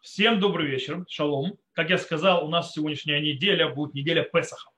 Всем 0.00 0.40
добрый 0.40 0.66
вечер, 0.66 1.04
шалом. 1.10 1.58
Как 1.72 1.90
я 1.90 1.98
сказал, 1.98 2.46
у 2.46 2.48
нас 2.48 2.72
сегодняшняя 2.72 3.20
неделя 3.20 3.68
будет 3.68 3.92
неделя 3.92 4.22
Песаха. 4.22 4.70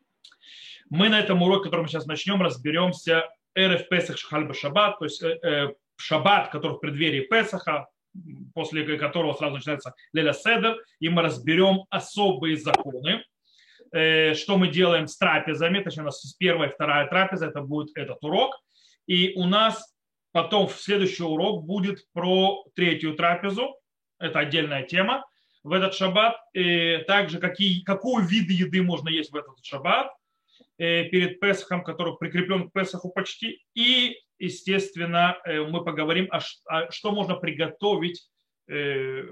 Мы 0.91 1.08
на 1.08 1.21
этом 1.21 1.41
уроке, 1.42 1.67
который 1.67 1.83
мы 1.83 1.88
сейчас 1.88 2.06
начнем, 2.06 2.43
разберемся 2.43 3.29
РФ 3.56 3.88
Песах 3.88 4.19
Шахальба 4.19 4.53
Шаббат, 4.53 4.98
то 4.98 5.04
есть 5.04 5.22
э, 5.22 5.38
э, 5.45 5.74
Шаббат, 5.95 6.50
который 6.50 6.72
в 6.72 6.80
преддверии 6.80 7.21
Песаха, 7.21 7.87
после 8.53 8.98
которого 8.98 9.32
сразу 9.35 9.54
начинается 9.54 9.95
Леля 10.12 10.32
Седер, 10.32 10.77
и 10.98 11.08
мы 11.08 11.23
разберем 11.23 11.84
особые 11.89 12.57
законы, 12.57 13.25
э, 13.93 14.34
что 14.34 14.59
мы 14.59 14.66
делаем 14.66 15.07
с 15.07 15.16
трапезами, 15.16 15.84
точнее 15.84 16.02
у 16.02 16.07
нас 16.07 16.34
первая 16.36 16.68
и 16.68 16.73
вторая 16.73 17.07
трапеза, 17.07 17.46
это 17.46 17.61
будет 17.61 17.96
этот 17.96 18.25
урок, 18.25 18.61
и 19.07 19.34
у 19.36 19.45
нас 19.45 19.95
потом 20.32 20.66
в 20.66 20.73
следующий 20.73 21.23
урок 21.23 21.64
будет 21.64 22.11
про 22.12 22.64
третью 22.75 23.14
трапезу, 23.14 23.77
это 24.23 24.39
отдельная 24.39 24.84
тема 24.84 25.27
в 25.62 25.73
этот 25.73 25.95
шаббат. 25.95 26.36
И 26.54 26.99
также 27.07 27.39
какие, 27.39 27.82
какую 27.82 28.25
вид 28.25 28.50
еды 28.50 28.82
можно 28.82 29.08
есть 29.08 29.32
в 29.32 29.36
этот 29.36 29.64
шаббат 29.64 30.12
э, 30.79 31.04
перед 31.04 31.40
Песахом, 31.40 31.85
который 31.85 32.17
прикреплен 32.17 32.69
к 32.69 32.72
Песаху 32.72 33.11
почти. 33.11 33.62
И, 33.75 34.17
естественно, 34.39 35.39
э, 35.45 35.61
мы 35.61 35.84
поговорим, 35.84 36.28
о, 36.31 36.41
что 36.91 37.12
можно 37.12 37.34
приготовить 37.36 38.28
э, 38.69 39.25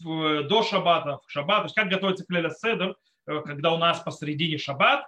до 0.00 0.62
шаббата, 0.62 1.18
в 1.26 1.30
шаббат, 1.30 1.58
то 1.58 1.64
есть 1.64 1.74
как 1.76 1.88
готовится 1.88 2.24
к 2.24 2.30
Леля 2.30 2.50
Седер, 2.50 2.96
когда 3.24 3.72
у 3.72 3.78
нас 3.78 4.00
посередине 4.00 4.58
шаббат. 4.58 5.06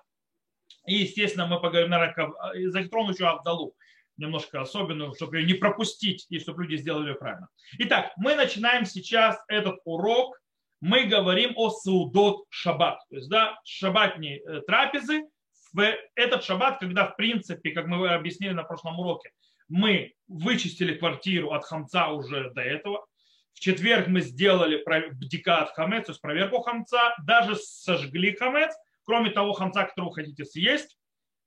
И, 0.86 0.94
естественно, 0.94 1.46
мы 1.46 1.60
поговорим, 1.60 1.90
наверное, 1.90 2.70
затрону 2.70 3.12
еще 3.12 3.26
Авдалу 3.26 3.74
немножко 4.18 4.60
особенную, 4.60 5.14
чтобы 5.14 5.38
ее 5.38 5.46
не 5.46 5.54
пропустить 5.54 6.26
и 6.28 6.38
чтобы 6.38 6.64
люди 6.64 6.76
сделали 6.76 7.10
ее 7.10 7.14
правильно. 7.14 7.48
Итак, 7.78 8.12
мы 8.16 8.34
начинаем 8.34 8.84
сейчас 8.84 9.42
этот 9.48 9.78
урок. 9.84 10.38
Мы 10.80 11.04
говорим 11.04 11.52
о 11.56 11.70
Саудот 11.70 12.44
Шаббат, 12.50 13.00
то 13.08 13.16
есть 13.16 13.28
да, 13.28 13.58
шаббатней 13.64 14.38
э, 14.38 14.60
трапезы. 14.60 15.24
В 15.72 15.84
этот 16.14 16.44
шаббат, 16.44 16.78
когда 16.78 17.06
в 17.06 17.16
принципе, 17.16 17.72
как 17.72 17.86
мы 17.86 18.08
объяснили 18.08 18.52
на 18.52 18.62
прошлом 18.62 18.98
уроке, 18.98 19.30
мы 19.68 20.14
вычистили 20.28 20.94
квартиру 20.94 21.52
от 21.52 21.64
хамца 21.64 22.08
уже 22.08 22.50
до 22.50 22.62
этого. 22.62 23.06
В 23.54 23.60
четверг 23.60 24.06
мы 24.06 24.20
сделали 24.20 24.82
бдикат 25.12 25.70
хамец, 25.70 26.06
то 26.06 26.12
есть 26.12 26.20
проверку 26.20 26.60
хамца, 26.60 27.14
даже 27.24 27.56
сожгли 27.56 28.34
хамец, 28.34 28.72
кроме 29.04 29.30
того 29.30 29.52
хамца, 29.52 29.84
которого 29.84 30.12
хотите 30.14 30.44
съесть 30.44 30.97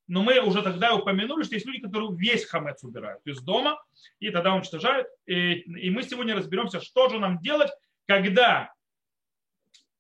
но 0.07 0.23
мы 0.23 0.39
уже 0.39 0.61
тогда 0.61 0.95
упомянули, 0.95 1.43
что 1.43 1.55
есть 1.55 1.65
люди, 1.65 1.81
которые 1.81 2.15
весь 2.15 2.45
хамец 2.45 2.83
убирают 2.83 3.25
из 3.25 3.41
дома, 3.41 3.81
и 4.19 4.29
тогда 4.29 4.53
уничтожают. 4.53 5.07
И, 5.25 5.53
и 5.53 5.89
мы 5.89 6.03
сегодня 6.03 6.35
разберемся, 6.35 6.81
что 6.81 7.09
же 7.09 7.19
нам 7.19 7.39
делать, 7.39 7.71
когда 8.07 8.73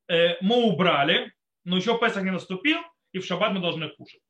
э, 0.07 0.35
мы 0.41 0.63
убрали, 0.63 1.33
но 1.63 1.77
еще 1.77 1.97
Песах 1.97 2.23
не 2.23 2.31
наступил, 2.31 2.79
и 3.11 3.19
в 3.19 3.25
шаббат 3.25 3.53
мы 3.53 3.61
должны 3.61 3.89
кушать. 3.89 4.21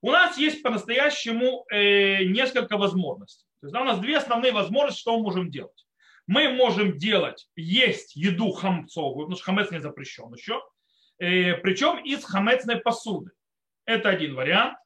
У 0.00 0.10
нас 0.10 0.38
есть 0.38 0.62
по-настоящему 0.62 1.66
э, 1.70 2.24
несколько 2.24 2.76
возможностей. 2.76 3.46
То 3.60 3.66
есть 3.66 3.74
да, 3.74 3.82
у 3.82 3.84
нас 3.84 3.98
две 3.98 4.16
основные 4.16 4.52
возможности, 4.52 5.00
что 5.00 5.16
мы 5.16 5.24
можем 5.24 5.50
делать. 5.50 5.86
Мы 6.26 6.50
можем 6.50 6.96
делать, 6.96 7.48
есть 7.56 8.14
еду 8.14 8.52
хамцовую, 8.52 9.26
потому 9.26 9.36
что 9.36 9.44
хамец 9.44 9.70
не 9.70 9.80
запрещен 9.80 10.32
еще, 10.32 10.62
э, 11.18 11.54
причем 11.54 11.98
из 12.04 12.24
хамецной 12.24 12.76
посуды. 12.76 13.32
Это 13.86 14.10
один 14.10 14.34
вариант. 14.34 14.76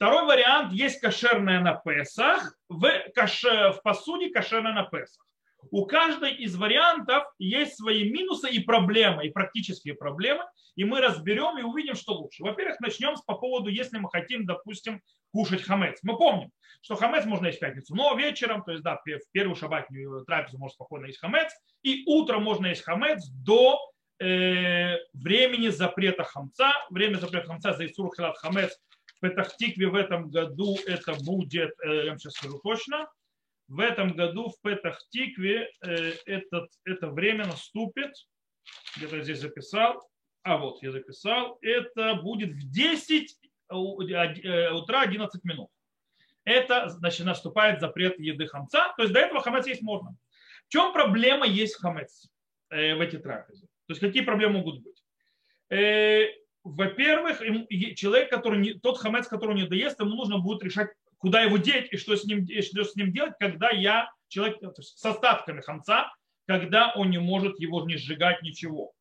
Второй 0.00 0.24
вариант 0.24 0.72
есть 0.72 0.98
кошерная 0.98 1.60
на 1.60 1.74
Песах, 1.74 2.54
в, 2.70 2.90
каше, 3.14 3.72
в 3.72 3.82
посуде 3.82 4.30
кошерная 4.30 4.72
на 4.72 4.84
Песах. 4.84 5.26
У 5.70 5.84
каждой 5.84 6.32
из 6.36 6.56
вариантов 6.56 7.24
есть 7.38 7.76
свои 7.76 8.10
минусы 8.10 8.48
и 8.48 8.60
проблемы, 8.60 9.26
и 9.26 9.30
практические 9.30 9.92
проблемы, 9.92 10.44
и 10.74 10.84
мы 10.84 11.02
разберем 11.02 11.58
и 11.58 11.62
увидим, 11.62 11.96
что 11.96 12.14
лучше. 12.14 12.42
Во-первых, 12.42 12.80
начнем 12.80 13.14
с 13.14 13.20
по 13.20 13.34
поводу, 13.34 13.68
если 13.68 13.98
мы 13.98 14.08
хотим, 14.08 14.46
допустим, 14.46 15.02
кушать 15.34 15.64
хамец. 15.64 15.98
Мы 16.02 16.16
помним, 16.16 16.50
что 16.80 16.96
хамец 16.96 17.26
можно 17.26 17.48
есть 17.48 17.58
в 17.58 17.60
пятницу, 17.60 17.94
но 17.94 18.14
вечером, 18.16 18.64
то 18.64 18.70
есть 18.70 18.82
да, 18.82 18.96
в 19.04 19.32
первую 19.32 19.54
шабатную 19.54 20.24
трапезу 20.24 20.56
можно 20.56 20.76
спокойно 20.76 21.04
есть 21.08 21.20
хамец, 21.20 21.52
и 21.82 22.04
утром 22.06 22.42
можно 22.42 22.68
есть 22.68 22.84
хамец 22.84 23.28
до 23.28 23.78
э, 24.18 24.96
времени 25.12 25.68
запрета 25.68 26.24
хамца. 26.24 26.72
Время 26.88 27.16
запрета 27.18 27.48
хамца 27.48 27.74
за 27.74 27.84
Исур 27.84 28.10
Хилат 28.16 28.38
Хамец 28.38 28.80
Петахтикве 29.20 29.88
в 29.88 29.94
этом 29.94 30.30
году 30.30 30.76
это 30.86 31.14
будет, 31.24 31.72
э, 31.84 32.04
я 32.04 32.10
вам 32.10 32.18
сейчас 32.18 32.34
скажу 32.34 32.58
точно, 32.58 33.10
в 33.68 33.78
этом 33.78 34.16
году 34.16 34.48
в 34.48 34.60
Петахтикве 34.62 35.70
э, 35.82 36.12
этот, 36.26 36.70
это 36.84 37.10
время 37.10 37.46
наступит, 37.46 38.12
где-то 38.96 39.22
здесь 39.22 39.40
записал, 39.40 40.02
а 40.42 40.56
вот 40.56 40.82
я 40.82 40.90
записал, 40.90 41.58
это 41.60 42.14
будет 42.14 42.50
в 42.50 42.70
10 42.70 43.38
э, 43.68 43.74
утра 43.74 45.02
11 45.02 45.44
минут. 45.44 45.68
Это 46.44 46.88
значит 46.88 47.26
наступает 47.26 47.80
запрет 47.80 48.18
еды 48.18 48.46
хамца, 48.46 48.94
то 48.96 49.02
есть 49.02 49.12
до 49.12 49.20
этого 49.20 49.42
хамец 49.42 49.66
есть 49.66 49.82
можно. 49.82 50.16
В 50.66 50.72
чем 50.72 50.92
проблема 50.92 51.46
есть 51.46 51.76
хамец 51.76 52.28
в 52.70 52.74
эти 52.74 53.18
трапезы? 53.18 53.66
То 53.86 53.92
есть 53.92 54.00
какие 54.00 54.22
проблемы 54.22 54.58
могут 54.58 54.82
быть? 54.82 55.04
Во-первых, 56.64 57.40
человек, 57.96 58.30
который 58.30 58.60
не, 58.60 58.74
тот 58.74 58.98
хамец, 58.98 59.28
который 59.28 59.56
не 59.56 59.66
доест, 59.66 60.00
ему 60.00 60.14
нужно 60.14 60.38
будет 60.38 60.62
решать, 60.62 60.90
куда 61.18 61.42
его 61.42 61.56
деть 61.56 61.88
и 61.92 61.96
что 61.96 62.16
с 62.16 62.24
ним, 62.24 62.46
что 62.62 62.84
с 62.84 62.96
ним 62.96 63.12
делать, 63.12 63.34
когда 63.38 63.70
я, 63.70 64.10
человек 64.28 64.58
с 64.78 65.04
остатками 65.04 65.60
хамца, 65.60 66.12
когда 66.46 66.92
он 66.94 67.10
не 67.10 67.18
может 67.18 67.60
его 67.60 67.84
не 67.86 67.96
сжигать 67.96 68.42
ничего. 68.42 68.92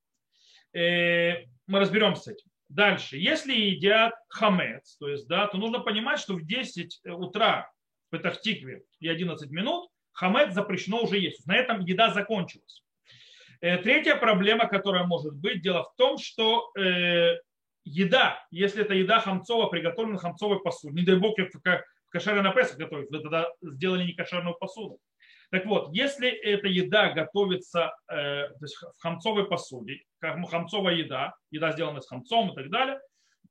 Э, 0.74 1.46
мы 1.68 1.80
разберемся 1.80 2.22
с 2.22 2.28
этим. 2.28 2.48
Дальше. 2.70 3.18
Если 3.18 3.54
едят 3.54 4.14
хамец, 4.30 4.96
то 4.98 5.10
есть, 5.10 5.28
да, 5.28 5.48
то 5.48 5.58
нужно 5.58 5.80
понимать, 5.80 6.20
что 6.20 6.36
в 6.36 6.46
10 6.46 7.02
утра 7.06 7.72
в 8.08 8.12
Петахтикве 8.12 8.84
и 9.00 9.08
11 9.08 9.50
минут 9.50 9.90
хамец 10.12 10.54
запрещено 10.54 11.02
уже 11.02 11.18
есть. 11.18 11.46
На 11.48 11.56
этом 11.56 11.80
еда 11.82 12.14
закончилась. 12.14 12.84
Э, 13.62 13.78
третья 13.78 14.16
проблема, 14.16 14.68
которая 14.68 15.04
может 15.06 15.34
быть, 15.34 15.62
дело 15.62 15.84
в 15.84 15.96
том, 15.96 16.18
что 16.18 16.72
э, 16.78 17.38
еда, 17.84 18.46
если 18.52 18.84
это 18.84 18.94
еда 18.94 19.20
хамцова, 19.20 19.68
приготовлена 19.68 20.18
хамцовой 20.18 20.60
посуды, 20.62 20.96
не 20.96 21.06
дай 21.06 21.18
бог, 21.18 21.38
как 21.64 21.86
кошерная 22.10 22.44
на 22.44 22.52
Песах 22.52 22.78
готовить, 22.78 23.10
вы 23.10 23.20
тогда 23.20 23.50
сделали 23.62 24.06
не 24.06 24.14
кошерную 24.14 24.56
посуду. 24.56 25.00
Так 25.52 25.66
вот, 25.66 25.90
если 25.94 26.30
эта 26.30 26.68
еда 26.68 27.12
готовится 27.12 27.96
э, 28.08 28.50
то 28.50 28.58
есть 28.62 28.76
в 28.76 29.02
хамцовой 29.02 29.48
посуде, 29.48 30.04
как 30.20 30.38
хамцовая 30.48 30.96
еда, 30.96 31.34
еда 31.50 31.72
сделана 31.72 32.02
с 32.02 32.08
хамцом 32.08 32.52
и 32.52 32.56
так 32.56 32.70
далее, 32.70 33.00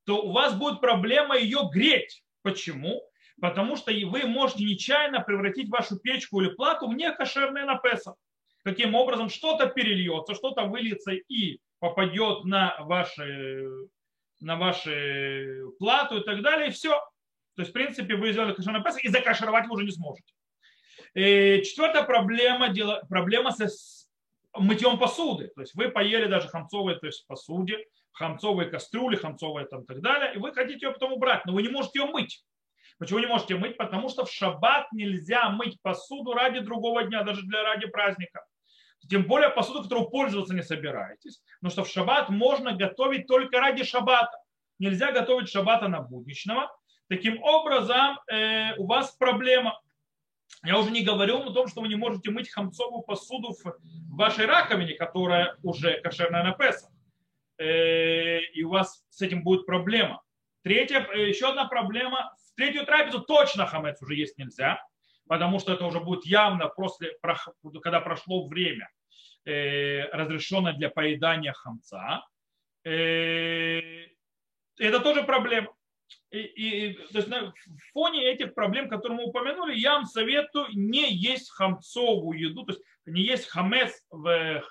то 0.05 0.21
у 0.21 0.31
вас 0.31 0.55
будет 0.55 0.79
проблема 0.79 1.37
ее 1.37 1.69
греть. 1.71 2.23
Почему? 2.41 3.01
Потому 3.41 3.75
что 3.75 3.91
вы 3.91 4.25
можете 4.25 4.63
нечаянно 4.63 5.21
превратить 5.21 5.69
вашу 5.69 5.99
печку 5.99 6.41
или 6.41 6.49
плату 6.49 6.87
в 6.87 6.93
некошерные 6.93 7.65
на 7.65 7.75
Песах. 7.75 8.15
Каким 8.63 8.95
образом 8.95 9.29
что-то 9.29 9.67
перельется, 9.67 10.35
что-то 10.35 10.63
выльется 10.63 11.11
и 11.11 11.59
попадет 11.79 12.45
на 12.45 12.77
ваши 12.79 13.67
на 14.39 14.55
вашу 14.55 14.91
плату 15.79 16.17
и 16.19 16.23
так 16.23 16.41
далее, 16.41 16.69
и 16.69 16.71
все. 16.71 16.91
То 17.55 17.61
есть, 17.61 17.71
в 17.71 17.73
принципе, 17.73 18.15
вы 18.15 18.31
сделали 18.31 18.53
кошерный 18.53 18.83
Песах, 18.83 19.03
и 19.03 19.09
закашировать 19.09 19.67
вы 19.67 19.75
уже 19.75 19.85
не 19.85 19.91
сможете. 19.91 20.33
И 21.13 21.21
э, 21.21 21.61
четвертая 21.63 22.03
проблема, 22.03 22.69
дело, 22.69 23.03
проблема 23.09 23.51
со 23.51 23.67
мытьем 24.57 24.97
посуды. 24.97 25.51
То 25.55 25.61
есть 25.61 25.75
вы 25.75 25.89
поели 25.89 26.25
даже 26.25 26.47
хамцовые, 26.47 26.97
то 26.97 27.07
есть 27.07 27.25
посуде, 27.27 27.85
хамцовые 28.11 28.69
кастрюли, 28.69 29.15
хамцовые 29.15 29.67
там 29.67 29.83
и 29.83 29.85
так 29.85 30.01
далее, 30.01 30.33
и 30.35 30.37
вы 30.37 30.53
хотите 30.53 30.87
ее 30.87 30.93
потом 30.93 31.13
убрать, 31.13 31.45
но 31.45 31.53
вы 31.53 31.61
не 31.61 31.69
можете 31.69 31.99
ее 31.99 32.05
мыть. 32.05 32.43
Почему 32.97 33.19
не 33.19 33.27
можете 33.27 33.55
мыть? 33.55 33.77
Потому 33.77 34.09
что 34.09 34.25
в 34.25 34.31
шаббат 34.31 34.91
нельзя 34.91 35.49
мыть 35.49 35.81
посуду 35.81 36.33
ради 36.33 36.59
другого 36.59 37.03
дня, 37.03 37.23
даже 37.23 37.41
для 37.43 37.63
ради 37.63 37.87
праздника. 37.87 38.43
Тем 39.07 39.23
более 39.25 39.49
посуду, 39.49 39.83
которую 39.83 40.09
пользоваться 40.09 40.53
не 40.53 40.61
собираетесь. 40.61 41.41
Потому 41.59 41.71
что 41.71 41.83
в 41.83 41.89
шаббат 41.89 42.29
можно 42.29 42.73
готовить 42.73 43.27
только 43.27 43.59
ради 43.59 43.83
шаббата. 43.83 44.37
Нельзя 44.77 45.11
готовить 45.11 45.49
шаббата 45.49 45.87
на 45.87 46.01
будничного. 46.01 46.71
Таким 47.07 47.41
образом, 47.41 48.19
э, 48.31 48.75
у 48.77 48.85
вас 48.85 49.11
проблема. 49.11 49.79
Я 50.63 50.77
уже 50.77 50.91
не 50.91 51.03
говорю 51.03 51.39
о 51.39 51.53
том, 51.53 51.67
что 51.67 51.81
вы 51.81 51.87
не 51.87 51.95
можете 51.95 52.31
мыть 52.31 52.49
хамцовую 52.49 53.03
посуду 53.03 53.53
в 53.53 54.15
вашей 54.15 54.45
раковине, 54.45 54.93
которая 54.93 55.55
уже 55.63 56.01
кошерная 56.01 56.43
на 56.43 56.51
Песах. 56.51 56.91
Э, 57.57 58.39
и 58.41 58.63
у 58.63 58.69
вас 58.69 59.03
с 59.09 59.21
этим 59.21 59.43
будет 59.43 59.65
проблема. 59.65 60.21
Третья, 60.63 61.07
э, 61.13 61.29
еще 61.29 61.49
одна 61.49 61.65
проблема. 61.65 62.35
В 62.51 62.55
третью 62.55 62.85
трапезу 62.85 63.21
точно 63.21 63.65
хамец 63.65 64.01
уже 64.01 64.15
есть 64.15 64.37
нельзя 64.37 64.79
потому 65.29 65.59
что 65.59 65.71
это 65.71 65.85
уже 65.85 65.99
будет 65.99 66.25
явно 66.25 66.69
после, 66.69 67.15
когда 67.83 68.01
прошло 68.01 68.47
время, 68.47 68.89
э, 69.45 70.05
разрешенное 70.05 70.73
для 70.73 70.89
поедания 70.89 71.53
хамца. 71.53 72.25
Э, 72.83 74.07
это 74.79 74.99
тоже 75.01 75.23
проблема. 75.23 75.71
И, 76.31 76.39
и, 76.39 76.93
то 76.93 77.19
есть 77.19 77.27
на 77.27 77.53
фоне 77.93 78.25
этих 78.25 78.55
проблем, 78.55 78.89
которые 78.89 79.19
мы 79.19 79.25
упомянули, 79.25 79.77
я 79.77 79.93
вам 79.93 80.05
советую 80.05 80.65
не 80.73 81.13
есть 81.13 81.51
хамцовую 81.51 82.39
еду, 82.39 82.65
то 82.65 82.73
есть 82.73 82.83
не 83.05 83.21
есть 83.21 83.47
хамец 83.49 84.03
в 84.09 84.63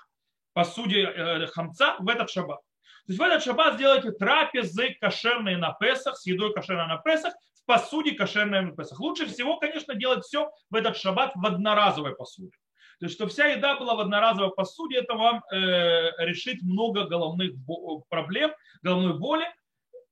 посуде 0.51 1.03
э, 1.03 1.47
хамца 1.47 1.95
в 1.99 2.09
этот 2.09 2.29
шаббат. 2.29 2.59
То 3.05 3.13
есть 3.13 3.19
в 3.19 3.23
этот 3.23 3.43
шаббат 3.43 3.75
сделайте 3.75 4.11
трапезы 4.11 4.97
кошерные 4.99 5.55
на 5.55 5.71
Песах, 5.71 6.17
с 6.17 6.25
едой 6.25 6.53
кошерной 6.53 6.87
на 6.87 6.97
Песах, 6.97 7.33
посуде 7.69 8.13
кошерной 8.13 8.61
на 8.61 8.71
Песах. 8.71 8.99
Лучше 8.99 9.27
всего, 9.27 9.57
конечно, 9.57 9.93
делать 9.93 10.25
все 10.25 10.51
в 10.71 10.75
этот 10.75 10.97
шаббат 10.97 11.33
в 11.35 11.45
одноразовой 11.45 12.15
посуде. 12.15 12.57
То 12.99 13.05
есть, 13.05 13.15
что 13.15 13.27
вся 13.27 13.45
еда 13.45 13.77
была 13.77 13.93
в 13.93 13.99
одноразовой 13.99 14.51
посуде, 14.55 14.97
это 14.97 15.13
вам 15.13 15.43
э, 15.51 16.09
решит 16.25 16.63
много 16.63 17.05
головных 17.05 17.51
проблем, 18.09 18.51
головной 18.81 19.19
боли, 19.19 19.45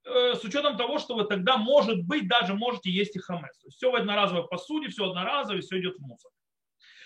э, 0.06 0.36
с 0.36 0.44
учетом 0.44 0.78
того, 0.78 1.00
что 1.00 1.16
вы 1.16 1.24
тогда, 1.24 1.58
может 1.58 2.04
быть, 2.04 2.28
даже 2.28 2.54
можете 2.54 2.92
есть 2.92 3.16
и 3.16 3.20
хамес. 3.20 3.58
То 3.58 3.68
есть, 3.70 3.78
все 3.78 3.90
в 3.90 3.96
одноразовой 3.96 4.48
посуде, 4.48 4.90
все 4.90 5.10
одноразовое, 5.10 5.62
все 5.62 5.80
идет 5.80 5.96
в 5.98 6.02
мусор. 6.02 6.30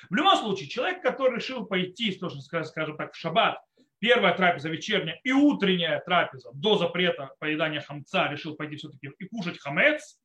В 0.09 0.15
любом 0.15 0.36
случае, 0.36 0.68
человек, 0.68 1.01
который 1.01 1.38
решил 1.38 1.65
пойти, 1.65 2.12
скажем 2.12 2.98
так, 2.98 3.13
в 3.13 3.18
шаббат, 3.18 3.57
первая 4.00 4.36
трапеза 4.36 4.68
вечерняя 4.68 5.18
и 5.24 5.31
утренняя 5.31 6.01
трапеза 6.01 6.50
до 6.53 6.77
запрета 6.77 7.31
поедания 7.39 7.80
хамца, 7.80 8.27
решил 8.27 8.57
пойти 8.57 8.75
все-таки 8.75 9.12
и 9.18 9.25
кушать 9.30 9.57
хамец, 9.57 10.21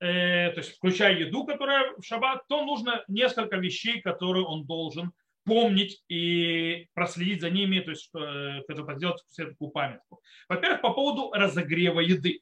э, 0.00 0.50
то 0.50 0.60
есть 0.60 0.76
включая 0.76 1.18
еду, 1.18 1.44
которая 1.44 1.94
в 1.96 2.02
шаббат, 2.02 2.46
то 2.48 2.64
нужно 2.64 3.04
несколько 3.08 3.56
вещей, 3.56 4.00
которые 4.00 4.44
он 4.44 4.66
должен 4.66 5.12
помнить 5.44 6.02
и 6.08 6.86
проследить 6.94 7.40
за 7.40 7.50
ними, 7.50 7.80
то 7.80 7.90
есть 7.90 8.04
что, 8.04 8.20
это 8.68 8.94
сделать 8.96 9.22
все 9.28 9.46
такую 9.46 9.70
памятку. 9.70 10.20
Во-первых, 10.48 10.80
по 10.80 10.92
поводу 10.92 11.30
разогрева 11.32 12.00
еды. 12.00 12.40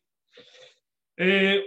Э, 1.17 1.61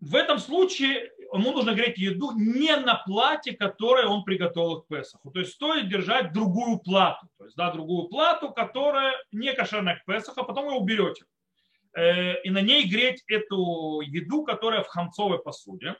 в 0.00 0.14
этом 0.14 0.38
случае 0.38 1.10
ему 1.32 1.52
нужно 1.52 1.72
греть 1.74 1.98
еду 1.98 2.32
не 2.32 2.74
на 2.76 2.96
плате, 2.96 3.52
которое 3.52 4.06
он 4.06 4.24
приготовил 4.24 4.82
к 4.82 4.88
Песаху. 4.88 5.30
То 5.30 5.40
есть 5.40 5.52
стоит 5.52 5.88
держать 5.88 6.32
другую 6.32 6.78
плату. 6.78 7.28
То 7.38 7.44
есть 7.44 7.56
да, 7.56 7.72
другую 7.72 8.08
плату, 8.08 8.50
которая 8.52 9.14
не 9.32 9.52
кошерная 9.52 9.96
к 9.96 10.04
Песаху, 10.04 10.40
а 10.40 10.44
потом 10.44 10.66
вы 10.66 10.76
уберете. 10.76 11.24
Э, 11.96 12.42
и 12.42 12.50
на 12.50 12.60
ней 12.60 12.86
греть 12.86 13.24
эту 13.26 14.00
еду, 14.02 14.44
которая 14.44 14.82
в 14.82 14.88
хамцовой 14.88 15.42
посуде. 15.42 15.96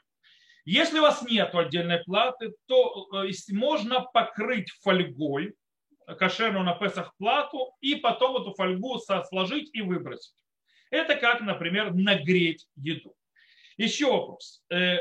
Если 0.63 0.99
у 0.99 1.01
вас 1.01 1.23
нет 1.23 1.55
отдельной 1.55 2.03
платы, 2.03 2.53
то 2.67 3.07
э, 3.23 3.31
можно 3.51 4.01
покрыть 4.01 4.69
фольгой 4.83 5.55
кошерную 6.19 6.63
на 6.63 6.75
Песах 6.75 7.15
плату 7.17 7.73
и 7.81 7.95
потом 7.95 8.37
эту 8.37 8.53
фольгу 8.53 8.99
сложить 8.99 9.71
и 9.73 9.81
выбросить. 9.81 10.35
Это 10.91 11.15
как, 11.15 11.41
например, 11.41 11.93
нагреть 11.93 12.67
еду. 12.75 13.15
Еще 13.77 14.11
вопрос. 14.11 14.63
Э, 14.69 14.99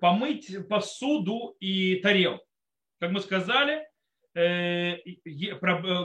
помыть 0.00 0.68
посуду 0.68 1.56
и 1.58 1.96
тарелку. 1.96 2.46
Как 3.00 3.10
мы 3.10 3.20
сказали, 3.20 3.86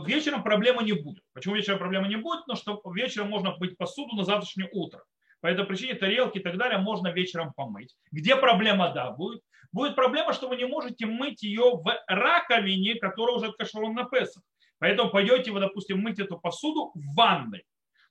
вечером 0.06 0.44
проблемы 0.44 0.84
не 0.84 0.94
будет. 0.94 1.24
Почему 1.34 1.56
вечером 1.56 1.80
проблемы 1.80 2.08
не 2.08 2.16
будет? 2.16 2.46
Потому 2.46 2.58
что 2.58 2.82
вечером 2.94 3.30
можно 3.30 3.52
помыть 3.52 3.78
посуду 3.78 4.16
на 4.16 4.24
завтрашнее 4.24 4.70
утро. 4.72 5.04
По 5.42 5.48
этой 5.48 5.66
причине 5.66 5.96
тарелки 5.96 6.38
и 6.38 6.42
так 6.42 6.58
далее 6.58 6.80
можно 6.80 7.10
вечером 7.10 7.52
помыть. 7.54 7.96
Где 8.12 8.36
проблема, 8.36 8.94
да, 8.94 9.12
будет. 9.12 9.42
Будет 9.72 9.96
проблема, 9.96 10.34
что 10.34 10.48
вы 10.48 10.56
не 10.56 10.66
можете 10.66 11.06
мыть 11.06 11.44
ее 11.44 11.76
в 11.76 11.84
раковине, 12.08 12.96
которая 12.96 13.36
уже 13.38 13.48
откаширована 13.48 14.04
на 14.04 14.10
Песах. 14.10 14.44
Поэтому 14.80 15.10
пойдете 15.10 15.52
вы, 15.52 15.60
допустим, 15.60 16.00
мыть 16.00 16.20
эту 16.20 16.40
посуду 16.40 16.92
в 16.94 17.16
ванной. 17.16 17.64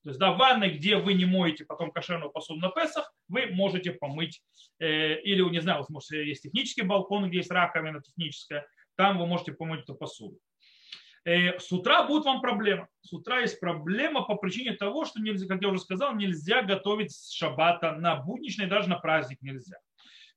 То 0.02 0.11
есть, 0.11 0.19
да, 0.19 0.32
в 0.32 0.38
ванной, 0.38 0.70
где 0.70 0.96
вы 0.96 1.12
не 1.12 1.26
моете 1.26 1.66
потом 1.66 1.90
кошерную 1.90 2.31
посуду 2.31 2.61
на 2.61 2.70
Песах, 2.70 3.12
вы 3.28 3.49
можете 3.49 3.93
помыть, 3.93 4.43
э, 4.78 5.20
или, 5.20 5.43
не 5.43 5.61
знаю, 5.61 5.84
может, 5.90 6.11
есть 6.11 6.43
технический 6.43 6.82
балкон, 6.82 7.28
где 7.28 7.38
есть 7.38 7.50
раковина 7.50 8.00
техническая, 8.00 8.66
там 9.00 9.17
вы 9.17 9.26
можете 9.26 9.52
помыть 9.52 9.81
эту 9.81 9.94
посуду. 9.94 10.38
Э, 11.25 11.58
с 11.58 11.73
утра 11.73 12.06
будет 12.06 12.26
вам 12.26 12.43
проблема. 12.43 12.87
С 13.00 13.14
утра 13.14 13.41
есть 13.41 13.58
проблема 13.58 14.26
по 14.26 14.35
причине 14.35 14.75
того, 14.75 15.06
что 15.06 15.23
нельзя, 15.23 15.47
как 15.47 15.62
я 15.62 15.69
уже 15.69 15.81
сказал, 15.81 16.14
нельзя 16.14 16.62
готовить 16.62 17.11
с 17.11 17.32
шаббата 17.32 17.93
на 17.93 18.17
будничный, 18.17 18.67
даже 18.67 18.91
на 18.91 18.99
праздник 18.99 19.41
нельзя. 19.41 19.79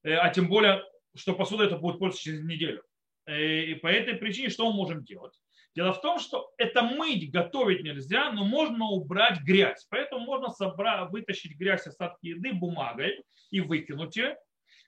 Э, 0.03 0.13
а 0.13 0.29
тем 0.29 0.47
более, 0.47 0.81
что 1.13 1.33
посуда 1.33 1.65
это 1.65 1.75
будет 1.75 1.99
пользоваться 1.99 2.23
через 2.23 2.41
неделю. 2.45 2.83
Э, 3.25 3.63
и 3.63 3.75
по 3.75 3.87
этой 3.87 4.13
причине 4.13 4.47
что 4.47 4.71
мы 4.71 4.77
можем 4.77 5.03
делать? 5.03 5.33
Дело 5.75 5.91
в 5.91 5.99
том, 5.99 6.17
что 6.19 6.53
это 6.57 6.83
мыть, 6.83 7.31
готовить 7.31 7.83
нельзя, 7.83 8.31
но 8.31 8.45
можно 8.45 8.85
убрать 8.85 9.41
грязь. 9.41 9.85
Поэтому 9.89 10.23
можно 10.23 10.51
собрать, 10.51 11.09
вытащить 11.11 11.57
грязь, 11.57 11.85
остатки 11.85 12.27
еды 12.27 12.53
бумагой 12.53 13.25
и 13.49 13.59
выкинуть 13.59 14.15
ее. 14.15 14.37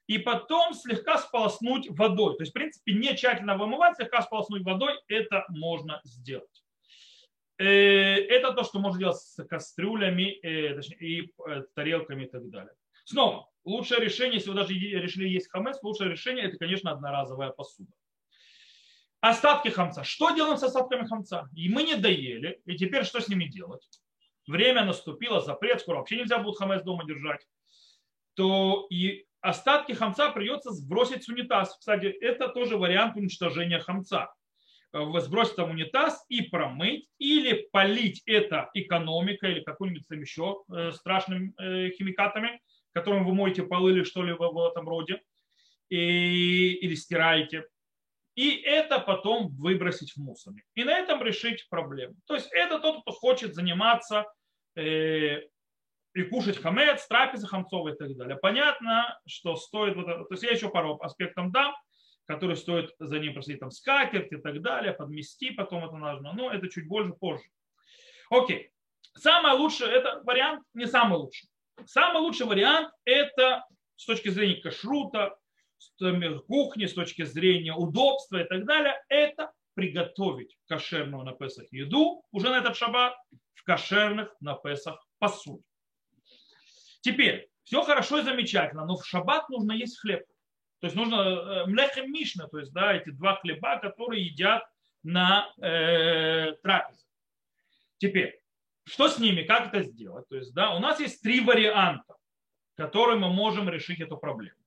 И 0.08 0.20
потом 0.20 0.74
слегка 0.74 1.18
сполоснуть 1.18 1.90
водой. 1.90 2.36
То 2.38 2.44
есть, 2.44 2.52
в 2.52 2.54
принципе, 2.54 2.94
не 2.94 3.16
тщательно 3.16 3.58
вымывать, 3.58 3.96
слегка 3.96 4.22
сполоснуть 4.22 4.64
водой, 4.64 4.94
это 5.08 5.46
можно 5.50 6.00
сделать. 6.04 6.64
Э, 7.58 7.66
это 7.66 8.54
то, 8.54 8.64
что 8.64 8.80
можно 8.80 9.00
делать 9.00 9.18
с 9.18 9.44
кастрюлями 9.46 10.40
э, 10.46 10.80
и 11.00 11.32
э, 11.48 11.64
тарелками 11.74 12.26
и 12.26 12.28
так 12.28 12.50
далее. 12.50 12.74
Снова, 13.06 13.50
лучшее 13.64 14.02
решение, 14.02 14.36
если 14.36 14.50
вы 14.50 14.56
даже 14.56 14.74
решили 14.74 15.28
есть 15.28 15.50
хамес, 15.50 15.82
лучшее 15.82 16.12
решение 16.12 16.46
это, 16.46 16.58
конечно, 16.58 16.92
одноразовая 16.92 17.52
посуда. 17.52 17.92
Остатки 19.22 19.70
хамца. 19.70 20.04
Что 20.04 20.32
делаем 20.32 20.58
с 20.58 20.64
остатками 20.64 21.08
хамца? 21.08 21.50
И 21.56 21.70
мы 21.70 21.84
не 21.84 21.96
доели, 21.96 22.62
и 22.66 22.78
теперь 22.78 23.06
что 23.06 23.22
с 23.22 23.28
ними 23.28 23.46
делать? 23.46 23.88
Время 24.48 24.86
наступило, 24.86 25.40
запрет, 25.40 25.82
скоро 25.82 25.98
вообще 25.98 26.18
нельзя 26.18 26.38
будет 26.38 26.58
хамец 26.58 26.84
дома 26.84 27.06
держать. 27.06 27.48
То 28.36 28.86
и 28.92 29.26
остатки 29.50 29.94
хамца 29.94 30.32
придется 30.32 30.72
сбросить 30.72 31.26
в 31.26 31.30
унитаз. 31.30 31.78
Кстати, 31.78 32.06
это 32.06 32.50
тоже 32.50 32.78
вариант 32.78 33.16
уничтожения 33.16 33.80
хамца. 33.80 34.34
Э, 34.94 35.04
сбросить 35.20 35.56
там 35.56 35.72
унитаз 35.72 36.26
и 36.30 36.42
промыть, 36.42 37.08
или 37.18 37.68
полить 37.72 38.22
это 38.26 38.70
экономикой 38.74 39.54
или 39.54 39.64
каким-нибудь 39.64 40.08
там 40.08 40.22
еще 40.22 40.64
э, 40.74 40.92
страшными 40.92 41.54
э, 41.60 41.92
химикатами, 41.92 42.62
которым 42.94 43.26
вы 43.26 43.34
моете 43.34 43.64
полы 43.64 43.92
или 43.92 44.04
что-либо 44.04 44.52
в 44.52 44.70
этом 44.70 44.88
роде, 44.88 45.22
и, 45.90 46.74
или 46.82 46.96
стираете 46.96 47.66
и 48.36 48.56
это 48.56 49.00
потом 49.00 49.48
выбросить 49.56 50.12
в 50.12 50.18
мусорник. 50.18 50.66
И 50.76 50.84
на 50.84 50.98
этом 51.00 51.24
решить 51.24 51.68
проблему. 51.70 52.16
То 52.28 52.36
есть 52.36 52.50
это 52.52 52.80
тот, 52.80 53.02
кто 53.02 53.12
хочет 53.12 53.56
заниматься 53.56 54.26
и 56.16 56.24
кушать 56.24 56.58
хамец, 56.58 57.06
трапезы 57.08 57.46
хамцовые 57.46 57.94
и 57.94 57.98
так 57.98 58.16
далее. 58.16 58.38
Понятно, 58.38 59.20
что 59.28 59.58
стоит, 59.58 59.98
вот, 59.98 60.06
то 60.06 60.28
есть 60.32 60.44
я 60.44 60.52
еще 60.52 60.70
пару 60.70 60.98
аспектов 61.02 61.52
дам, 61.52 61.76
которые 62.26 62.56
стоит 62.56 62.96
за 63.00 63.20
ним 63.20 63.34
просить 63.34 63.60
там 63.60 63.70
скатерть 63.70 64.32
и 64.32 64.38
так 64.38 64.62
далее, 64.62 64.94
подмести, 64.94 65.52
потом 65.52 65.84
это 65.84 65.96
нужно, 65.98 66.32
но 66.34 66.52
это 66.52 66.70
чуть 66.70 66.88
больше 66.88 67.14
позже. 67.14 67.44
Окей. 68.30 68.72
Самое 69.14 69.56
лучшее, 69.56 69.92
это 69.92 70.22
вариант 70.24 70.64
не 70.74 70.88
самый 70.88 71.20
лучший. 71.20 71.50
Самый 71.86 72.22
лучший 72.22 72.48
вариант 72.48 72.92
это 73.04 73.66
с 73.98 74.06
точки 74.06 74.30
зрения 74.30 74.62
кашрута, 74.62 75.38
кухни, 76.48 76.86
с 76.86 76.94
точки 76.94 77.24
зрения 77.24 77.74
удобства 77.74 78.42
и 78.42 78.46
так 78.46 78.66
далее, 78.66 78.96
это 79.10 79.52
приготовить 79.74 80.58
кошерную 80.68 81.26
на 81.26 81.34
Песах 81.34 81.66
еду 81.72 82.24
уже 82.32 82.50
на 82.50 82.60
этот 82.60 82.78
шаббат 82.78 83.14
в 83.54 83.64
кошерных 83.64 84.34
на 84.40 84.54
Песах 84.54 85.06
посуде. 85.20 85.64
Теперь, 87.06 87.48
все 87.66 87.84
хорошо 87.84 88.18
и 88.18 88.24
замечательно, 88.24 88.84
но 88.84 88.98
в 88.98 89.06
шаббат 89.06 89.48
нужно 89.50 89.74
есть 89.74 90.00
хлеб. 90.00 90.26
То 90.80 90.88
есть 90.88 90.96
нужно 90.96 91.16
э, 91.18 91.66
млехем 91.68 92.12
мишна, 92.12 92.48
то 92.48 92.58
есть 92.58 92.74
да, 92.74 92.96
эти 92.96 93.12
два 93.12 93.36
хлеба, 93.36 93.78
которые 93.78 94.26
едят 94.26 94.64
на 95.04 95.54
э, 95.62 96.54
трапезе. 96.64 97.06
Теперь, 98.00 98.42
что 98.86 99.08
с 99.08 99.20
ними, 99.20 99.44
как 99.44 99.68
это 99.68 99.84
сделать? 99.84 100.28
То 100.30 100.36
есть, 100.36 100.56
да, 100.56 100.76
у 100.76 100.80
нас 100.80 101.00
есть 101.00 101.22
три 101.22 101.42
варианта, 101.42 102.16
которые 102.76 103.20
мы 103.20 103.32
можем 103.32 103.70
решить 103.70 104.00
эту 104.00 104.18
проблему. 104.18 104.58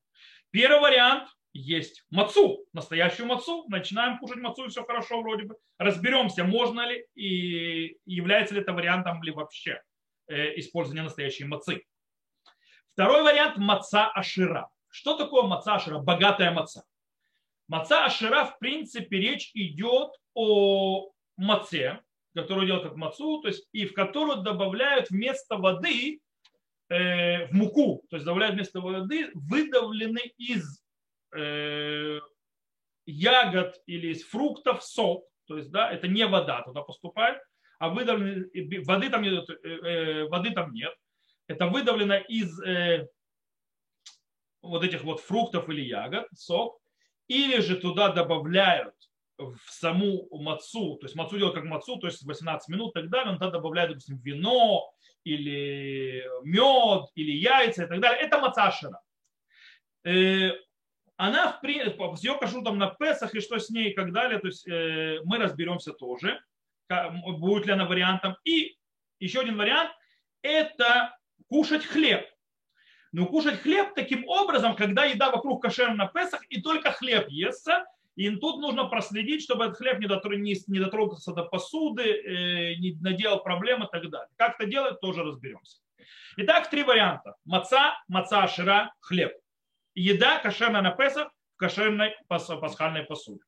Первый 0.52 0.80
вариант 0.80 1.28
есть 1.52 2.04
мацу, 2.09 2.64
настоящую 2.73 3.26
мацу. 3.26 3.66
Начинаем 3.68 4.16
кушать 4.18 4.38
мацу, 4.38 4.66
и 4.66 4.68
все 4.68 4.85
хорошо 4.85 5.23
вроде 5.23 5.42
бы. 5.42 5.57
Разберемся, 5.76 6.45
можно 6.45 6.88
ли 6.88 7.04
и 7.16 7.99
является 8.07 8.54
ли 8.54 8.61
это 8.61 8.73
вариантом 8.73 9.25
ли 9.25 9.33
вообще 9.33 9.83
э, 10.28 10.57
использования 10.61 11.02
настоящей 11.02 11.42
мацы. 11.42 11.83
Второй 12.99 13.23
вариант– 13.23 13.57
маца 13.59 14.09
ашира. 14.09 14.71
Что 14.88 15.17
такое 15.17 15.45
маца 15.45 15.76
ашира? 15.76 16.00
Богатая 16.00 16.50
маца. 16.50 16.83
Маца 17.69 18.05
ашира, 18.05 18.45
в 18.45 18.59
принципе, 18.59 19.19
речь 19.19 19.52
идет 19.55 20.11
о 20.35 21.12
маце, 21.37 22.00
которую 22.35 22.67
делают 22.67 22.88
как 22.88 22.97
мацу, 22.97 23.40
то 23.40 23.47
есть 23.47 23.69
и 23.71 23.87
в 23.87 23.95
которую 23.95 24.38
добавляют 24.38 25.11
вместо 25.11 25.59
воды 25.59 26.21
э, 26.88 27.47
в 27.47 27.52
муку, 27.52 28.05
то 28.11 28.17
есть 28.17 28.26
добавляют 28.26 28.57
вместо 28.57 28.81
воды, 28.81 29.31
выдавлены 29.33 30.33
из 30.37 30.83
э, 31.37 32.19
ягод 33.07 33.81
или 33.87 34.09
из 34.09 34.25
фруктов 34.25 34.83
сок, 34.83 35.25
то 35.47 35.57
есть 35.57 35.71
да, 35.71 35.88
это 35.88 36.09
не 36.09 36.26
вода 36.26 36.62
туда 36.62 36.83
поступает, 36.83 37.40
а 37.78 37.90
выдавлены, 37.90 38.50
воды 38.85 39.09
там 39.09 39.23
нет, 39.23 39.49
э, 39.49 39.69
э, 39.69 40.25
воды 40.25 40.50
там 40.50 40.73
нет, 40.73 40.97
это 41.49 41.67
выдавлено 41.67 42.17
из 42.17 42.61
э, 42.62 43.09
вот 44.62 44.85
этих 44.85 45.02
вот 45.02 45.21
фруктов 45.21 45.69
или 45.69 45.81
ягод, 45.81 46.26
сок, 46.35 46.78
или 47.26 47.61
же 47.61 47.76
туда 47.76 48.11
добавляют 48.11 48.95
в 49.38 49.57
саму 49.69 50.28
мацу, 50.33 50.97
то 50.97 51.07
есть 51.07 51.14
мацу 51.14 51.37
делают 51.37 51.55
как 51.55 51.64
мацу, 51.64 51.97
то 51.97 52.07
есть 52.07 52.23
18 52.23 52.69
минут 52.69 52.90
и 52.90 53.00
так 53.00 53.09
далее, 53.09 53.33
он 53.33 53.38
тогда 53.38 53.59
добавляет, 53.59 53.90
допустим, 53.90 54.19
вино 54.19 54.93
или 55.25 56.25
мед, 56.43 57.11
или 57.14 57.33
яйца 57.33 57.85
и 57.85 57.87
так 57.87 58.00
далее. 58.00 58.21
Это 58.21 58.38
мацашера. 58.38 59.00
Э, 60.05 60.50
она, 61.17 61.52
в 61.52 61.61
принципе, 61.61 62.17
с 62.17 62.25
ее 62.25 62.37
кашрутом 62.38 62.78
на 62.78 62.88
Песах 62.88 63.35
и 63.35 63.40
что 63.40 63.59
с 63.59 63.71
ней 63.71 63.90
и 63.90 63.95
так 63.95 64.12
далее, 64.12 64.38
то 64.38 64.49
есть 64.49 64.67
э, 64.69 65.21
мы 65.25 65.38
разберемся 65.38 65.93
тоже, 65.93 66.40
будет 66.88 67.67
ли 67.67 67.73
она 67.73 67.87
вариантом. 67.87 68.37
И 68.45 68.76
еще 69.21 69.40
один 69.40 69.57
вариант– 69.57 69.93
это 70.43 71.18
кушать 71.49 71.85
хлеб. 71.85 72.26
Но 73.12 73.26
кушать 73.26 73.61
хлеб 73.61 73.95
таким 73.95 74.26
образом, 74.28 74.76
когда 74.76 75.05
еда 75.05 75.31
вокруг 75.31 75.62
кошерна 75.62 75.95
на 75.95 76.07
Песах, 76.07 76.45
и 76.50 76.61
только 76.61 76.93
хлеб 76.93 77.26
естся, 77.28 77.87
и 78.17 78.28
тут 78.37 78.61
нужно 78.61 78.85
проследить, 78.85 79.43
чтобы 79.43 79.67
этот 79.67 79.78
хлеб 79.78 80.00
не 80.00 80.78
дотрогался 80.81 81.33
до 81.33 81.45
посуды, 81.45 82.02
э, 82.02 82.75
не 82.75 82.99
наделал 83.00 83.43
проблем 83.43 83.85
и 83.85 83.88
так 83.90 84.11
далее. 84.11 84.28
Как 84.37 84.57
это 84.59 84.69
делать, 84.69 85.00
тоже 85.00 85.23
разберемся. 85.23 85.78
Итак, 86.37 86.69
три 86.69 86.83
варианта. 86.83 87.37
Маца, 87.45 87.97
маца, 88.09 88.47
шира, 88.49 88.93
хлеб. 89.00 89.33
Еда 89.95 90.38
кошерная 90.38 90.83
на 90.83 90.90
Песах 90.90 91.31
в 91.55 91.59
кошерной 91.59 92.17
пасхальной 92.28 93.05
посуде. 93.05 93.43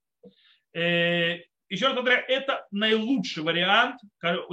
Э, 0.73 1.39
еще 1.69 1.87
раз 1.87 1.95
говоря, 1.95 2.25
это 2.27 2.67
наилучший 2.71 3.43
вариант 3.43 4.01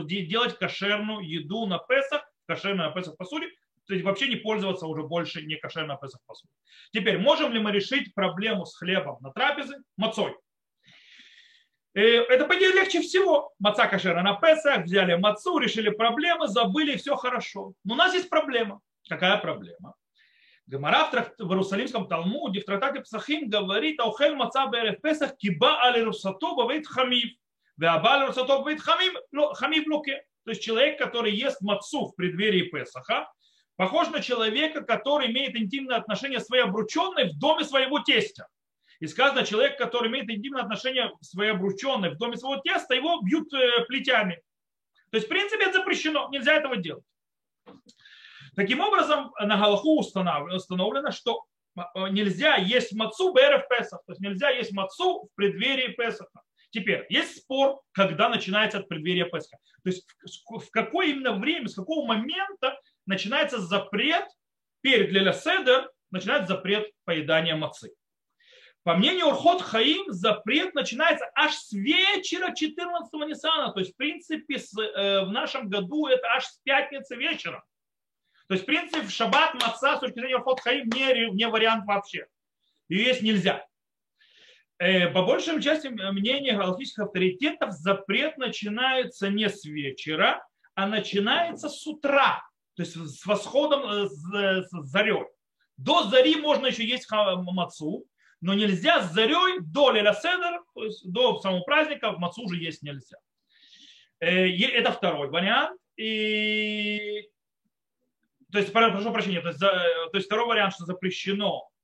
делать 0.07 0.57
кошерную 0.57 1.21
еду 1.21 1.65
на 1.65 1.77
Песах, 1.77 2.26
кошерную 2.47 2.89
на 2.89 2.93
Песах 2.95 3.17
посуде, 3.17 3.47
то 3.85 3.93
есть 3.93 4.05
вообще 4.05 4.27
не 4.27 4.35
пользоваться 4.35 4.87
уже 4.87 5.03
больше 5.03 5.41
не 5.41 5.55
кошерной 5.55 5.97
Песах 6.01 6.21
посудой. 6.25 6.53
Теперь, 6.91 7.17
можем 7.17 7.53
ли 7.53 7.59
мы 7.59 7.71
решить 7.71 8.13
проблему 8.13 8.65
с 8.65 8.75
хлебом 8.77 9.17
на 9.21 9.31
трапезе 9.31 9.75
мацой? 9.95 10.35
Э, 11.93 12.01
это, 12.01 12.45
по 12.45 12.55
идее, 12.55 12.73
легче 12.73 13.01
всего. 13.01 13.53
Маца 13.59 13.87
кошера 13.87 14.21
на 14.21 14.33
Песах, 14.33 14.83
взяли 14.83 15.15
мацу, 15.15 15.57
решили 15.57 15.89
проблемы, 15.89 16.47
забыли, 16.47 16.95
все 16.97 17.15
хорошо. 17.15 17.73
Но 17.83 17.95
у 17.95 17.97
нас 17.97 18.13
есть 18.13 18.29
проблема. 18.29 18.81
Какая 19.09 19.37
проблема? 19.37 19.95
Гемара 20.67 21.09
в 21.39 21.49
Иерусалимском 21.49 22.07
Талмуде 22.07 22.59
в 22.59 22.65
трактате 22.65 22.99
Псахим 22.99 23.49
говорит 23.49 23.99
«Аухель 24.01 24.35
маца 24.35 24.67
берег 24.67 25.01
Песах 25.01 25.37
киба 25.37 25.81
али 25.81 26.01
русато 26.01 26.55
бавейт 26.55 26.85
хамив». 26.85 27.31
Веаба 27.77 28.15
али 28.15 28.27
русато 28.27 28.59
бавейт 28.59 28.81
хамив 28.81 29.87
луке. 29.87 30.23
То 30.47 30.51
есть 30.51 30.63
человек, 30.63 30.97
который 30.97 31.33
ест 31.33 31.59
мацу 31.59 32.05
в 32.05 32.15
преддверии 32.15 32.69
Песаха, 32.69 33.29
похож 33.75 34.07
на 34.11 34.21
человека, 34.21 34.79
который 34.79 35.29
имеет 35.29 35.57
интимное 35.57 35.97
отношение 35.97 36.39
своей 36.39 36.63
обрученной 36.63 37.31
в 37.31 37.37
доме 37.37 37.65
своего 37.65 37.99
тестя. 37.99 38.47
И 39.01 39.07
сказано, 39.07 39.45
человек, 39.45 39.77
который 39.77 40.09
имеет 40.09 40.29
интимное 40.29 40.63
отношение 40.63 41.11
своей 41.19 41.51
обрученной 41.51 42.11
в 42.11 42.17
доме 42.17 42.37
своего 42.37 42.61
теста, 42.61 42.95
его 42.95 43.19
бьют 43.19 43.53
э, 43.53 43.83
плетями. 43.89 44.41
То 45.11 45.17
есть, 45.17 45.25
в 45.25 45.29
принципе, 45.29 45.65
это 45.65 45.79
запрещено, 45.79 46.29
нельзя 46.31 46.53
этого 46.53 46.77
делать. 46.77 47.03
Таким 48.55 48.79
образом, 48.79 49.33
на 49.41 49.57
Галаху 49.57 49.99
установлено, 49.99 51.11
что 51.11 51.43
э, 51.75 51.81
нельзя 52.11 52.55
есть 52.55 52.93
мацу 52.93 53.33
БРФ 53.33 53.67
Песах, 53.67 53.99
то 54.05 54.13
есть 54.13 54.21
нельзя 54.21 54.49
есть 54.51 54.71
мацу 54.71 55.27
в 55.29 55.35
преддверии 55.35 55.91
Песаха. 55.91 56.41
Теперь, 56.69 57.05
есть 57.09 57.37
спор, 57.37 57.81
когда 57.91 58.29
начинается 58.29 58.79
от 58.79 58.87
преддверия 58.87 59.25
Песха. 59.25 59.57
То 59.83 59.89
есть 59.89 60.05
в 60.47 60.69
какое 60.69 61.07
именно 61.07 61.33
время, 61.33 61.67
с 61.67 61.75
какого 61.75 62.05
момента 62.05 62.79
начинается 63.05 63.59
запрет 63.59 64.25
перед 64.81 65.11
Леля 65.11 65.33
Седер, 65.33 65.89
начинается 66.11 66.55
запрет 66.55 66.91
поедания 67.05 67.55
мацы. 67.55 67.91
По 68.83 68.95
мнению 68.95 69.27
Урхот 69.27 69.61
Хаим, 69.61 70.05
запрет 70.11 70.73
начинается 70.73 71.29
аж 71.35 71.53
с 71.53 71.73
вечера 71.73 72.53
14-го 72.53 73.25
Ниссана. 73.25 73.73
То 73.73 73.79
есть, 73.79 73.93
в 73.93 73.97
принципе, 73.97 74.59
с, 74.59 74.77
э, 74.77 75.25
в 75.25 75.31
нашем 75.31 75.67
году 75.67 76.07
это 76.07 76.25
аж 76.27 76.45
с 76.45 76.59
пятницы 76.63 77.15
вечера. 77.15 77.65
То 78.47 78.53
есть, 78.53 78.63
в 78.63 78.65
принципе, 78.65 79.01
в 79.01 79.09
шаббат 79.09 79.55
маца 79.55 79.97
с 79.97 79.99
точки 79.99 80.19
зрения 80.19 80.37
Урхот 80.37 80.61
Хаим 80.61 80.87
не, 80.87 81.31
не 81.31 81.49
вариант 81.49 81.85
вообще. 81.85 82.27
Ее 82.87 83.07
есть 83.07 83.21
нельзя. 83.21 83.67
Э, 84.79 85.07
по 85.09 85.23
большей 85.23 85.61
части 85.61 85.87
мнения 85.87 86.55
галактических 86.55 87.05
авторитетов 87.05 87.71
запрет 87.73 88.37
начинается 88.37 89.29
не 89.29 89.49
с 89.49 89.65
вечера, 89.65 90.45
а 90.75 90.87
начинается 90.87 91.69
с 91.69 91.85
утра 91.87 92.43
то 92.77 92.83
есть 92.83 92.95
с 92.95 93.25
восходом, 93.25 93.89
э, 93.89 94.07
с 94.07 94.69
зарей. 94.69 95.25
До 95.77 96.03
зари 96.03 96.35
можно 96.35 96.67
еще 96.67 96.85
есть 96.85 97.09
мацу, 97.11 98.05
но 98.39 98.53
нельзя 98.53 99.01
с 99.01 99.13
зарей 99.13 99.59
до 99.61 99.91
леля 99.91 100.13
седер, 100.13 100.63
то 100.75 100.85
есть 100.85 101.11
до 101.11 101.39
самого 101.39 101.61
праздника 101.61 102.11
мацу 102.11 102.43
уже 102.43 102.57
есть 102.57 102.83
нельзя. 102.83 103.17
Э, 104.19 104.47
это 104.47 104.91
второй 104.91 105.29
вариант. 105.29 105.79
И 105.97 107.27
то 108.51 108.59
есть, 108.59 108.71
прошу 108.71 109.11
прощения, 109.11 109.41
то 109.41 109.49
есть, 109.49 109.59
то 109.59 110.11
есть 110.13 110.27
второй 110.27 110.45
вариант, 110.45 110.75
что 110.75 110.85
запрещено 110.85 111.67
э, 111.67 111.76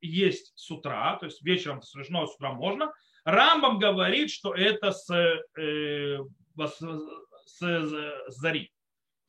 есть 0.00 0.52
с 0.56 0.70
утра, 0.70 1.16
то 1.16 1.26
есть 1.26 1.42
вечером 1.42 1.82
запрещено, 1.82 2.26
с 2.26 2.34
утра 2.34 2.52
можно. 2.52 2.92
Рамбам 3.24 3.78
говорит, 3.78 4.30
что 4.30 4.54
это 4.54 4.92
с, 4.92 5.10
э, 5.10 6.18
с, 6.56 6.80
с, 7.46 8.14
зари. 8.28 8.70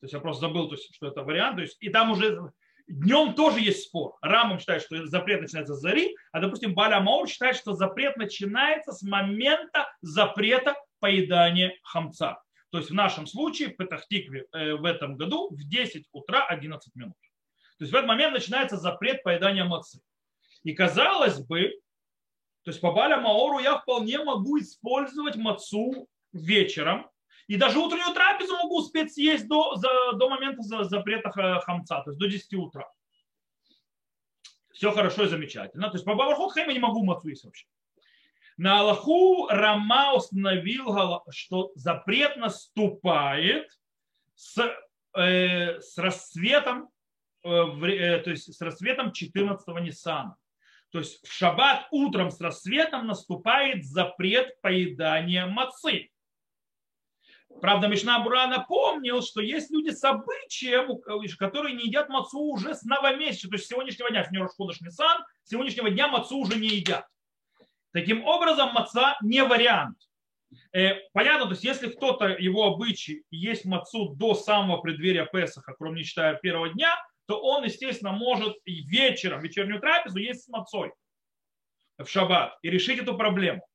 То 0.00 0.04
есть 0.04 0.12
я 0.12 0.20
просто 0.20 0.42
забыл, 0.42 0.68
то 0.68 0.74
есть, 0.74 0.94
что 0.94 1.08
это 1.08 1.22
вариант. 1.22 1.56
То 1.56 1.62
есть, 1.62 1.76
и 1.80 1.88
там 1.88 2.10
уже 2.10 2.52
днем 2.86 3.34
тоже 3.34 3.60
есть 3.60 3.84
спор. 3.84 4.16
Рамам 4.20 4.58
считает, 4.58 4.82
что 4.82 5.06
запрет 5.06 5.40
начинается 5.40 5.74
с 5.74 5.80
зари, 5.80 6.14
а, 6.32 6.40
допустим, 6.40 6.74
Баля 6.74 7.00
Маур 7.00 7.26
считает, 7.26 7.56
что 7.56 7.72
запрет 7.72 8.16
начинается 8.16 8.92
с 8.92 9.02
момента 9.02 9.90
запрета 10.02 10.74
поедания 11.00 11.74
хамца. 11.82 12.38
То 12.70 12.78
есть 12.78 12.90
в 12.90 12.94
нашем 12.94 13.26
случае 13.26 13.70
в 13.70 13.76
Петахтикве 13.76 14.46
э, 14.52 14.74
в 14.74 14.84
этом 14.84 15.16
году 15.16 15.48
в 15.50 15.68
10 15.68 16.06
утра 16.12 16.44
11 16.46 16.94
минут. 16.94 17.16
То 17.78 17.84
есть 17.84 17.92
в 17.92 17.96
этот 17.96 18.08
момент 18.08 18.32
начинается 18.32 18.76
запрет 18.76 19.22
поедания 19.22 19.64
мацы. 19.64 20.00
И 20.62 20.72
казалось 20.74 21.38
бы, 21.40 21.72
то 22.62 22.70
есть 22.70 22.80
по 22.80 22.92
Баля 22.92 23.18
Маору 23.18 23.58
я 23.58 23.78
вполне 23.78 24.18
могу 24.18 24.58
использовать 24.58 25.36
мацу 25.36 26.08
вечером, 26.32 27.08
и 27.46 27.56
даже 27.56 27.78
утреннюю 27.78 28.12
трапезу 28.12 28.56
могу 28.56 28.80
успеть 28.80 29.14
съесть 29.14 29.46
до, 29.46 29.76
за, 29.76 30.12
до 30.14 30.28
момента 30.28 30.62
запрета 30.84 31.30
хамца, 31.30 32.02
то 32.02 32.10
есть 32.10 32.18
до 32.18 32.26
10 32.26 32.54
утра. 32.54 32.90
Все 34.72 34.90
хорошо 34.90 35.24
и 35.24 35.28
замечательно. 35.28 35.88
То 35.88 35.94
есть 35.94 36.04
по 36.04 36.14
Бавархот 36.14 36.52
Хайма 36.52 36.72
не 36.72 36.78
могу 36.78 37.04
мацу 37.04 37.28
есть 37.28 37.44
вообще. 37.44 37.66
На 38.56 38.80
Аллаху 38.80 39.46
Рама 39.48 40.14
установил, 40.14 41.22
что 41.30 41.72
запрет 41.74 42.36
наступает 42.36 43.70
с, 44.34 44.58
э, 45.14 45.80
с 45.80 45.98
рассветом, 45.98 46.88
то 47.46 48.30
есть 48.30 48.52
с 48.52 48.60
рассветом 48.60 49.10
14-го 49.10 49.78
Ниссана. 49.78 50.36
То 50.90 51.00
есть 51.00 51.26
в 51.26 51.32
шаббат 51.32 51.86
утром 51.90 52.30
с 52.30 52.40
рассветом 52.40 53.06
наступает 53.06 53.84
запрет 53.84 54.60
поедания 54.60 55.46
мацы. 55.46 56.10
Правда, 57.60 57.88
Мишна 57.88 58.18
Бура 58.20 58.46
напомнил, 58.46 59.22
что 59.22 59.40
есть 59.40 59.70
люди 59.70 59.90
с 59.90 60.02
обычаем, 60.04 61.00
которые 61.38 61.74
не 61.74 61.84
едят 61.84 62.08
мацу 62.08 62.38
уже 62.38 62.74
с 62.74 62.82
новомесяча, 62.82 63.48
то 63.48 63.54
есть 63.54 63.66
с 63.66 63.68
сегодняшнего 63.68 64.10
дня, 64.10 64.26
не 64.30 64.38
Рошходыш 64.38 64.80
Нисан, 64.80 65.24
с 65.42 65.50
сегодняшнего 65.50 65.90
дня 65.90 66.08
мацу 66.08 66.38
уже 66.38 66.58
не 66.58 66.68
едят. 66.68 67.06
Таким 67.92 68.24
образом, 68.24 68.72
маца 68.74 69.16
не 69.22 69.42
вариант. 69.42 69.96
Э, 70.72 70.94
понятно, 71.12 71.46
то 71.46 71.52
есть 71.52 71.64
если 71.64 71.88
кто-то 71.88 72.26
его 72.26 72.64
обычай 72.64 73.24
есть 73.30 73.64
мацу 73.64 74.14
до 74.14 74.34
самого 74.34 74.80
преддверия 74.80 75.24
Песаха, 75.24 75.74
кроме 75.78 75.98
не 75.98 76.02
считая 76.04 76.34
первого 76.34 76.68
дня, 76.68 76.94
то 77.26 77.40
он, 77.40 77.64
естественно, 77.64 78.12
может 78.12 78.56
и 78.64 78.82
вечером, 78.82 79.40
вечернюю 79.40 79.80
трапезу 79.80 80.18
есть 80.18 80.44
с 80.44 80.48
мацой 80.48 80.92
в 81.98 82.06
шаббат 82.06 82.56
и 82.62 82.70
решить 82.70 83.00
эту 83.00 83.16
проблему. 83.16 83.66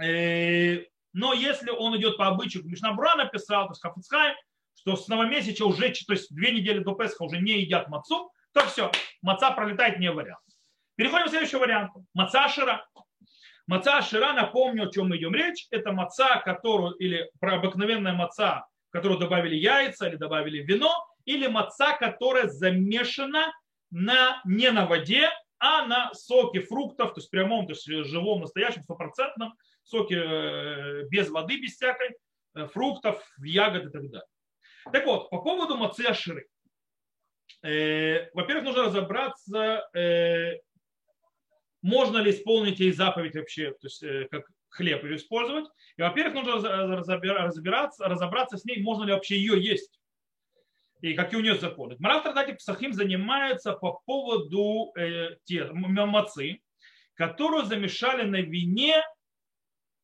Э, 0.00 0.82
но 1.12 1.32
если 1.32 1.70
он 1.70 1.96
идет 1.96 2.16
по 2.16 2.26
обычаю, 2.26 2.64
Мишнабура 2.66 3.14
написал, 3.16 3.66
то 3.66 3.72
есть 3.72 3.82
Хафицхайм, 3.82 4.36
что 4.74 4.96
с 4.96 5.08
новомесяча 5.08 5.64
уже, 5.64 5.90
то 5.90 6.12
есть 6.12 6.34
две 6.34 6.52
недели 6.52 6.80
до 6.80 6.94
Песха 6.94 7.24
уже 7.24 7.40
не 7.40 7.60
едят 7.60 7.88
мацу, 7.88 8.30
то 8.52 8.66
все, 8.66 8.90
маца 9.22 9.50
пролетает 9.50 9.98
не 9.98 10.10
вариант. 10.10 10.40
Переходим 10.96 11.26
к 11.26 11.30
следующему 11.30 11.60
варианту. 11.60 12.04
Маца 12.14 12.48
шира. 12.48 12.86
Маца 13.66 14.02
шира, 14.02 14.32
напомню, 14.32 14.88
о 14.88 14.90
чем 14.90 15.08
мы 15.08 15.16
идем 15.16 15.34
речь, 15.34 15.66
это 15.70 15.92
маца, 15.92 16.40
которую, 16.44 16.94
или 16.94 17.30
обыкновенная 17.40 18.14
маца, 18.14 18.66
в 18.88 18.92
которую 18.92 19.20
добавили 19.20 19.54
яйца 19.54 20.08
или 20.08 20.16
добавили 20.16 20.58
вино, 20.58 20.92
или 21.28 21.46
маца, 21.46 21.92
которая 21.92 22.48
замешана 22.48 23.52
на, 23.90 24.40
не 24.46 24.70
на 24.70 24.86
воде, 24.86 25.28
а 25.58 25.86
на 25.86 26.14
соке 26.14 26.60
фруктов, 26.60 27.12
то 27.12 27.20
есть 27.20 27.30
прямом, 27.30 27.66
то 27.66 27.72
есть 27.72 27.86
живом, 27.86 28.40
настоящем, 28.40 28.82
стопроцентном, 28.82 29.52
соки 29.82 30.14
э, 30.14 31.08
без 31.10 31.28
воды, 31.28 31.60
без 31.60 31.74
всякой, 31.74 32.16
э, 32.54 32.66
фруктов, 32.68 33.22
ягод 33.42 33.86
и 33.86 33.90
так 33.90 34.08
далее. 34.08 34.26
Так 34.90 35.04
вот, 35.04 35.28
по 35.28 35.42
поводу 35.42 35.76
мацы 35.76 36.00
аширы. 36.06 36.48
Э, 37.62 38.30
во-первых, 38.32 38.64
нужно 38.64 38.84
разобраться, 38.84 39.90
можно 41.82 42.18
ли 42.18 42.30
исполнить 42.30 42.80
ей 42.80 42.92
заповедь 42.92 43.36
вообще, 43.36 43.72
то 43.72 43.86
есть 43.86 44.02
как 44.30 44.46
хлеб 44.70 45.04
ее 45.04 45.16
использовать. 45.16 45.66
И, 45.96 46.02
во-первых, 46.02 46.46
нужно 46.46 46.96
разбираться, 46.96 48.08
разобраться 48.08 48.56
с 48.56 48.64
ней, 48.64 48.82
можно 48.82 49.04
ли 49.04 49.12
вообще 49.12 49.36
ее 49.36 49.62
есть. 49.62 49.97
И 51.00 51.14
какие 51.14 51.38
у 51.38 51.42
нее 51.42 51.54
законы. 51.54 51.96
Мара 51.98 52.20
в 52.20 52.22
Тратате 52.24 52.54
Псахим 52.54 52.92
занимается 52.92 53.72
по 53.72 54.00
поводу 54.04 54.92
э, 54.96 55.36
те, 55.44 55.64
мацы, 55.72 56.60
которую 57.14 57.64
замешали 57.64 58.24
на 58.24 58.40
вине, 58.40 59.02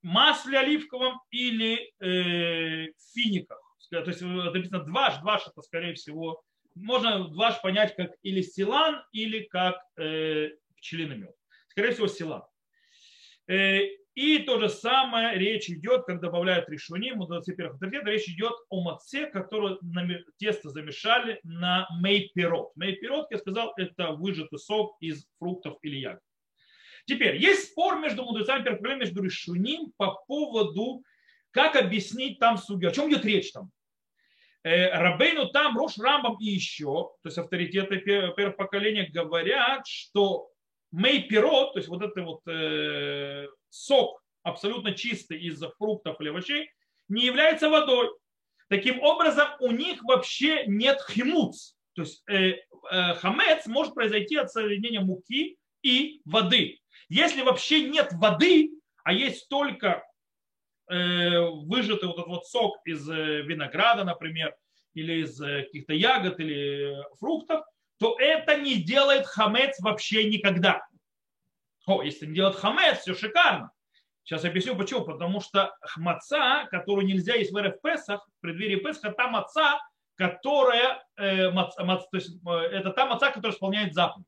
масле 0.03 0.59
оливковом 0.59 1.21
или 1.31 1.93
э, 2.01 2.93
финиках. 3.13 3.61
То 3.91 3.99
есть 3.99 4.21
это 4.21 4.27
написано 4.27 4.85
дваш, 4.85 5.19
дваш 5.21 5.47
это 5.47 5.63
скорее 5.63 5.95
всего, 5.95 6.43
можно 6.75 7.29
дваш 7.29 7.61
понять 7.61 7.95
как 7.97 8.11
или 8.23 8.43
силан, 8.43 9.03
или 9.13 9.45
как 9.45 9.77
э, 9.97 10.51
пчелиный 10.77 11.17
мед. 11.17 11.35
Скорее 11.69 11.93
всего 11.93 12.09
силан. 12.09 12.43
Э, 13.49 13.81
и 14.15 14.39
то 14.39 14.61
же 14.61 14.69
самое 14.69 15.37
речь 15.37 15.69
идет, 15.69 16.05
как 16.05 16.21
добавляют 16.21 16.69
решуним, 16.69 17.21
у 17.21 17.27
21 17.27 17.73
авторитета, 17.73 18.11
речь 18.11 18.29
идет 18.29 18.53
о 18.69 18.83
маце, 18.83 19.27
которую 19.27 19.81
тесто 20.37 20.71
замешали 20.71 21.41
на 21.43 21.89
мейпирот. 22.01 22.77
Мейпирот, 22.77 23.31
я 23.31 23.39
сказал, 23.39 23.73
это 23.77 24.13
выжатый 24.13 24.61
сок 24.61 24.97
из 25.01 25.27
фруктов 25.39 25.79
или 25.83 25.97
ягод. 25.97 26.23
Теперь, 27.07 27.37
есть 27.37 27.73
спор 27.73 27.99
между 27.99 28.25
мудрецами, 28.25 28.97
между 28.97 29.23
решуним 29.23 29.93
по 29.97 30.15
поводу, 30.27 31.03
как 31.51 31.75
объяснить 31.77 32.39
там 32.39 32.57
суги, 32.57 32.87
о 32.87 32.93
чем 32.93 33.11
идет 33.11 33.25
речь 33.25 33.53
там. 33.53 33.71
Э, 34.63 34.91
Рабейну 34.97 35.51
там, 35.51 35.77
Рош 35.77 35.99
Рамбам 35.99 36.39
и 36.41 36.47
еще, 36.47 37.11
то 37.23 37.27
есть 37.27 37.37
авторитеты 37.37 37.99
первого 37.99 38.53
поколения 38.53 39.11
говорят, 39.13 39.87
что 39.87 40.49
мейпирот, 40.93 41.75
то 41.75 41.79
есть 41.79 41.89
вот 41.89 42.03
это 42.03 42.23
вот 42.23 42.41
э, 42.47 43.49
сок 43.75 44.23
абсолютно 44.43 44.93
чистый 44.93 45.41
из 45.41 45.61
фруктов 45.79 46.21
или 46.21 46.29
овощей, 46.29 46.71
не 47.09 47.25
является 47.25 47.69
водой. 47.69 48.11
Таким 48.69 49.01
образом, 49.01 49.49
у 49.61 49.71
них 49.73 50.03
вообще 50.05 50.65
нет 50.67 50.99
химуц. 51.11 51.75
То 51.95 52.03
есть 52.03 52.23
э, 52.29 52.57
э, 52.91 53.15
хамец 53.15 53.67
может 53.67 53.95
произойти 53.95 54.37
от 54.37 54.51
соединения 54.51 55.01
муки 55.01 55.59
и 55.83 56.21
воды. 56.25 56.81
Если 57.09 57.43
вообще 57.43 57.89
нет 57.89 58.13
воды, 58.13 58.71
а 59.03 59.13
есть 59.13 59.49
только 59.49 60.03
э, 60.91 61.41
выжатый 61.41 62.09
вот 62.09 62.19
этот 62.19 62.29
вот 62.29 62.47
сок 62.47 62.79
из 62.85 63.09
э, 63.09 63.43
винограда, 63.43 64.05
например, 64.05 64.55
или 64.95 65.23
из 65.23 65.41
э, 65.41 65.63
каких-то 65.65 65.93
ягод 65.93 66.41
или 66.41 66.97
фруктов, 67.19 67.65
то 67.99 68.17
это 68.19 68.59
не 68.59 68.77
делает 68.77 69.27
хамец 69.27 69.79
вообще 69.81 70.29
никогда. 70.29 70.83
О, 71.87 72.03
если 72.03 72.27
не 72.27 72.35
делает 72.35 72.57
хамец, 72.57 73.01
все 73.01 73.15
шикарно. 73.15 73.71
Сейчас 74.25 74.45
объясню 74.45 74.77
почему. 74.77 75.05
Потому 75.05 75.41
что 75.41 75.77
маца, 75.97 76.67
которую 76.71 77.07
нельзя 77.07 77.35
есть 77.35 77.53
в 77.53 77.61
РФ 77.61 77.81
Песах, 77.83 78.27
в 78.27 78.41
преддверии 78.41 78.77
Песха, 78.77 79.13
та 79.13 79.29
маца, 79.29 79.79
которая, 80.17 81.05
э, 81.17 81.51
мац, 81.51 81.77
мац, 81.79 82.05
то 82.11 82.17
есть, 82.17 82.37
э, 82.47 82.51
это 82.51 82.91
та 82.91 83.07
маца, 83.07 83.31
которая 83.31 83.53
исполняет 83.53 83.95
заповедь. 83.95 84.27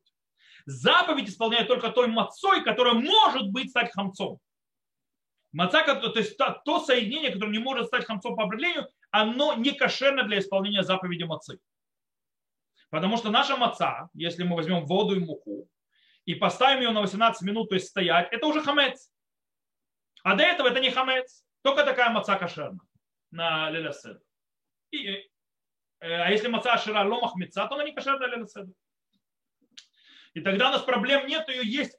Заповедь 0.66 1.28
исполняет 1.28 1.68
только 1.68 1.90
той 1.90 2.08
мацой, 2.08 2.62
которая 2.64 2.94
может 2.94 3.50
быть 3.50 3.70
стать 3.70 3.92
хамцом. 3.92 4.38
Маца, 5.52 5.82
то 5.82 6.18
есть 6.18 6.36
то, 6.36 6.60
то 6.64 6.80
соединение, 6.80 7.30
которое 7.30 7.52
не 7.52 7.60
может 7.60 7.86
стать 7.86 8.04
хамцом 8.04 8.36
по 8.36 8.44
определению, 8.44 8.88
оно 9.10 9.54
не 9.54 9.72
кошерно 9.72 10.24
для 10.24 10.40
исполнения 10.40 10.82
заповеди 10.82 11.22
мацы. 11.22 11.58
Потому 12.90 13.16
что 13.16 13.30
наша 13.30 13.56
маца, 13.56 14.10
если 14.12 14.42
мы 14.42 14.56
возьмем 14.56 14.84
воду 14.84 15.16
и 15.16 15.20
муку, 15.20 15.68
и 16.26 16.34
поставим 16.34 16.82
ее 16.82 16.90
на 16.90 17.00
18 17.00 17.42
минут, 17.42 17.68
то 17.70 17.76
есть 17.76 17.88
стоять, 17.88 18.28
это 18.32 18.46
уже 18.46 18.60
хамец. 18.60 19.10
А 20.22 20.34
до 20.34 20.42
этого 20.42 20.68
это 20.68 20.80
не 20.80 20.90
хамец, 20.90 21.44
только 21.62 21.84
такая 21.84 22.10
маца 22.10 22.36
кошерна 22.36 22.80
на 23.30 23.70
леляседа. 23.70 24.20
И, 24.90 25.06
э, 25.06 25.24
а 26.00 26.30
если 26.30 26.48
маца 26.48 26.76
шира 26.78 27.04
ломах 27.04 27.36
меца, 27.36 27.66
то 27.66 27.76
она 27.76 27.84
не 27.84 27.94
кошерна 27.94 28.26
леляседа. 28.26 28.72
И 30.34 30.40
тогда 30.40 30.68
у 30.68 30.72
нас 30.72 30.82
проблем 30.82 31.26
нет, 31.26 31.48
ее 31.48 31.62
есть 31.64 31.96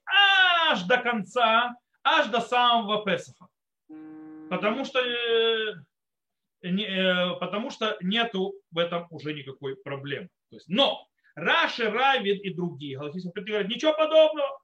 аж 0.70 0.84
до 0.84 0.98
конца, 0.98 1.74
аж 2.04 2.28
до 2.28 2.42
самого 2.42 3.04
Песаха. 3.06 3.48
Потому 4.50 4.84
что, 4.84 5.00
э, 5.00 5.74
не, 6.64 6.86
э, 6.86 7.40
потому 7.40 7.70
что 7.70 7.98
нету 8.02 8.54
в 8.72 8.78
этом 8.78 9.08
уже 9.10 9.34
никакой 9.34 9.78
проблемы. 9.78 10.28
То 10.50 10.58
есть, 10.58 10.68
но 10.68 11.08
Раши, 11.38 11.88
Равид 11.90 12.42
и 12.42 12.50
другие 12.50 12.98
галактические 12.98 13.46
говорят, 13.46 13.70
ничего 13.70 13.94
подобного. 13.94 14.60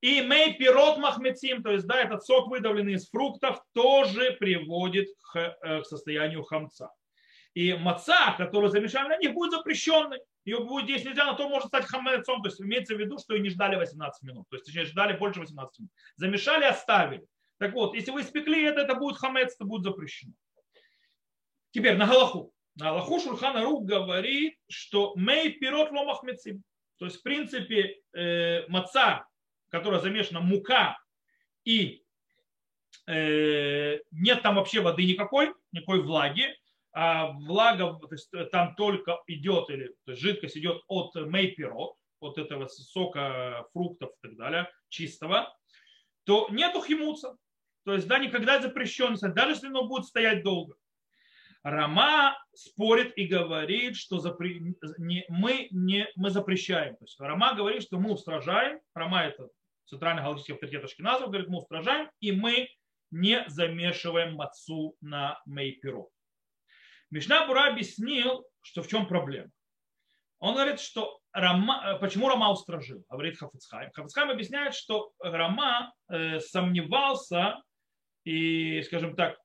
И 0.00 0.20
мей 0.20 0.54
пирот 0.54 0.98
махмецим, 0.98 1.62
то 1.62 1.70
есть, 1.70 1.86
да, 1.86 2.00
этот 2.00 2.24
сок, 2.24 2.48
выдавленный 2.48 2.94
из 2.94 3.08
фруктов, 3.08 3.60
тоже 3.72 4.32
приводит 4.32 5.06
к, 5.32 5.38
э, 5.62 5.80
к 5.82 5.86
состоянию 5.86 6.42
хамца. 6.42 6.90
И 7.54 7.72
маца, 7.74 8.34
которую 8.36 8.70
замешали 8.70 9.08
на 9.08 9.18
них, 9.18 9.32
будет 9.32 9.52
запрещенной. 9.52 10.20
Ее 10.44 10.60
будет 10.60 10.88
есть 10.88 11.04
нельзя, 11.04 11.24
но 11.24 11.34
то 11.34 11.48
может 11.48 11.68
стать 11.68 11.86
хамецом. 11.86 12.42
То 12.42 12.48
есть 12.48 12.60
имеется 12.60 12.96
в 12.96 12.98
виду, 12.98 13.18
что 13.18 13.34
ее 13.34 13.40
не 13.40 13.50
ждали 13.50 13.76
18 13.76 14.22
минут. 14.22 14.48
То 14.50 14.56
есть 14.56 14.66
точнее, 14.66 14.86
ждали 14.86 15.16
больше 15.16 15.40
18 15.40 15.78
минут. 15.78 15.92
Замешали, 16.16 16.64
оставили. 16.64 17.26
Так 17.58 17.74
вот, 17.74 17.94
если 17.94 18.10
вы 18.10 18.22
испекли 18.22 18.64
это, 18.64 18.80
это 18.80 18.94
будет 18.96 19.18
хамец, 19.18 19.54
это 19.54 19.64
будет 19.64 19.84
запрещено. 19.84 20.32
Теперь 21.70 21.96
на 21.96 22.06
Галаху. 22.06 22.52
Аллаху 22.80 23.18
Шурхана 23.20 23.64
Рух 23.64 23.84
говорит, 23.84 24.58
что 24.68 25.14
мей 25.16 25.52
пирот 25.52 25.90
ломах 25.90 26.22
мецим. 26.22 26.62
То 26.98 27.06
есть, 27.06 27.18
в 27.18 27.22
принципе, 27.22 28.00
э, 28.12 28.66
маца, 28.68 29.26
которая 29.68 30.00
замешана 30.00 30.40
мука 30.40 30.98
и 31.64 32.02
э, 33.06 33.98
нет 34.10 34.42
там 34.42 34.56
вообще 34.56 34.80
воды 34.80 35.04
никакой, 35.04 35.54
никакой 35.72 36.02
влаги, 36.02 36.54
а 36.92 37.32
влага, 37.32 37.98
то 38.00 38.08
есть 38.10 38.30
там 38.50 38.74
только 38.74 39.20
идет, 39.26 39.70
или 39.70 39.94
то 40.04 40.12
есть 40.12 40.22
жидкость 40.22 40.56
идет 40.56 40.82
от 40.88 41.14
мейпирот, 41.14 41.94
от 42.20 42.38
этого 42.38 42.66
сока 42.68 43.66
фруктов 43.72 44.10
и 44.10 44.28
так 44.28 44.36
далее, 44.36 44.70
чистого, 44.88 45.54
то 46.24 46.48
нету 46.50 46.82
химуца. 46.82 47.36
То 47.84 47.94
есть, 47.94 48.06
да, 48.06 48.18
никогда 48.18 48.60
запрещен, 48.60 49.16
даже 49.34 49.52
если 49.52 49.68
оно 49.68 49.86
будет 49.86 50.04
стоять 50.04 50.42
долго. 50.42 50.74
Рама 51.62 52.38
спорит 52.54 53.16
и 53.16 53.26
говорит, 53.26 53.96
что 53.96 54.18
запре... 54.18 54.60
не, 54.98 55.24
мы, 55.28 55.68
не, 55.70 56.08
мы 56.16 56.30
запрещаем. 56.30 56.96
То 56.96 57.04
есть 57.04 57.20
Рама 57.20 57.54
говорит, 57.54 57.82
что 57.82 57.98
мы 57.98 58.12
устражаем. 58.12 58.80
Рама 58.94 59.24
это 59.24 59.48
центральный 59.86 60.22
галактический 60.22 60.54
авторитет 60.54 60.84
Ашкиназов, 60.84 61.28
говорит, 61.28 61.48
мы 61.48 61.58
устражаем, 61.58 62.10
и 62.20 62.32
мы 62.32 62.68
не 63.10 63.44
замешиваем 63.48 64.34
мацу 64.34 64.96
на 65.00 65.40
мейпиро. 65.46 66.06
Мишна 67.10 67.46
Бура 67.46 67.68
объяснил, 67.68 68.44
что 68.60 68.82
в 68.82 68.88
чем 68.88 69.06
проблема. 69.06 69.50
Он 70.40 70.54
говорит, 70.54 70.78
что 70.78 71.18
Рама, 71.32 71.98
почему 72.00 72.28
Рама 72.28 72.50
устражил, 72.50 73.04
говорит 73.08 73.38
Хафицхайм. 73.38 73.90
Хафицхайм 73.92 74.30
объясняет, 74.30 74.74
что 74.74 75.12
Рама 75.18 75.92
э, 76.08 76.38
сомневался 76.40 77.60
и, 78.24 78.82
скажем 78.82 79.16
так, 79.16 79.38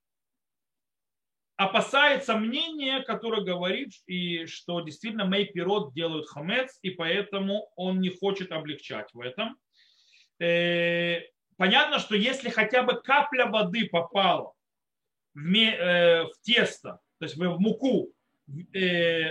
опасается 1.55 2.35
мнения, 2.35 3.01
которое 3.01 3.43
говорит, 3.43 3.93
и 4.07 4.45
что 4.45 4.81
действительно 4.81 5.25
мейпирот 5.25 5.93
делают 5.93 6.27
хамец, 6.27 6.79
и 6.81 6.89
поэтому 6.89 7.71
он 7.75 7.99
не 8.01 8.09
хочет 8.09 8.51
облегчать 8.51 9.13
в 9.13 9.21
этом. 9.21 9.57
Э, 10.39 11.21
понятно, 11.57 11.99
что 11.99 12.15
если 12.15 12.49
хотя 12.49 12.83
бы 12.83 13.01
капля 13.01 13.45
воды 13.45 13.87
попала 13.87 14.53
в, 15.35 15.55
э, 15.55 16.25
тесто, 16.41 16.99
то 17.19 17.25
есть 17.25 17.37
в 17.37 17.59
муку, 17.59 18.11
э, 18.73 19.29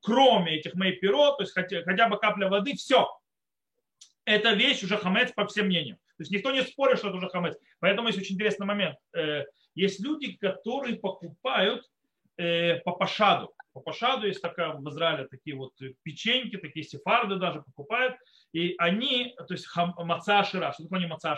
кроме 0.00 0.56
этих 0.56 0.74
мейпирот, 0.74 1.36
то 1.36 1.42
есть 1.42 1.52
хотя, 1.52 1.82
хотя 1.82 2.08
бы 2.08 2.18
капля 2.18 2.48
воды, 2.48 2.74
все. 2.74 3.08
Эта 4.24 4.52
вещь 4.52 4.82
уже 4.82 4.96
хамец 4.96 5.32
по 5.32 5.46
всем 5.46 5.66
мнениям. 5.66 5.96
То 6.16 6.22
есть 6.22 6.30
никто 6.30 6.52
не 6.52 6.62
спорит, 6.62 6.98
что 6.98 7.08
это 7.08 7.16
уже 7.16 7.28
хамец. 7.28 7.56
Поэтому 7.80 8.08
есть 8.08 8.18
очень 8.18 8.34
интересный 8.34 8.66
момент 8.66 8.96
есть 9.74 10.00
люди, 10.00 10.32
которые 10.36 10.96
покупают 10.96 11.84
э, 12.36 12.76
по 12.80 12.92
пашаду. 12.92 13.52
По 13.72 13.80
пашаду 13.80 14.26
есть 14.26 14.42
такая 14.42 14.72
в 14.72 14.88
Израиле 14.90 15.28
такие 15.28 15.56
вот 15.56 15.72
печеньки, 16.02 16.56
такие 16.56 16.84
сефарды 16.84 17.36
даже 17.36 17.62
покупают. 17.62 18.16
И 18.52 18.74
они, 18.78 19.34
то 19.36 19.54
есть 19.54 19.66
хам, 19.66 19.94
что 20.72 20.82
такое 20.82 21.00
не 21.00 21.06
маца? 21.06 21.36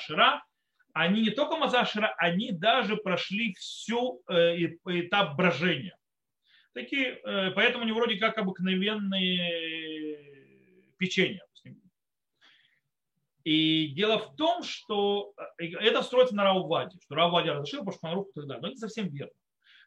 Они 0.94 1.22
не 1.22 1.30
только 1.30 1.56
маца 1.56 1.84
шира, 1.84 2.14
они 2.18 2.52
даже 2.52 2.96
прошли 2.96 3.54
всю 3.54 4.22
э, 4.28 4.56
этап 4.86 5.36
брожения. 5.36 5.96
Такие, 6.74 7.20
э, 7.22 7.50
поэтому 7.50 7.84
они 7.84 7.92
вроде 7.92 8.16
как 8.16 8.38
обыкновенные 8.38 10.18
печенья. 10.98 11.44
И 13.44 13.88
дело 13.88 14.18
в 14.18 14.36
том, 14.36 14.62
что 14.62 15.32
э, 15.58 15.66
это 15.66 16.02
строится 16.02 16.34
на 16.34 16.44
Рауваде, 16.44 16.98
что 17.02 17.14
Рауваде 17.14 17.52
разрешил, 17.52 17.80
потому 17.80 17.96
что 17.96 18.14
руку 18.14 18.30
и 18.30 18.34
так 18.34 18.46
далее. 18.46 18.60
Но 18.62 18.68
это 18.68 18.74
не 18.74 18.80
совсем 18.80 19.08
верно. 19.08 19.32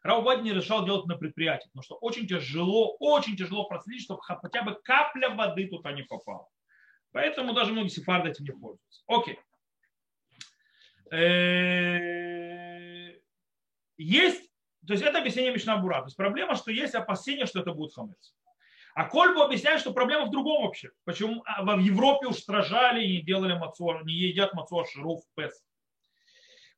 Рауваде 0.02 0.42
не 0.42 0.52
решал 0.52 0.84
делать 0.84 1.06
на 1.06 1.16
предприятии, 1.16 1.68
потому 1.68 1.82
что 1.82 1.96
очень 1.96 2.26
тяжело, 2.26 2.96
очень 3.00 3.36
тяжело 3.36 3.64
проследить, 3.66 4.04
чтобы 4.04 4.20
хотя 4.22 4.62
бы 4.62 4.74
капля 4.82 5.30
воды 5.30 5.68
туда 5.68 5.92
не 5.92 6.02
попала. 6.02 6.48
Поэтому 7.12 7.54
даже 7.54 7.72
многие 7.72 7.88
сефарды 7.88 8.30
этим 8.30 8.44
не 8.44 8.52
пользуются. 8.52 9.02
Окей. 9.06 9.38
Э, 11.10 11.86
есть, 13.96 14.50
то 14.86 14.92
есть 14.92 15.02
это 15.02 15.18
объяснение 15.18 15.52
Мишнабура. 15.52 16.00
То 16.00 16.06
есть 16.06 16.16
проблема, 16.16 16.54
что 16.56 16.70
есть 16.70 16.94
опасение, 16.94 17.46
что 17.46 17.60
это 17.60 17.72
будет 17.72 17.94
хамец. 17.94 18.34
А 18.96 19.04
Кольбу 19.04 19.42
объясняет, 19.42 19.80
что 19.80 19.92
проблема 19.92 20.24
в 20.24 20.30
другом 20.30 20.64
вообще. 20.64 20.88
Почему 21.04 21.42
а, 21.44 21.62
в 21.76 21.80
Европе 21.80 22.28
уж 22.28 22.36
стражали 22.36 23.04
и 23.04 23.20
делали 23.20 23.52
мацуа, 23.52 24.00
не 24.04 24.14
едят 24.14 24.54
мацуа 24.54 24.86
ширу 24.86 25.18
в 25.18 25.22
Пес. 25.34 25.62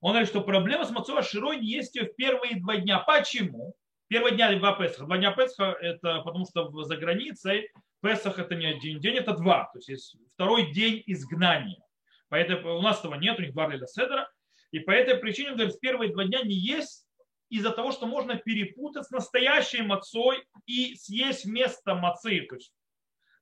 Он 0.01 0.11
говорит, 0.11 0.29
что 0.29 0.41
проблема 0.41 0.85
с 0.85 0.91
мацуа 0.91 1.23
широй 1.23 1.59
не 1.61 1.69
есть 1.69 1.95
ее 1.95 2.07
в 2.07 2.17
первые 2.17 2.59
два 2.59 2.77
дня. 2.79 2.99
Почему? 2.99 3.77
Первые 4.09 4.35
дня 4.35 4.53
два 4.59 4.73
Песха. 4.73 5.05
Два 5.05 5.17
дня 5.17 5.31
Песха 5.31 5.77
это 5.81 6.23
потому 6.23 6.45
что 6.45 6.69
за 6.83 6.97
границей 6.97 7.71
Песах 8.03 8.41
это 8.41 8.57
не 8.57 8.67
один 8.67 8.99
день, 8.99 9.15
это 9.15 9.35
два. 9.35 9.71
То 9.73 9.79
есть 9.79 9.89
есть 9.89 10.17
второй 10.35 10.73
день 10.73 11.05
изгнания. 11.07 11.85
Поэтому 12.31 12.79
у 12.79 12.83
нас 12.83 12.99
этого 12.99 13.15
нет, 13.15 13.39
у 13.39 13.43
них 13.43 13.53
два 13.53 13.71
Седера. 13.87 14.29
И 14.73 14.81
по 14.81 14.91
этой 14.91 15.19
причине, 15.19 15.53
говорит, 15.53 15.77
в 15.77 15.79
первые 15.79 16.13
два 16.13 16.25
дня 16.25 16.43
не 16.43 16.57
есть 16.57 17.07
из-за 17.49 17.71
того, 17.71 17.93
что 17.93 18.07
можно 18.07 18.37
перепутать 18.37 19.07
с 19.07 19.11
настоящей 19.11 19.83
мацой 19.83 20.45
и 20.67 20.95
съесть 20.97 21.45
вместо 21.45 21.95
мацы, 21.95 22.43
то 22.49 22.57
есть 22.57 22.73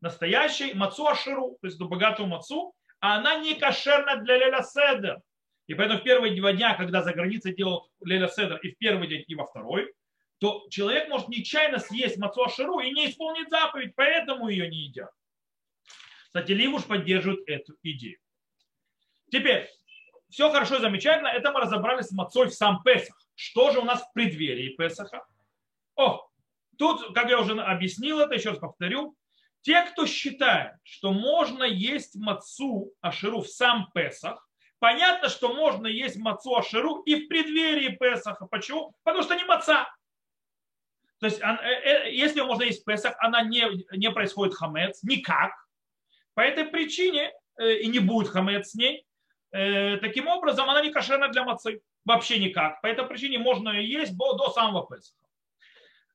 настоящей 0.00 0.74
мацу 0.74 1.06
аширу, 1.06 1.58
то 1.60 1.66
есть 1.66 1.78
богатую 1.78 2.28
мацу, 2.28 2.74
а 3.00 3.16
она 3.16 3.36
не 3.36 3.54
кошерна 3.54 4.16
для 4.16 4.38
леля 4.38 4.62
седер. 4.62 5.20
И 5.66 5.74
поэтому 5.74 6.00
в 6.00 6.04
первые 6.04 6.36
два 6.36 6.52
дня, 6.52 6.74
когда 6.74 7.02
за 7.02 7.12
границей 7.12 7.54
делают 7.54 7.84
леля 8.04 8.28
седер 8.28 8.58
и 8.58 8.70
в 8.72 8.78
первый 8.78 9.08
день, 9.08 9.24
и 9.26 9.34
во 9.34 9.44
второй, 9.44 9.92
то 10.38 10.66
человек 10.70 11.08
может 11.08 11.28
нечаянно 11.28 11.78
съесть 11.78 12.18
мацу 12.18 12.44
аширу 12.44 12.78
и 12.80 12.92
не 12.92 13.10
исполнить 13.10 13.48
заповедь, 13.48 13.94
поэтому 13.96 14.48
ее 14.48 14.68
не 14.68 14.86
едят. 14.86 15.10
Кстати, 16.26 16.52
Ливуш 16.52 16.84
поддерживает 16.84 17.40
эту 17.48 17.74
идею. 17.82 18.18
Теперь, 19.30 19.68
все 20.28 20.50
хорошо 20.50 20.76
и 20.76 20.80
замечательно, 20.80 21.28
это 21.28 21.50
мы 21.50 21.60
разобрались 21.60 22.08
с 22.08 22.12
мацой 22.12 22.48
в 22.48 22.54
сам 22.54 22.82
Песах. 22.82 23.18
Что 23.36 23.70
же 23.70 23.80
у 23.80 23.84
нас 23.84 24.02
в 24.02 24.12
преддверии 24.12 24.74
Песаха? 24.76 25.24
О, 25.94 26.26
тут, 26.78 27.14
как 27.14 27.28
я 27.28 27.38
уже 27.38 27.52
объяснил 27.60 28.18
это, 28.18 28.34
еще 28.34 28.50
раз 28.50 28.58
повторю, 28.58 29.14
те, 29.60 29.82
кто 29.82 30.06
считает, 30.06 30.74
что 30.82 31.12
можно 31.12 31.64
есть 31.64 32.16
мацу 32.16 32.92
Аширу 33.00 33.42
в 33.42 33.48
сам 33.48 33.90
Песах, 33.94 34.48
понятно, 34.78 35.28
что 35.28 35.52
можно 35.54 35.86
есть 35.86 36.16
мацу 36.16 36.56
Аширу 36.56 37.02
и 37.02 37.14
в 37.16 37.28
преддверии 37.28 37.96
Песаха. 37.96 38.46
Почему? 38.46 38.94
Потому 39.02 39.22
что 39.22 39.34
не 39.34 39.44
маца. 39.44 39.86
То 41.18 41.26
есть, 41.26 41.40
э, 41.40 41.44
э, 41.44 42.12
если 42.12 42.40
можно 42.40 42.62
есть 42.62 42.84
Песах, 42.84 43.16
она 43.18 43.42
не, 43.42 43.64
не 43.96 44.10
происходит 44.10 44.54
хамец 44.54 45.02
никак. 45.02 45.52
По 46.34 46.40
этой 46.40 46.64
причине 46.64 47.32
э, 47.58 47.78
и 47.78 47.88
не 47.88 47.98
будет 47.98 48.28
хамец 48.28 48.70
с 48.70 48.74
ней. 48.74 49.06
Таким 49.50 50.28
образом, 50.28 50.68
она 50.68 50.82
не 50.82 50.90
кошерна 50.90 51.28
для 51.28 51.44
мацы. 51.44 51.80
Вообще 52.04 52.38
никак. 52.38 52.80
По 52.82 52.86
этой 52.86 53.06
причине 53.06 53.38
можно 53.38 53.70
ее 53.70 54.00
есть 54.00 54.16
до 54.16 54.50
самого 54.50 54.86
Песаха. 54.86 55.26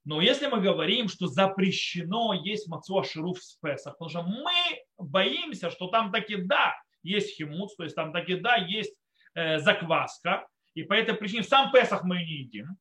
Но 0.04 0.20
если 0.20 0.48
мы 0.48 0.62
говорим, 0.62 1.08
что 1.08 1.28
запрещено 1.28 2.34
есть 2.34 2.68
мацу 2.68 2.98
аширу 3.00 3.34
в 3.34 3.40
Песах, 3.62 3.98
потому 3.98 4.10
что 4.10 4.24
мы 4.24 4.52
боимся, 4.98 5.70
что 5.70 5.88
там 5.88 6.12
таки 6.12 6.38
да, 6.38 6.76
есть 7.04 7.36
химуц, 7.36 7.76
то 7.76 7.84
есть 7.84 7.96
там 7.96 8.12
таки 8.12 8.36
да, 8.36 8.56
есть 8.56 8.96
э, 9.36 9.60
закваска, 9.60 10.48
и 10.74 10.84
по 10.84 10.94
этой 10.94 11.14
причине 11.14 11.44
сам 11.44 11.72
Песах 11.72 12.04
мы 12.04 12.18
не 12.18 12.40
едим 12.40 12.78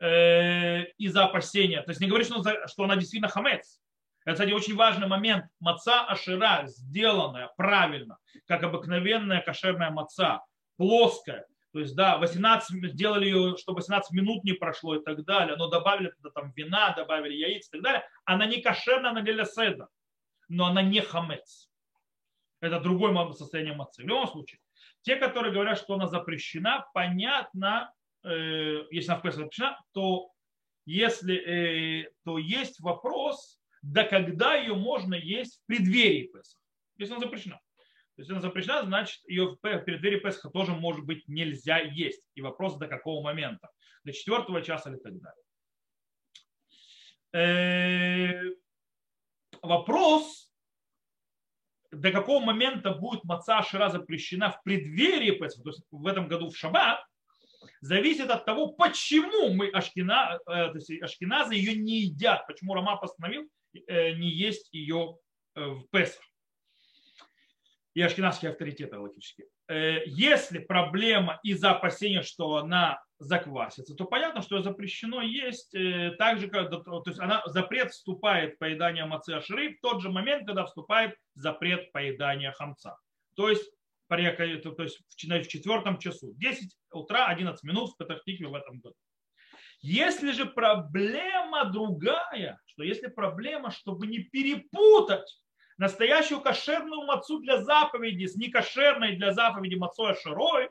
э, 0.00 0.84
из-за 0.98 1.24
опасения. 1.24 1.82
То 1.82 1.90
есть 1.90 2.00
не 2.00 2.06
говорит, 2.06 2.28
что, 2.28 2.42
что 2.68 2.84
она 2.84 2.96
действительно 2.96 3.28
хамец. 3.28 3.80
Это, 4.24 4.34
кстати, 4.34 4.52
очень 4.52 4.76
важный 4.76 5.06
момент. 5.06 5.46
Маца 5.60 6.04
ашира, 6.06 6.62
сделанная 6.66 7.50
правильно, 7.56 8.18
как 8.46 8.62
обыкновенная 8.62 9.40
кошерная 9.40 9.90
маца, 9.90 10.44
плоская, 10.76 11.46
то 11.72 11.78
есть, 11.78 11.94
да, 11.94 12.18
18, 12.18 12.92
сделали 12.92 13.26
ее, 13.26 13.56
чтобы 13.56 13.76
18 13.76 14.10
минут 14.12 14.42
не 14.42 14.54
прошло 14.54 14.96
и 14.96 15.02
так 15.02 15.24
далее, 15.24 15.56
но 15.56 15.68
добавили 15.68 16.10
туда 16.10 16.30
там 16.30 16.52
вина, 16.52 16.92
добавили 16.96 17.34
яиц 17.34 17.68
и 17.68 17.70
так 17.70 17.82
далее. 17.82 18.04
Она 18.24 18.46
не 18.46 18.60
кошерна 18.60 19.12
на 19.12 19.20
леля 19.20 19.44
седа, 19.44 19.88
но 20.48 20.66
она 20.66 20.82
не 20.82 21.00
хамец. 21.00 21.70
Это 22.60 22.80
другое 22.80 23.12
состояние 23.32 23.74
мацы. 23.74 24.02
В 24.02 24.06
любом 24.06 24.26
случае, 24.26 24.60
те, 25.02 25.16
которые 25.16 25.52
говорят, 25.52 25.78
что 25.78 25.94
она 25.94 26.08
запрещена, 26.08 26.86
понятно, 26.92 27.92
э, 28.24 28.82
если 28.90 29.12
она 29.12 29.20
в 29.20 29.22
запрещена, 29.22 29.78
то 29.92 30.30
если, 30.86 31.36
э, 31.36 32.10
то 32.24 32.36
есть 32.36 32.80
вопрос, 32.80 33.59
до 33.82 34.04
когда 34.04 34.54
ее 34.54 34.74
можно 34.74 35.14
есть 35.14 35.60
в 35.60 35.66
преддверии 35.66 36.26
Песах, 36.32 36.60
если 36.98 37.14
она 37.14 37.22
запрещена. 37.24 37.60
То 38.16 38.22
есть 38.22 38.30
она 38.30 38.40
запрещена, 38.40 38.84
значит, 38.84 39.20
ее 39.26 39.56
в 39.56 39.56
преддверии 39.56 40.20
Песха 40.20 40.50
тоже, 40.50 40.72
может 40.72 41.06
быть, 41.06 41.26
нельзя 41.26 41.78
есть. 41.78 42.22
И 42.34 42.42
вопрос, 42.42 42.76
до 42.76 42.86
какого 42.86 43.22
момента. 43.22 43.70
До 44.04 44.12
четвертого 44.12 44.60
часа 44.62 44.90
или 44.90 44.98
так 44.98 45.14
далее. 47.32 48.56
Вопрос, 49.62 50.52
до 51.90 52.12
какого 52.12 52.44
момента 52.44 52.92
будет 52.92 53.24
маца 53.24 53.62
шира 53.62 53.88
запрещена 53.88 54.50
в 54.50 54.62
преддверии 54.62 55.38
Песха, 55.38 55.62
то 55.62 55.70
есть 55.70 55.82
в 55.90 56.06
этом 56.06 56.28
году 56.28 56.50
в 56.50 56.56
Шаббат, 56.56 57.04
зависит 57.80 58.30
от 58.30 58.44
того, 58.44 58.72
почему 58.72 59.54
мы 59.54 59.68
ашкина, 59.68 60.38
э, 60.46 60.46
то 60.46 60.74
есть 60.74 60.90
ашкеназы 61.02 61.54
ее 61.54 61.74
не 61.74 62.02
едят, 62.02 62.46
почему 62.46 62.74
Рома 62.74 62.96
постановил 62.96 63.48
не 63.72 64.30
есть 64.30 64.68
ее 64.72 65.16
в 65.54 65.82
Песах 65.90 66.22
и 67.94 68.02
ашкенадские 68.02 68.52
авторитеты 68.52 68.98
логически. 68.98 69.44
Э, 69.68 69.98
если 70.06 70.58
проблема 70.58 71.40
из-за 71.42 71.72
опасения, 71.72 72.22
что 72.22 72.56
она 72.56 73.02
заквасится, 73.18 73.94
то 73.94 74.04
понятно, 74.04 74.42
что 74.42 74.62
запрещено 74.62 75.22
есть 75.22 75.74
э, 75.74 76.12
так 76.18 76.38
же, 76.38 76.48
как, 76.48 76.70
то 76.70 77.02
есть 77.06 77.18
она, 77.18 77.42
запрет 77.46 77.90
вступает 77.90 78.54
в 78.54 78.58
поедание 78.58 79.04
мацы 79.04 79.30
аширы 79.30 79.74
в 79.74 79.80
тот 79.80 80.02
же 80.02 80.10
момент, 80.10 80.46
когда 80.46 80.64
вступает 80.64 81.16
запрет 81.34 81.92
поедания 81.92 82.52
хамца. 82.52 82.96
То 83.36 83.50
есть 83.50 83.70
то 84.08 84.82
есть 84.82 85.00
в 85.08 85.46
четвертом 85.46 85.98
часу, 85.98 86.32
10 86.34 86.76
утра, 86.92 87.26
11 87.26 87.62
минут 87.62 87.90
в 87.90 87.96
Петахтикве 87.96 88.48
в 88.48 88.54
этом 88.54 88.80
году. 88.80 88.96
Если 89.80 90.32
же 90.32 90.44
проблема 90.44 91.64
другая, 91.64 92.60
что 92.66 92.82
если 92.82 93.06
проблема, 93.06 93.70
чтобы 93.70 94.06
не 94.06 94.18
перепутать 94.18 95.40
настоящую 95.78 96.42
кошерную 96.42 97.06
мацу 97.06 97.40
для 97.40 97.62
заповеди 97.62 98.26
с 98.26 98.36
некошерной 98.36 99.16
для 99.16 99.32
заповеди 99.32 99.76
мацой 99.76 100.12
аширой, 100.12 100.68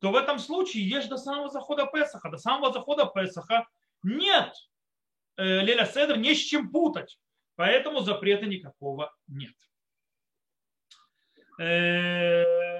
то 0.00 0.10
в 0.10 0.16
этом 0.16 0.38
случае 0.38 0.86
ешь 0.86 1.06
до 1.06 1.16
самого 1.16 1.48
захода 1.48 1.86
Песаха. 1.86 2.28
До 2.28 2.36
самого 2.36 2.72
захода 2.72 3.06
Песаха 3.06 3.66
нет 4.02 4.52
э, 5.36 5.60
Леля 5.60 5.86
Седр, 5.86 6.18
не 6.18 6.34
с 6.34 6.38
чем 6.38 6.70
путать. 6.70 7.18
Поэтому 7.54 8.00
запрета 8.00 8.46
никакого 8.46 9.14
нет. 9.28 9.54
Э, 11.58 12.71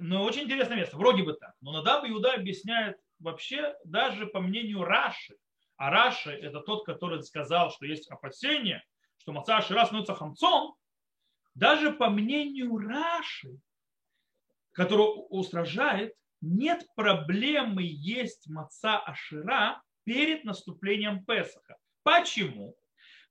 ну, 0.00 0.22
очень 0.22 0.44
интересное 0.44 0.76
место. 0.76 0.96
Вроде 0.96 1.22
бы 1.22 1.34
так. 1.34 1.54
Но 1.60 1.72
Надаб 1.72 2.04
Иуда 2.06 2.32
объясняет 2.32 2.96
вообще, 3.18 3.74
даже 3.84 4.26
по 4.26 4.40
мнению 4.40 4.84
Раши, 4.84 5.36
а 5.76 5.90
Раши– 5.90 6.30
это 6.42 6.60
тот, 6.60 6.84
который 6.84 7.22
сказал, 7.22 7.70
что 7.70 7.86
есть 7.86 8.10
опасение, 8.10 8.82
что 9.18 9.32
маца 9.32 9.58
Ашира 9.58 9.84
становится 9.84 10.14
хамцом, 10.14 10.74
даже 11.54 11.92
по 11.92 12.08
мнению 12.08 12.78
Раши, 12.78 13.58
который 14.72 15.06
устражает, 15.28 16.14
нет 16.40 16.86
проблемы 16.96 17.82
есть 17.82 18.48
маца 18.48 18.98
Ашира 18.98 19.82
перед 20.04 20.44
наступлением 20.44 21.24
Песаха. 21.24 21.76
Почему? 22.02 22.74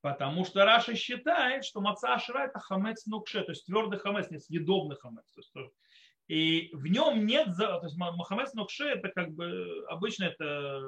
Потому 0.02 0.46
что 0.46 0.64
Раша 0.64 0.96
считает, 0.96 1.66
что 1.66 1.82
маца 1.82 2.14
Ашира 2.14 2.46
это 2.46 2.60
хамец 2.60 3.06
нукше, 3.06 3.42
то 3.44 3.52
есть 3.52 3.66
твердый 3.66 4.00
хамец, 4.00 4.30
не 4.30 4.40
съедобный 4.40 4.96
хамец. 4.96 5.26
И 6.30 6.70
в 6.74 6.86
нем 6.86 7.26
нет, 7.26 7.58
то 7.58 7.82
есть 7.84 7.98
хамец 8.28 8.54
нукше 8.54 8.86
это 8.86 9.10
как 9.10 9.34
бы 9.34 9.84
обычно 9.90 10.26
это 10.26 10.80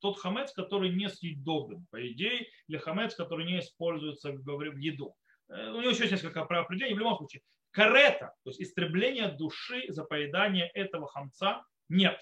тот 0.00 0.18
хамец, 0.18 0.52
который 0.52 0.90
не 0.90 1.08
съедобен, 1.08 1.86
по 1.92 2.04
идее, 2.10 2.48
или 2.66 2.78
хамец, 2.78 3.14
который 3.14 3.46
не 3.46 3.60
используется 3.60 4.32
в 4.32 4.76
еду. 4.76 5.14
Э, 5.48 5.70
у 5.70 5.80
него 5.80 5.90
еще 5.90 6.00
есть 6.00 6.12
несколько 6.12 6.42
определений. 6.42 6.94
В 6.94 6.98
любом 6.98 7.16
случае, 7.16 7.42
карета, 7.70 8.34
то 8.42 8.50
есть 8.50 8.60
истребление 8.60 9.28
души 9.28 9.84
за 9.88 10.02
поедание 10.02 10.68
этого 10.74 11.06
хамца 11.06 11.62
нет. 11.88 12.18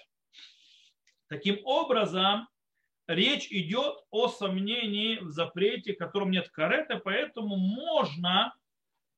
Таким 1.29 1.65
образом, 1.65 2.47
речь 3.07 3.47
идет 3.49 3.95
о 4.11 4.27
сомнении 4.27 5.17
в 5.17 5.31
запрете, 5.31 5.93
в 5.93 5.97
котором 5.97 6.29
нет 6.29 6.47
кареты, 6.49 7.01
поэтому 7.03 7.55
можно 7.55 8.53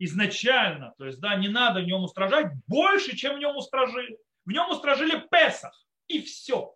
изначально, 0.06 0.94
то 0.98 1.06
есть 1.06 1.20
да, 1.20 1.36
не 1.36 1.48
надо 1.48 1.82
в 1.82 1.86
нем 1.86 2.04
устражать 2.04 2.48
больше, 2.68 3.16
чем 3.16 3.36
в 3.36 3.40
нем 3.40 3.56
устражили. 3.56 4.18
В 4.46 4.52
нем 4.52 4.70
устражили 4.70 5.26
Песах, 5.32 5.74
и 6.08 6.22
все. 6.22 6.76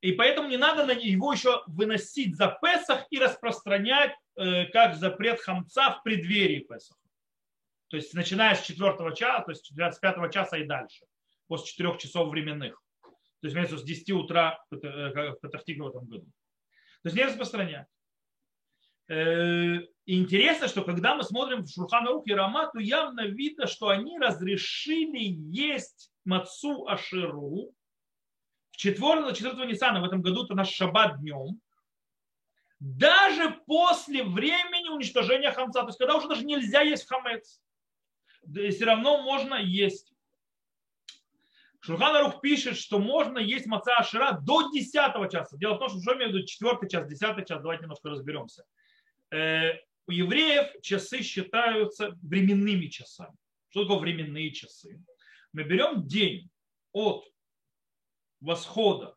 И 0.00 0.12
поэтому 0.12 0.48
не 0.48 0.56
надо 0.56 0.92
его 0.92 1.32
еще 1.32 1.62
выносить 1.66 2.36
за 2.36 2.56
Песах 2.62 3.06
и 3.10 3.18
распространять 3.18 4.14
э, 4.36 4.66
как 4.66 4.94
запрет 4.94 5.40
хамца 5.40 5.90
в 5.92 6.02
преддверии 6.02 6.60
Песаха. 6.60 7.00
То 7.88 7.96
есть 7.96 8.14
начиная 8.14 8.54
с 8.54 8.62
четвертого 8.62 9.14
часа, 9.14 9.42
то 9.42 9.50
есть 9.50 9.66
с 9.66 9.98
пятого 9.98 10.30
часа 10.32 10.56
и 10.58 10.64
дальше, 10.64 11.04
после 11.48 11.66
четырех 11.66 11.98
часов 11.98 12.28
временных. 12.28 12.80
То 13.02 13.46
есть 13.46 13.56
имеется 13.56 13.78
с 13.78 13.82
10 13.82 14.10
утра 14.12 14.62
в 14.70 15.36
Патахтике 15.42 15.82
в 15.82 15.88
этом 15.88 16.06
году. 16.06 16.26
То 17.02 17.08
есть 17.08 17.16
не 17.16 17.24
распространяют. 17.24 17.88
Э, 20.10 20.14
интересно, 20.14 20.68
что 20.68 20.82
когда 20.82 21.14
мы 21.14 21.22
смотрим 21.22 21.62
в 21.62 21.68
Шурхана 21.68 22.10
Рух 22.10 22.26
и 22.26 22.34
Рама, 22.34 22.68
то 22.72 22.78
явно 22.80 23.26
видно, 23.26 23.66
что 23.66 23.88
они 23.88 24.18
разрешили 24.18 25.18
есть 25.18 26.10
мацу 26.24 26.86
аширу 26.86 27.72
в 28.72 28.76
4, 28.76 29.34
4 29.34 29.66
Ниссана 29.66 30.00
в 30.00 30.04
этом 30.04 30.20
году, 30.20 30.44
это 30.44 30.54
наш 30.54 30.70
шаббат 30.70 31.20
днем, 31.20 31.60
даже 32.80 33.50
после 33.66 34.24
времени 34.24 34.88
уничтожения 34.88 35.52
хамца, 35.52 35.82
то 35.82 35.88
есть 35.88 35.98
когда 35.98 36.16
уже 36.16 36.28
даже 36.28 36.44
нельзя 36.44 36.80
есть 36.80 37.06
хамец, 37.06 37.60
все 38.42 38.84
равно 38.84 39.22
можно 39.22 39.54
есть. 39.54 40.12
Шурхан 41.82 42.40
пишет, 42.40 42.76
что 42.76 42.98
можно 42.98 43.38
есть 43.38 43.66
маца 43.66 43.96
ашира 43.96 44.32
до 44.32 44.70
10 44.70 44.92
часа. 45.30 45.56
Дело 45.56 45.74
в 45.74 45.78
том, 45.78 45.88
что 45.88 46.00
что 46.00 46.14
виду 46.14 46.44
4 46.44 46.88
час, 46.88 47.06
10 47.06 47.46
час, 47.46 47.62
давайте 47.62 47.84
немножко 47.84 48.10
разберемся. 48.10 48.64
У 50.06 50.12
евреев 50.12 50.70
часы 50.82 51.22
считаются 51.22 52.16
временными 52.22 52.86
часами. 52.86 53.36
Что 53.68 53.82
такое 53.82 53.98
временные 53.98 54.50
часы? 54.52 55.02
Мы 55.52 55.64
берем 55.64 56.06
день 56.06 56.50
от 56.92 57.24
восхода 58.40 59.16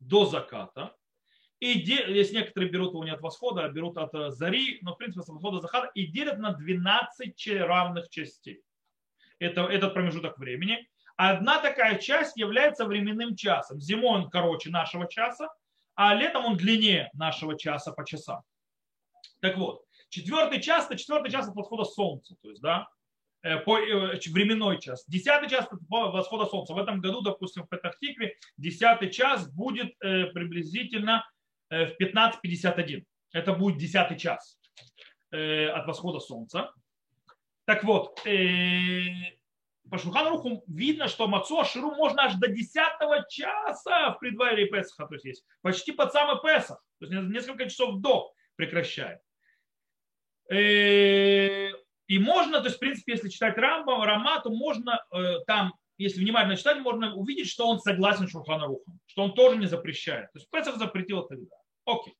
до 0.00 0.26
заката, 0.26 0.96
и 1.60 1.68
если 1.68 2.36
некоторые 2.36 2.70
берут 2.70 2.92
его 2.92 3.04
не 3.04 3.12
от 3.12 3.22
восхода, 3.22 3.64
а 3.64 3.68
берут 3.68 3.96
от 3.96 4.14
э, 4.14 4.30
зари, 4.30 4.78
но 4.82 4.94
в 4.94 4.98
принципе 4.98 5.22
с 5.22 5.28
восхода 5.28 5.56
до 5.56 5.62
заката, 5.62 5.90
и 5.94 6.06
делят 6.06 6.38
на 6.38 6.52
12 6.52 7.48
равных 7.60 8.10
частей. 8.10 8.62
Это, 9.38 9.62
этот 9.62 9.94
промежуток 9.94 10.38
времени. 10.38 10.86
Одна 11.16 11.60
такая 11.60 11.98
часть 11.98 12.36
является 12.36 12.84
временным 12.84 13.36
часом. 13.36 13.80
Зимой 13.80 14.20
он 14.20 14.30
короче 14.30 14.68
нашего 14.68 15.08
часа, 15.08 15.48
а 15.94 16.14
летом 16.14 16.44
он 16.44 16.58
длиннее 16.58 17.10
нашего 17.14 17.58
часа 17.58 17.92
по 17.92 18.04
часам. 18.04 18.42
Так 19.40 19.56
вот, 19.56 19.85
четвертый 20.08 20.60
час, 20.60 20.86
это 20.86 20.96
четвертый 20.96 21.30
час 21.30 21.48
от 21.48 21.54
восхода 21.54 21.84
солнца, 21.84 22.36
то 22.42 22.50
есть, 22.50 22.62
да, 22.62 22.88
э, 23.42 23.58
по, 23.58 23.78
э, 23.78 24.18
временной 24.30 24.80
час. 24.80 25.04
Десятый 25.06 25.48
час 25.48 25.66
от 25.70 25.80
восхода 25.88 26.46
солнца. 26.46 26.74
В 26.74 26.78
этом 26.78 27.00
году, 27.00 27.20
допустим, 27.20 27.64
в 27.64 27.68
Петахтикве 27.68 28.36
десятый 28.56 29.10
час 29.10 29.50
будет 29.52 29.94
э, 30.02 30.26
приблизительно 30.26 31.28
в 31.68 31.94
15.51. 32.00 33.04
Это 33.32 33.52
будет 33.52 33.78
десятый 33.78 34.16
час 34.16 34.60
от 35.32 35.86
восхода 35.88 36.20
солнца. 36.20 36.72
Так 37.64 37.82
вот, 37.82 38.20
по 39.90 39.98
Шуханруху 39.98 40.62
видно, 40.68 41.08
что 41.08 41.26
Мацуа 41.26 41.64
Ширу 41.64 41.90
можно 41.96 42.26
аж 42.26 42.34
до 42.36 42.46
10 42.46 42.72
часа 43.28 44.12
в 44.12 44.18
преддверии 44.20 44.66
Песаха, 44.66 45.08
то 45.08 45.14
есть 45.14 45.24
есть 45.24 45.44
почти 45.60 45.90
под 45.90 46.12
самый 46.12 46.40
Песах, 46.40 46.80
то 47.00 47.06
есть 47.06 47.28
несколько 47.28 47.68
часов 47.68 48.00
до 48.00 48.32
прекращает. 48.54 49.20
Э, 50.50 51.70
и 52.06 52.18
можно, 52.18 52.60
то 52.60 52.66
есть, 52.66 52.76
в 52.76 52.80
принципе, 52.80 53.12
если 53.12 53.28
читать 53.28 53.56
Рамба, 53.56 54.04
Рама, 54.04 54.40
то 54.40 54.50
можно 54.50 55.00
э, 55.12 55.40
там, 55.46 55.74
если 55.98 56.20
внимательно 56.20 56.56
читать, 56.56 56.78
можно 56.78 57.14
увидеть, 57.14 57.48
что 57.48 57.66
он 57.66 57.80
согласен 57.80 58.28
с 58.28 58.30
Шурханарухом, 58.30 59.00
что 59.06 59.22
он 59.22 59.34
тоже 59.34 59.56
не 59.56 59.66
запрещает. 59.66 60.32
То 60.32 60.38
есть 60.38 60.50
Песах 60.50 60.76
запретил 60.76 61.22
тогда. 61.26 61.56
Окей. 61.84 62.14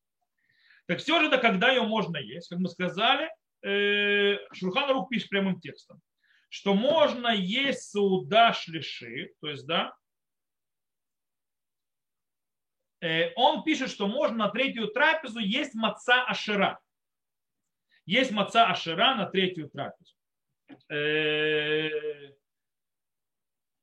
Так 0.87 0.99
все 0.99 1.21
же, 1.21 1.31
да 1.31 1.39
когда 1.39 1.71
ее 1.71 1.83
можно 1.83 2.17
есть, 2.17 2.49
как 2.49 2.59
мы 2.59 2.69
сказали, 2.69 3.29
э, 3.63 4.39
Шурханарух 4.53 5.09
пишет 5.09 5.29
прямым 5.29 5.61
текстом 5.61 6.01
что 6.49 6.75
можно 6.75 7.29
есть 7.29 7.91
сауда 7.91 8.53
шлиши, 8.53 9.33
то 9.41 9.49
есть, 9.49 9.67
да, 9.67 9.95
он 13.37 13.63
пишет, 13.63 13.91
что 13.91 14.09
можно 14.09 14.39
на 14.39 14.49
третью 14.49 14.89
трапезу 14.89 15.39
есть 15.39 15.75
маца 15.75 16.25
ашира. 16.25 16.81
Есть 18.07 18.31
маца 18.31 18.69
ашира 18.69 19.15
на 19.17 19.27
третью 19.27 19.69
трапезу. 19.69 20.15
Э, 20.89 21.91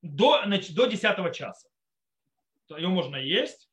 до, 0.01 0.43
значит, 0.45 0.73
до 0.75 0.85
10 0.85 1.33
часа. 1.33 1.69
Ее 2.69 2.87
можно 2.87 3.17
есть. 3.17 3.69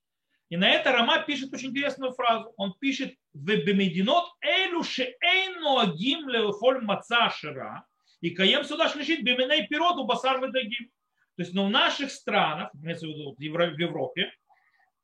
И 0.49 0.57
на 0.57 0.69
это 0.69 0.91
Рама 0.91 1.23
пишет 1.23 1.53
очень 1.55 1.71
интересную 1.71 2.13
фразу. 2.13 2.53
Он 2.57 2.75
пишет 2.79 3.15
в 3.33 3.45
бемединот 3.45 4.33
элю 4.41 4.83
шеэйну 4.83 5.79
агим 5.79 6.29
леофоль 6.29 6.83
маца 6.83 7.27
ашира 7.27 7.87
и 8.21 8.31
каем 8.31 8.65
сюда 8.65 8.89
шлишит 8.89 9.23
беменей 9.23 9.67
пироду 9.69 10.05
басар 10.05 10.41
выдагим. 10.41 10.91
То 11.37 11.43
есть 11.43 11.55
но 11.55 11.67
в 11.67 11.71
наших 11.71 12.11
странах, 12.11 12.71
в 12.75 13.41
Европе, 13.41 14.33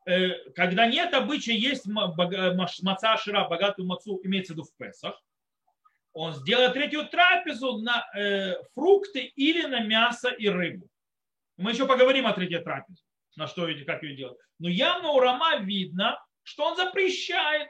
э, 0.07 0.51
когда 0.51 0.87
нет 0.87 1.15
обычая 1.15 1.55
есть 1.55 1.87
маца 1.87 3.17
шира, 3.17 3.49
богатую 3.49 3.87
мацу, 3.87 4.21
имеется 4.25 4.53
в 4.53 4.57
виду 4.57 4.65
в 4.65 4.77
Песах, 4.77 5.23
он 6.17 6.33
сделает 6.33 6.73
третью 6.73 7.07
трапезу 7.09 7.77
на 7.79 8.07
э, 8.17 8.55
фрукты 8.75 9.21
или 9.37 9.67
на 9.67 9.81
мясо 9.81 10.31
и 10.31 10.49
рыбу. 10.49 10.89
Мы 11.59 11.73
еще 11.73 11.87
поговорим 11.87 12.27
о 12.27 12.33
третьей 12.33 12.61
трапезе, 12.61 13.03
на 13.37 13.47
что 13.47 13.69
и 13.69 13.85
как 13.85 14.03
ее 14.03 14.17
делать. 14.17 14.39
Но 14.59 14.71
явно 14.71 15.11
у 15.11 15.21
Рама 15.21 15.57
видно, 15.59 16.19
что 16.43 16.65
он 16.65 16.77
запрещает 16.77 17.69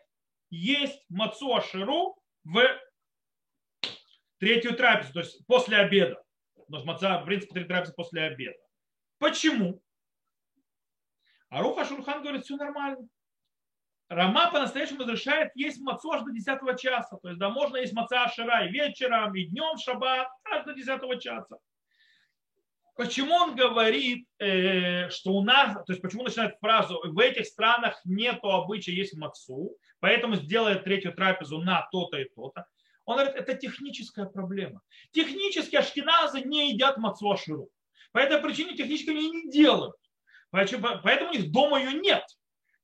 есть 0.51 1.05
мацу 1.09 1.57
аширу 1.57 2.17
в 2.45 2.63
третью 4.39 4.77
трапезу, 4.77 5.13
то 5.13 5.21
есть 5.21 5.45
после 5.49 5.79
обеда. 5.79 6.23
Потому 6.55 6.79
что 6.79 6.87
маца, 6.87 7.19
в 7.19 7.25
принципе, 7.25 7.53
три 7.53 7.65
трапезы 7.65 7.95
после 7.95 8.23
обеда. 8.23 8.59
Почему? 9.19 9.83
А 11.49 11.63
Руха 11.63 11.85
Шурхан 11.85 12.23
говорит, 12.23 12.45
все 12.45 12.55
нормально. 12.55 13.09
Рама 14.09 14.51
по-настоящему 14.53 15.01
разрешает 15.01 15.51
есть 15.57 15.81
мацу 15.81 16.13
аж 16.13 16.23
до 16.23 16.31
10 16.31 16.81
часа. 16.81 17.17
То 17.17 17.29
есть 17.29 17.41
да, 17.41 17.51
можно 17.51 17.77
есть 17.77 17.93
маца 17.93 18.25
ашира 18.25 18.67
и 18.67 18.71
вечером, 18.71 19.35
и 19.35 19.47
днем 19.47 19.77
шаббат, 19.79 20.29
аж 20.45 20.65
до 20.65 20.75
10 20.75 21.21
часа. 21.21 21.59
Почему 22.95 23.35
он 23.35 23.57
говорит, 23.57 24.27
э, 24.39 25.11
что 25.11 25.33
у 25.33 25.43
нас, 25.43 25.75
то 25.75 25.93
есть 25.93 26.01
почему 26.01 26.23
начинает 26.23 26.57
фразу, 26.61 26.99
в 27.05 27.19
этих 27.19 27.47
странах 27.47 28.01
нет 28.05 28.39
обычая 28.43 28.93
есть 28.93 29.15
мацу, 29.15 29.77
поэтому 30.01 30.37
сделает 30.37 30.85
третью 30.85 31.13
трапезу 31.13 31.59
на 31.59 31.87
то-то 31.93 32.19
и 32.19 32.29
то-то. 32.35 32.65
Он 33.05 33.17
говорит, 33.19 33.37
это 33.37 33.55
техническая 33.55 34.25
проблема. 34.25 34.81
Технически 35.11 35.77
ашкеназы 35.77 36.41
не 36.41 36.73
едят 36.73 36.97
мацуаширу. 36.97 37.69
По 38.13 38.19
этой 38.19 38.41
причине 38.41 38.77
технически 38.77 39.11
они 39.11 39.31
не 39.31 39.51
делают. 39.51 39.95
Поэтому 40.51 41.31
у 41.31 41.33
них 41.35 41.53
дома 41.53 41.79
ее 41.79 41.93
нет. 41.93 42.25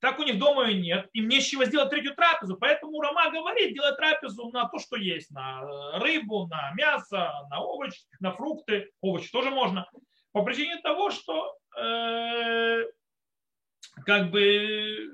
Так 0.03 0.19
у 0.19 0.25
них 0.25 0.37
дома 0.37 0.67
ее 0.67 0.83
нет. 0.83 1.09
Им 1.13 1.29
не 1.29 1.41
с 1.41 1.45
чего 1.45 1.65
сделать 1.65 1.91
третью 1.91 2.17
трапезу. 2.17 2.57
Поэтому 2.57 3.01
Рома 3.01 3.31
говорит, 3.31 3.73
делать 3.73 3.97
трапезу 3.97 4.51
на 4.51 4.67
то, 4.67 4.81
что 4.81 4.97
есть. 4.97 5.31
На 5.31 5.63
рыбу, 6.01 6.49
на 6.49 6.73
мясо, 6.73 7.31
на 7.49 7.61
овощи, 7.61 8.03
на 8.19 8.33
фрукты. 8.33 8.91
Овощи 9.01 9.31
тоже 9.31 9.51
можно. 9.51 9.89
По 10.33 10.43
причине 10.43 10.79
того, 10.79 11.13
что 11.13 11.57
э, 11.79 12.85
как 14.05 14.33
бы 14.33 15.09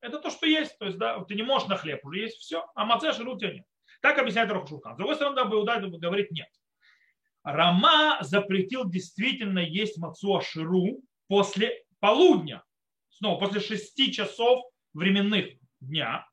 это 0.00 0.18
то, 0.18 0.30
что 0.30 0.46
есть. 0.46 0.76
То 0.78 0.86
есть, 0.86 0.98
да, 0.98 1.22
ты 1.22 1.36
не 1.36 1.44
можешь 1.44 1.68
на 1.68 1.76
хлеб, 1.76 2.04
уже 2.04 2.22
есть 2.22 2.38
все, 2.38 2.66
а 2.74 2.84
маце 2.84 3.12
ширу 3.12 3.36
у 3.36 3.38
тебя 3.38 3.52
нет. 3.52 3.64
Так 4.02 4.18
объясняет 4.18 4.50
Рахушурхан. 4.50 4.94
С 4.94 4.98
другой 4.98 5.14
стороны, 5.14 5.36
да, 5.36 5.44
Беуда 5.44 5.78
говорит 5.78 6.32
нет. 6.32 6.48
Рама 7.44 8.18
запретил 8.22 8.84
действительно 8.84 9.60
есть 9.60 9.96
мацу 9.96 10.34
аширу 10.36 11.02
после 11.28 11.84
полудня. 12.00 12.64
Снова, 13.18 13.38
после 13.38 13.60
шести 13.60 14.12
часов 14.12 14.64
временных 14.92 15.46
дня. 15.80 16.26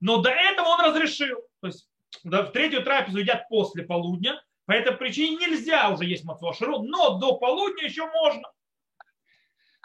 Но 0.00 0.22
до 0.22 0.30
этого 0.30 0.68
он 0.68 0.80
разрешил. 0.80 1.42
То 1.60 1.66
есть 1.66 1.88
в 2.24 2.46
третью 2.52 2.82
трапезу 2.82 3.18
едят 3.18 3.48
после 3.48 3.82
полудня. 3.82 4.42
По 4.64 4.72
этой 4.72 4.96
причине 4.96 5.36
нельзя 5.36 5.90
уже 5.90 6.04
есть 6.04 6.24
мацу 6.24 6.48
аширу, 6.48 6.82
но 6.82 7.18
до 7.18 7.36
полудня 7.36 7.84
еще 7.84 8.06
можно. 8.06 8.50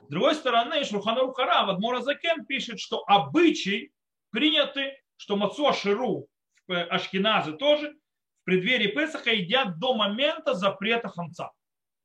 С 0.02 0.08
другой 0.08 0.36
стороны, 0.36 0.84
Шурханарух 0.86 1.36
Хара, 1.36 1.70
Адмора 1.70 2.02
Закен 2.02 2.46
пишет, 2.46 2.80
что 2.80 3.04
обычай 3.08 3.92
приняты, 4.30 4.98
что 5.18 5.36
мацу 5.36 5.68
аширу 5.68 6.28
ашкеназы 6.68 7.54
тоже 7.54 7.98
в 8.42 8.46
преддверии 8.46 8.88
Песаха 8.88 9.32
едят 9.32 9.80
до 9.80 9.96
момента 9.96 10.54
запрета 10.54 11.10
хамца. 11.10 11.52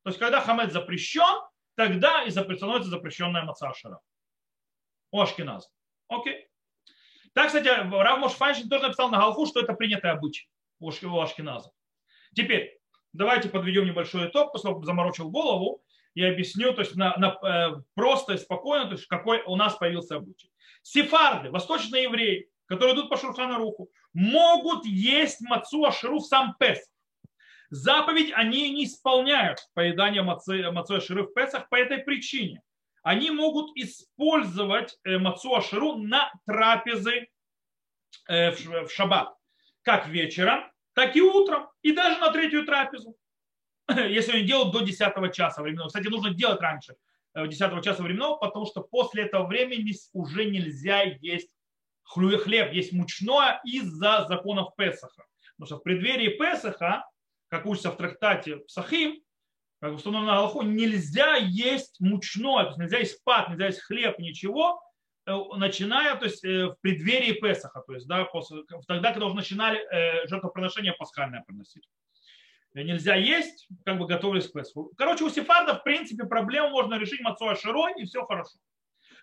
То 0.03 0.11
есть, 0.11 0.19
когда 0.19 0.41
хамец 0.41 0.73
запрещен, 0.73 1.43
тогда 1.77 2.25
и 2.25 2.31
становится 2.31 2.91
запрещенная 2.91 3.45
маца 3.45 3.73
ашкеназа. 5.21 5.69
Окей. 6.09 6.49
Так, 7.35 7.47
кстати, 7.47 7.69
Рав 7.69 8.19
Мошфайшин 8.19 8.69
тоже 8.69 8.85
написал 8.85 9.11
на 9.11 9.19
Галху, 9.19 9.47
что 9.47 9.61
это 9.61 9.73
принятый 9.75 10.11
обычай 10.11 10.49
у 10.79 11.21
ашкеназа. 11.21 11.71
Теперь, 12.35 12.79
давайте 13.13 13.49
подведем 13.49 13.87
небольшой 13.87 14.29
итог, 14.29 14.53
того, 14.61 14.83
заморочил 14.85 15.31
голову, 15.31 15.83
и 16.15 16.23
объясню, 16.23 16.75
то 16.75 16.83
есть 16.83 16.95
на, 16.95 17.17
на, 17.17 17.39
э, 17.43 17.83
просто 17.95 18.35
и 18.35 18.39
спокойно, 18.39 18.87
то 18.87 18.93
есть 18.93 19.07
какой 19.07 19.43
у 19.43 19.57
нас 19.57 19.77
появился 19.77 20.17
обычай. 20.17 20.51
Сефарды, 20.83 21.51
восточные 21.51 22.05
евреи, 22.05 22.51
которые 22.67 22.95
идут 22.95 23.09
по 23.09 23.17
Шурхану 23.17 23.57
Руху, 23.57 23.91
могут 24.13 24.85
есть 24.85 25.41
мацу 25.41 25.85
аширу 25.85 26.19
в 26.19 26.27
сам 26.27 26.55
Пес. 26.59 26.81
Заповедь 27.71 28.33
они 28.35 28.71
не 28.73 28.85
исполняют 28.85 29.61
поедание 29.73 30.23
мацы, 30.23 30.71
мацу 30.71 30.97
аширы 30.97 31.23
в 31.23 31.33
Песах 31.33 31.69
по 31.71 31.77
этой 31.77 31.99
причине. 31.99 32.61
Они 33.03 33.31
могут 33.31 33.77
использовать 33.77 34.97
э, 35.05 35.19
мацу 35.19 35.55
аширу 35.55 35.97
на 35.97 36.33
трапезы 36.47 37.29
э, 38.29 38.53
в 38.53 38.89
шаббат. 38.91 39.35
Как 39.83 40.07
вечером, 40.07 40.71
так 40.95 41.17
и 41.17 41.21
утром. 41.21 41.69
И 41.83 41.93
даже 41.93 42.19
на 42.19 42.31
третью 42.31 42.65
трапезу. 42.65 43.17
Если 43.89 44.33
они 44.33 44.45
делают 44.45 44.73
до 44.73 44.81
10 44.81 45.35
часа 45.35 45.63
времени. 45.63 45.87
Кстати, 45.87 46.07
нужно 46.07 46.33
делать 46.33 46.61
раньше 46.61 46.95
10 47.35 47.61
э, 47.61 47.83
часа 47.83 48.03
времени, 48.03 48.39
потому 48.41 48.67
что 48.67 48.83
после 48.83 49.25
этого 49.25 49.47
времени 49.47 49.95
уже 50.13 50.45
нельзя 50.45 51.03
есть 51.03 51.51
хлеб, 52.05 52.73
есть 52.73 52.93
мучное 52.93 53.61
из-за 53.65 54.27
законов 54.29 54.77
Песаха. 54.77 55.25
Потому 55.57 55.67
что 55.67 55.77
в 55.79 55.83
преддверии 55.83 56.37
Песаха, 56.37 57.05
как 57.49 57.67
учится 57.67 57.91
в 57.91 57.97
трактате 57.97 58.59
Псахим, 58.59 59.21
как 59.83 59.95
установлено 59.95 60.35
Аллаху, 60.35 60.63
нельзя 60.63 61.35
есть 61.35 61.99
мучное, 61.99 62.63
то 62.63 62.69
есть 62.69 62.79
нельзя 62.79 62.99
есть 62.99 63.25
пат, 63.25 63.49
нельзя 63.49 63.67
есть 63.67 63.81
хлеб, 63.81 64.17
ничего, 64.21 64.81
э, 65.27 65.37
начиная 65.57 66.15
то 66.15 66.25
есть, 66.25 66.45
э, 66.45 66.69
в 66.69 66.77
преддверии 66.81 67.33
Песаха, 67.33 67.83
то 67.85 67.93
есть 67.93 68.07
да, 68.07 68.25
после, 68.27 68.63
тогда, 68.87 69.11
когда 69.11 69.27
уже 69.27 69.35
начинали 69.35 69.85
жертвоприношение 70.29 70.93
пасхальное 70.93 71.43
приносить 71.43 71.85
нельзя 72.75 73.17
есть, 73.17 73.69
как 73.85 73.99
бы 73.99 74.07
готовились 74.07 74.49
к 74.49 74.53
Песху. 74.55 74.93
Короче, 74.97 75.25
у 75.25 75.29
сефардов, 75.29 75.81
в 75.81 75.83
принципе, 75.83 76.25
проблему 76.25 76.71
можно 76.71 76.95
решить 76.95 77.21
мацу 77.21 77.47
аширой, 77.47 77.93
и 78.01 78.07
все 78.07 78.25
хорошо. 78.25 78.59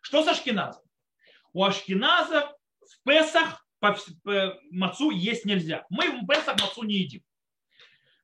Что 0.01 0.23
с 0.23 0.27
ашкеназом? 0.27 0.83
У 1.53 1.63
ашкеназа 1.63 2.55
в 2.79 3.09
Песах 3.09 3.65
мацу 4.69 5.09
есть 5.09 5.45
нельзя. 5.45 5.83
Мы 5.89 6.11
в 6.11 6.27
Песах 6.27 6.61
мацу 6.61 6.83
не 6.83 6.97
едим. 6.97 7.23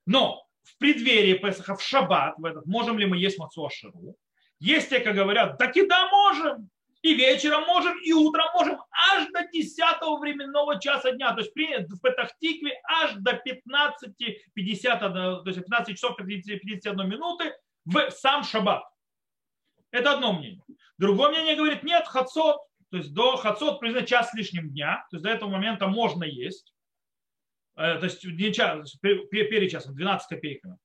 Но 0.06 0.45
в 0.66 0.78
преддверии 0.78 1.36
Песаха, 1.36 1.76
в 1.76 1.82
шаббат, 1.82 2.36
в 2.38 2.46
этот, 2.46 2.66
можем 2.66 2.98
ли 2.98 3.06
мы 3.06 3.18
есть 3.18 3.38
мацу 3.38 3.66
аширу? 3.66 4.16
Есть 4.60 4.90
те, 4.90 5.00
как 5.00 5.16
говорят, 5.16 5.60
да, 5.60 6.10
можем. 6.10 6.70
И 7.02 7.14
вечером 7.14 7.66
можем, 7.68 8.00
и 8.00 8.14
утром 8.14 8.48
можем, 8.56 8.80
аж 9.14 9.28
до 9.32 9.48
10 9.52 9.80
временного 10.20 10.82
часа 10.82 11.12
дня. 11.12 11.34
То 11.34 11.42
есть 11.42 11.52
в 11.52 12.02
Петахтикве 12.02 12.82
аж 12.84 13.14
до 13.18 13.34
15.50, 13.34 15.00
то 15.00 15.44
есть 15.46 15.60
15 15.60 15.96
часов 15.96 16.18
51 16.18 17.08
минуты 17.08 17.54
в 17.86 18.10
сам 18.10 18.44
шаббат. 18.44 18.84
Это 19.92 20.14
одно 20.14 20.34
мнение. 20.34 20.64
Другое 20.98 21.30
мнение 21.30 21.56
говорит, 21.56 21.84
нет, 21.84 22.08
хацот, 22.08 22.58
то 22.90 22.98
есть 22.98 23.14
до 23.14 23.36
хацот 23.36 23.80
признать 23.80 24.08
час 24.08 24.34
лишним 24.34 24.72
дня, 24.72 25.06
то 25.12 25.18
есть 25.18 25.24
до 25.24 25.30
этого 25.30 25.50
момента 25.50 25.88
можно 25.88 26.24
есть. 26.24 26.74
Э, 27.76 27.98
то 28.00 28.06
есть 28.06 28.24
не 28.24 28.54
час, 28.54 28.96
перед 29.02 29.72
часом, 29.72 29.96
12 29.96 30.28
копейками. 30.28 30.78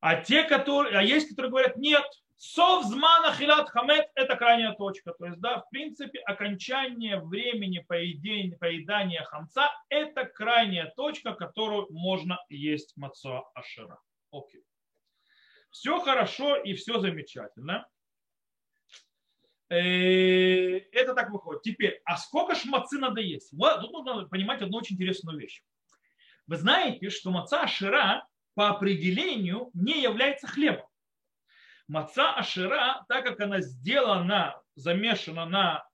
А 0.00 0.16
те, 0.16 0.44
которые, 0.44 0.98
а 0.98 1.02
есть, 1.02 1.28
которые 1.28 1.50
говорят, 1.50 1.76
нет, 1.76 2.04
Совзмана 2.36 3.32
хилат 3.34 3.70
хамет– 3.70 4.10
это 4.16 4.34
крайняя 4.34 4.72
точка. 4.74 5.12
То 5.12 5.26
есть, 5.26 5.38
да, 5.38 5.60
в 5.60 5.70
принципе, 5.70 6.18
окончание 6.18 7.20
времени 7.20 7.78
поедания, 7.86 8.56
поедания 8.58 9.22
хамца– 9.22 9.70
это 9.88 10.24
крайняя 10.24 10.92
точка, 10.96 11.34
которую 11.34 11.86
можно 11.92 12.40
есть 12.48 12.96
мацо 12.96 13.48
ашира. 13.54 14.00
Окей. 14.32 14.64
Все 15.70 16.00
хорошо 16.00 16.56
и 16.56 16.74
все 16.74 16.98
замечательно. 16.98 17.86
Э, 19.68 20.78
это 20.90 21.14
так 21.14 21.30
выходит. 21.30 21.62
Теперь, 21.62 22.02
а 22.04 22.16
сколько 22.16 22.56
ж 22.56 22.64
мацы 22.64 22.98
надо 22.98 23.20
есть? 23.20 23.52
Вот, 23.52 23.80
тут 23.82 23.92
нужно 23.92 24.26
понимать 24.26 24.62
одну 24.62 24.78
очень 24.78 24.96
интересную 24.96 25.38
вещь. 25.38 25.62
Вы 26.46 26.56
знаете, 26.56 27.10
что 27.10 27.30
маца 27.30 27.62
ашира 27.62 28.26
по 28.54 28.68
определению 28.68 29.70
не 29.74 30.02
является 30.02 30.46
хлебом. 30.46 30.86
Маца 31.88 32.34
Ашира, 32.34 33.04
так 33.08 33.24
как 33.24 33.40
она 33.40 33.60
сделана, 33.60 34.60
замешана 34.76 35.44
на 35.46 35.84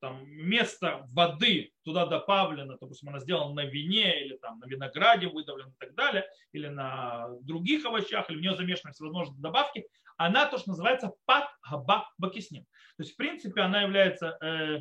там, 0.00 0.28
место 0.28 1.06
воды, 1.12 1.72
туда 1.82 2.06
добавлено, 2.06 2.76
допустим, 2.78 3.08
она 3.08 3.20
сделана 3.20 3.54
на 3.54 3.64
вине 3.64 4.22
или 4.22 4.36
там, 4.36 4.58
на 4.58 4.66
винограде 4.66 5.28
выдавлена 5.28 5.70
и 5.70 5.78
так 5.78 5.94
далее, 5.94 6.26
или 6.52 6.68
на 6.68 7.28
других 7.40 7.86
овощах, 7.86 8.28
или 8.28 8.36
в 8.36 8.40
нее 8.40 8.54
замешаны 8.54 8.92
всевозможные 8.92 9.40
добавки, 9.40 9.86
она 10.18 10.46
то, 10.46 10.58
что 10.58 10.70
называется 10.70 11.12
пат 11.24 11.48
хаба 11.60 12.08
бакисним. 12.18 12.64
То 12.96 13.02
есть, 13.02 13.14
в 13.14 13.16
принципе, 13.16 13.62
она 13.62 13.82
является 13.82 14.36
э, 14.42 14.80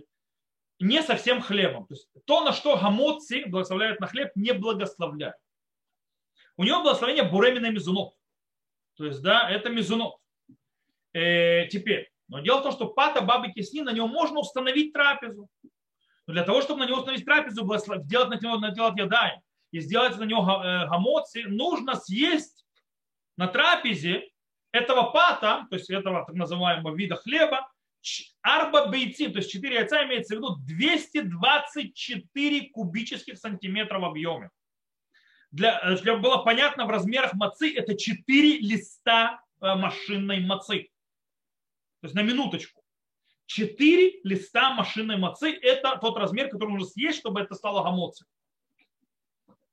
не 0.80 1.02
совсем 1.02 1.42
хлебом. 1.42 1.88
То 1.88 1.94
есть, 1.94 2.10
то, 2.26 2.44
на 2.44 2.52
что 2.52 2.78
гамоци 2.78 3.46
благословляют 3.46 4.00
на 4.00 4.08
хлеб, 4.08 4.32
не 4.36 4.54
благословляют. 4.54 5.38
У 6.58 6.64
него 6.64 6.82
благословение 6.82 7.24
буремина 7.24 7.72
мизунот. 7.72 8.14
То 8.96 9.06
есть, 9.06 9.22
да, 9.22 9.50
это 9.50 9.70
мизунот. 9.70 10.18
Э, 11.14 11.68
теперь, 11.68 12.12
но 12.28 12.40
дело 12.40 12.60
в 12.60 12.64
том, 12.64 12.72
что 12.72 12.88
пата 12.88 13.22
бабы 13.22 13.52
кисни, 13.52 13.82
на 13.82 13.92
него 13.92 14.08
можно 14.08 14.40
установить 14.40 14.94
трапезу. 14.94 15.48
Но 16.28 16.34
для 16.34 16.44
того, 16.44 16.62
чтобы 16.62 16.80
на 16.82 16.88
него 16.88 16.98
установить 16.98 17.26
трапезу, 17.26 17.70
сделать 18.04 18.30
на 18.30 18.40
него 18.40 18.58
наделать 18.58 18.98
ядай 18.98 19.40
и 19.72 19.80
сделать 19.80 20.18
на 20.18 20.24
него 20.24 20.42
э, 20.42 20.88
гамоци, 20.88 21.44
нужно 21.44 21.96
съесть 21.96 22.66
на 23.38 23.48
трапезе 23.48 24.30
этого 24.72 25.12
пата, 25.12 25.68
то 25.70 25.76
есть 25.76 25.90
этого 25.90 26.26
так 26.26 26.36
называемого 26.36 26.96
вида 26.96 27.16
хлеба, 27.16 27.70
арба 28.41 28.88
бейцим, 28.88 29.34
то 29.34 29.39
есть 29.39 29.52
4 29.52 29.76
яйца 29.76 30.06
имеется 30.06 30.36
в 30.36 30.38
виду 30.38 30.56
224 30.58 32.70
кубических 32.70 33.38
сантиметра 33.38 34.00
в 34.00 34.06
объеме. 34.06 34.50
Для, 35.52 35.82
э, 35.84 35.98
чтобы 35.98 36.22
было 36.22 36.38
понятно, 36.38 36.86
в 36.86 36.89
размерах 36.89 37.34
мацы 37.34 37.74
это 37.74 37.98
4 37.98 38.60
листа 38.60 39.41
машинной 39.62 40.39
мацы. 40.41 40.89
То 42.02 42.08
есть 42.08 42.15
на 42.15 42.22
минуточку. 42.22 42.84
Четыре 43.46 44.20
листа 44.24 44.74
машинной 44.74 45.18
мацы– 45.18 45.52
это 45.62 45.98
тот 45.98 46.18
размер, 46.18 46.50
который 46.50 46.72
нужно 46.72 46.88
съесть, 46.88 47.20
чтобы 47.20 47.41
это 47.41 47.54
стало 47.54 47.84
гамоци. 47.84 48.26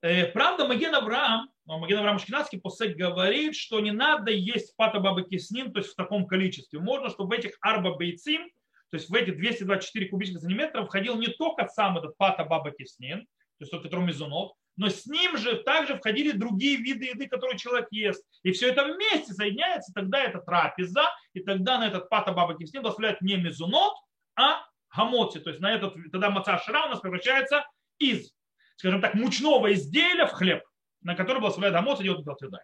Э, 0.03 0.27
правда, 0.27 0.67
Маген 0.67 0.95
Авраам, 0.95 1.49
Маген 1.65 1.99
Авраам 1.99 2.19
Шкинадский 2.19 2.61
посек 2.61 2.97
говорит, 2.97 3.55
что 3.55 3.79
не 3.79 3.93
надо 3.93 4.33
есть 4.33 4.75
пата 4.77 4.99
бабы 4.99 5.23
киснин, 5.23 5.73
то 5.73 5.79
есть 5.79 5.93
в 5.93 5.95
таком 5.95 6.27
количестве. 6.27 6.81
Можно, 6.81 7.09
чтобы 7.09 7.37
в 7.37 7.39
этих 7.39 7.57
арба 7.61 7.97
бейцим, 7.97 8.51
то 8.91 8.97
есть 8.97 9.09
в 9.09 9.15
эти 9.15 9.31
224 9.31 10.09
кубических 10.09 10.41
сантиметров 10.41 10.87
входил 10.87 11.17
не 11.19 11.29
только 11.29 11.69
сам 11.69 11.99
этот 11.99 12.19
пата 12.19 12.45
баба 12.45 12.73
киснин, 12.73 13.21
то 13.21 13.61
есть 13.61 13.71
тот, 13.71 13.85
который 13.85 14.05
мизунот, 14.05 14.55
но 14.77 14.89
с 14.89 15.07
ним 15.07 15.37
же 15.37 15.63
также 15.63 15.97
входили 15.97 16.33
другие 16.33 16.79
виды 16.79 17.07
еды, 17.07 17.29
которые 17.29 17.57
человек 17.57 17.87
ест. 17.93 18.25
И 18.43 18.51
все 18.51 18.71
это 18.71 18.85
вместе 18.85 19.33
соединяется, 19.35 19.93
тогда 19.95 20.25
это 20.25 20.41
трапеза, 20.41 21.05
и 21.33 21.41
тогда 21.41 21.79
на 21.79 21.87
этот 21.87 22.09
пата 22.09 22.33
баба 22.33 22.59
киснин 22.59 22.83
благословляют 22.83 23.21
не 23.21 23.37
мезунот, 23.37 23.95
а 24.35 24.65
гамоци. 24.95 25.39
То 25.39 25.51
есть 25.51 25.61
на 25.61 25.73
этот, 25.73 25.95
тогда 26.11 26.31
маца 26.31 26.59
шира 26.59 26.87
у 26.87 26.89
нас 26.89 27.01
превращается 27.01 27.65
из, 27.99 28.35
скажем 28.77 29.01
так, 29.01 29.15
мучного 29.15 29.73
изделия 29.73 30.27
в 30.27 30.33
хлеб, 30.33 30.63
на 31.03 31.15
который 31.15 31.41
благословляет 31.41 31.75
гамоци, 31.75 32.03
идет 32.03 32.25
туда. 32.25 32.59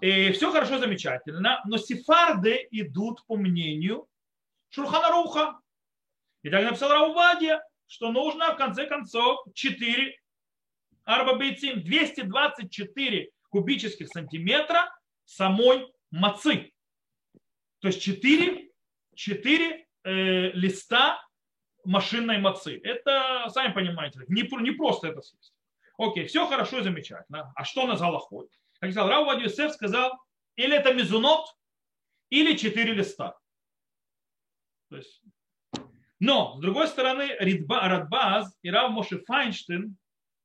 И 0.00 0.30
все 0.32 0.52
хорошо, 0.52 0.78
замечательно, 0.78 1.60
но 1.66 1.76
сефарды 1.76 2.68
идут 2.70 3.24
по 3.26 3.36
мнению 3.36 4.06
Шурхана 4.70 5.10
Руха. 5.10 5.58
И 6.42 6.50
так 6.50 6.64
написал 6.64 6.90
Раувадия, 6.90 7.62
что 7.86 8.12
нужно 8.12 8.54
в 8.54 8.56
конце 8.56 8.86
концов 8.86 9.40
4 9.54 10.16
арбабейцим 11.04 11.82
224 11.82 13.30
кубических 13.48 14.08
сантиметра 14.08 14.94
самой 15.24 15.90
мацы. 16.10 16.72
То 17.80 17.88
есть 17.88 18.02
4, 18.02 18.70
4 19.14 19.86
э, 20.04 20.50
листа 20.52 21.20
машинной 21.84 22.38
мацы. 22.38 22.80
Это, 22.82 23.46
сами 23.48 23.72
понимаете, 23.72 24.20
не, 24.28 24.42
не 24.62 24.70
просто 24.72 25.08
это 25.08 25.22
съесть. 25.22 25.54
Окей, 25.98 26.26
все 26.26 26.46
хорошо 26.46 26.78
и 26.78 26.82
замечательно. 26.82 27.52
А 27.54 27.64
что 27.64 27.86
на 27.86 27.96
залахой? 27.96 28.48
Как 28.80 28.92
сказал 28.92 29.08
Рау 29.08 29.24
Вадиусеф, 29.24 29.72
сказал, 29.72 30.12
или 30.56 30.76
это 30.76 30.94
мизунот, 30.94 31.46
или 32.30 32.56
4 32.56 32.92
листа. 32.92 33.36
То 34.90 34.96
есть, 34.96 35.22
но, 36.20 36.56
с 36.56 36.60
другой 36.60 36.88
стороны, 36.88 37.36
Радбаз 37.70 38.56
и 38.62 38.70
Рав 38.70 38.90
Моши 38.90 39.22
Файнштейн 39.24 39.96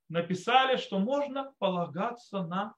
написали, 0.10 0.78
что 0.78 1.00
можно 1.00 1.54
полагаться 1.58 2.44
на 2.44 2.76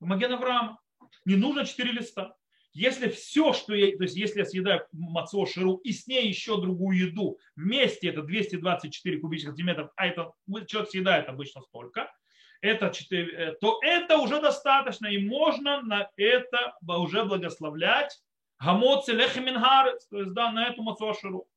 Маген 0.00 0.32
Авраама. 0.32 0.78
Не 1.24 1.36
нужно 1.36 1.64
четыре 1.64 1.92
листа. 1.92 2.36
Если 2.76 3.08
все, 3.08 3.54
что 3.54 3.74
я, 3.74 3.96
то 3.96 4.02
есть 4.02 4.16
если 4.16 4.40
я 4.40 4.44
съедаю 4.44 4.86
мацо 4.92 5.46
ширу 5.46 5.76
и 5.76 5.92
с 5.92 6.06
ней 6.06 6.28
еще 6.28 6.60
другую 6.60 7.08
еду, 7.08 7.38
вместе 7.56 8.08
это 8.08 8.20
224 8.20 9.18
кубических 9.18 9.52
сантиметров, 9.52 9.90
а 9.96 10.06
это 10.06 10.32
человек 10.66 10.90
съедает 10.90 11.28
обычно 11.30 11.62
столько, 11.62 12.12
это 12.60 12.90
4, 12.90 13.32
э, 13.32 13.52
то 13.62 13.78
это 13.82 14.18
уже 14.18 14.42
достаточно, 14.42 15.06
и 15.06 15.26
можно 15.26 15.80
на 15.80 16.10
это 16.18 16.76
уже 16.86 17.24
благословлять 17.24 18.20
гамоци 18.58 19.12
лехемингар, 19.12 19.96
то 20.10 20.18
есть 20.18 20.34
да, 20.34 20.52
на 20.52 20.68
эту 20.68 20.82
мацо 20.82 21.14
ширу. 21.14 21.48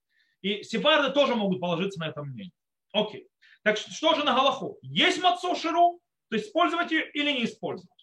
И 0.41 0.63
сефарды 0.63 1.11
тоже 1.11 1.35
могут 1.35 1.59
положиться 1.59 1.99
на 1.99 2.07
это 2.07 2.23
мнение. 2.23 2.53
Окей. 2.93 3.27
Так 3.63 3.75
что 3.75 4.15
же 4.15 4.23
на 4.23 4.33
Галаху? 4.33 4.79
Есть 4.81 5.21
мацо 5.21 5.53
ширу 5.55 5.99
То 6.29 6.37
есть 6.37 6.47
использовать 6.47 6.91
ее 6.91 7.11
или 7.11 7.31
не 7.33 7.43
использовать. 7.43 7.98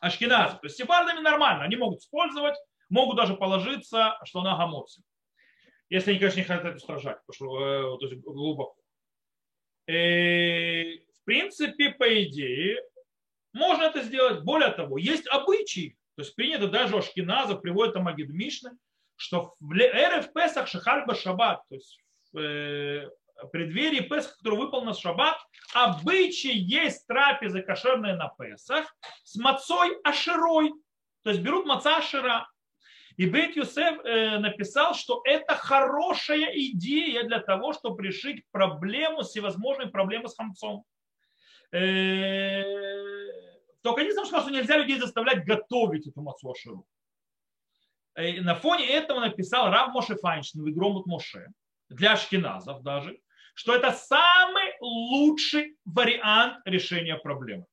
Ашкеназы. 0.00 0.56
То 0.56 0.64
есть 0.64 0.76
сефардами 0.76 1.20
нормально, 1.20 1.64
они 1.64 1.76
могут 1.76 2.00
использовать, 2.00 2.56
могут 2.88 3.16
даже 3.16 3.34
положиться, 3.34 4.18
что 4.24 4.40
она 4.40 4.56
гамоцин. 4.56 5.04
Если 5.88 6.10
они, 6.10 6.18
конечно, 6.18 6.38
не 6.38 6.44
хотят 6.44 6.76
устражать, 6.76 7.18
потому 7.26 7.34
что, 7.34 7.96
э, 7.96 7.98
то 7.98 8.06
есть 8.06 8.22
глубоко. 8.22 8.76
И, 9.86 9.92
э, 9.92 10.98
в 11.20 11.24
принципе, 11.24 11.90
по 11.90 12.22
идее, 12.24 12.80
можно 13.52 13.82
это 13.84 14.02
сделать. 14.02 14.42
Более 14.42 14.70
того, 14.70 14.98
есть 14.98 15.26
обычаи, 15.26 15.96
то 16.16 16.22
есть 16.22 16.34
принято 16.36 16.68
даже 16.68 16.94
у 16.94 16.98
Ашкиназов, 16.98 17.60
приводит 17.60 17.94
там 17.94 18.06
Агид 18.06 18.30
Мишны, 18.30 18.70
что 19.16 19.54
в 19.60 19.72
РФ 19.72 20.32
Песах 20.32 20.68
Шахарба 20.68 21.14
Шаббат, 21.14 21.62
то 21.68 21.74
есть 21.74 21.98
в 22.32 22.38
э, 22.38 23.10
преддверии 23.52 24.00
Песах, 24.00 24.36
который 24.38 24.58
выпал 24.58 24.82
на 24.82 24.94
Шаббат, 24.94 25.38
обычай 25.74 26.52
есть 26.52 27.06
трапезы 27.06 27.62
кошерные 27.62 28.14
на 28.14 28.28
Песах 28.28 28.94
с 29.22 29.36
мацой 29.36 29.96
аширой. 30.04 30.72
То 31.22 31.30
есть 31.30 31.42
берут 31.42 31.66
маца 31.66 31.98
ашира. 31.98 32.48
И 33.16 33.26
Бет 33.26 33.54
Юсеф 33.54 34.00
э, 34.04 34.38
написал, 34.38 34.94
что 34.94 35.20
это 35.24 35.54
хорошая 35.54 36.50
идея 36.54 37.24
для 37.24 37.40
того, 37.40 37.72
чтобы 37.74 38.02
решить 38.02 38.44
проблему, 38.50 39.22
всевозможные 39.22 39.88
проблемы 39.88 40.28
с 40.28 40.36
хамцом. 40.36 40.84
Э, 41.72 42.62
только 43.82 44.02
единственное, 44.02 44.40
что 44.40 44.50
нельзя 44.50 44.78
людей 44.78 44.98
заставлять 44.98 45.44
готовить 45.44 46.06
эту 46.06 46.22
мацу 46.22 46.50
аширу. 46.50 46.86
Э, 48.14 48.40
на 48.40 48.54
фоне 48.54 48.86
этого 48.86 49.20
написал 49.20 49.70
Рав 49.70 49.92
Моше 49.92 50.16
Файнштейн 50.16 50.64
в 50.64 50.70
Игромут 50.70 51.06
Моше, 51.06 51.48
для 51.88 52.12
ашкеназов 52.12 52.82
даже, 52.82 53.18
что 53.60 53.74
это 53.74 53.92
самый 53.92 54.72
лучший 54.80 55.76
вариант 55.84 56.62
решения 56.64 57.16
проблемы. 57.16 57.66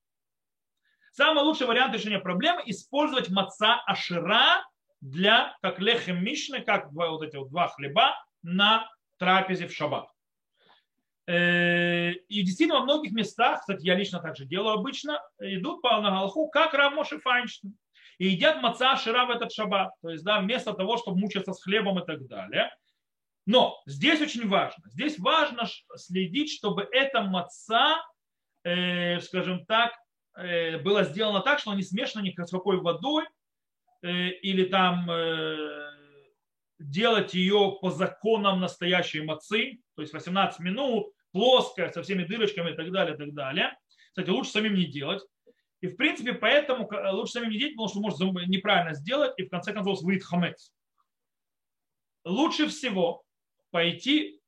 Самый 1.13 1.45
лучший 1.45 1.65
вариант 1.65 1.95
решения 1.95 2.19
проблемы– 2.19 2.61
использовать 2.65 3.29
маца 3.29 3.81
ашира 3.85 4.65
для, 4.99 5.55
как 5.61 5.79
лехем 5.79 6.21
мишны, 6.21 6.59
как 6.59 6.91
вот 6.91 7.23
эти 7.23 7.37
вот 7.37 7.49
два 7.51 7.69
хлеба 7.69 8.21
на 8.43 8.85
трапезе 9.17 9.69
в 9.69 9.73
шаббат. 9.73 10.09
Э, 11.25 12.11
и 12.11 12.41
действительно 12.41 12.79
во 12.79 12.83
многих 12.83 13.13
местах, 13.13 13.61
кстати, 13.61 13.85
я 13.85 13.95
лично 13.95 14.19
также 14.19 14.43
делаю 14.43 14.73
обычно, 14.73 15.21
идут 15.39 15.81
по 15.81 16.01
Нагалху, 16.01 16.49
как 16.49 16.73
Рамоши 16.73 17.17
Файнштейн. 17.19 17.77
И 18.17 18.27
едят 18.27 18.61
маца 18.61 18.97
шира 18.97 19.25
в 19.25 19.29
этот 19.29 19.53
шаббат. 19.53 19.93
То 20.01 20.09
есть, 20.09 20.25
да, 20.25 20.41
вместо 20.41 20.73
того, 20.73 20.97
чтобы 20.97 21.17
мучиться 21.17 21.53
с 21.53 21.63
хлебом 21.63 21.97
и 21.99 22.05
так 22.05 22.27
далее. 22.27 22.75
Но 23.47 23.81
здесь 23.85 24.19
очень 24.19 24.45
важно. 24.49 24.83
Здесь 24.89 25.17
важно 25.17 25.63
следить, 25.95 26.51
чтобы 26.51 26.85
эта 26.91 27.21
маца, 27.21 27.95
э, 28.63 29.21
скажем 29.21 29.65
так, 29.65 29.93
э, 30.37 30.77
была 30.79 31.05
сделана 31.05 31.39
так, 31.39 31.59
что 31.59 31.71
она 31.71 31.77
не 31.77 31.85
смешана 31.85 32.23
ни 32.23 32.31
с 32.31 32.51
какой 32.51 32.81
водой, 32.81 33.23
э, 34.03 34.31
или 34.41 34.65
там 34.65 35.09
э, 35.09 35.91
делать 36.77 37.33
ее 37.33 37.77
по 37.81 37.89
законам 37.89 38.59
настоящей 38.59 39.21
мацы, 39.21 39.79
то 39.95 40.01
есть 40.01 40.13
18 40.13 40.59
минут, 40.59 41.13
плоская, 41.31 41.89
со 41.89 42.03
всеми 42.03 42.25
дырочками 42.25 42.71
и 42.71 42.75
так 42.75 42.91
далее, 42.91 43.15
и 43.15 43.17
так 43.17 43.33
далее. 43.33 43.77
Кстати, 44.09 44.29
лучше 44.29 44.51
самим 44.51 44.75
не 44.75 44.87
делать. 44.87 45.23
И 45.79 45.87
в 45.87 45.95
принципе 45.95 46.33
поэтому 46.33 46.89
лучше 47.13 47.31
самим 47.31 47.51
не 47.51 47.59
делать, 47.59 47.75
потому 47.77 47.87
что 47.87 48.01
может 48.01 48.47
неправильно 48.49 48.93
сделать 48.93 49.31
и 49.37 49.43
в 49.43 49.49
конце 49.49 49.71
концов 49.71 50.01
выйдет 50.01 50.25
хамец. 50.25 50.73
Лучше 52.25 52.67
всего 52.67 53.23
пойти 53.71 54.39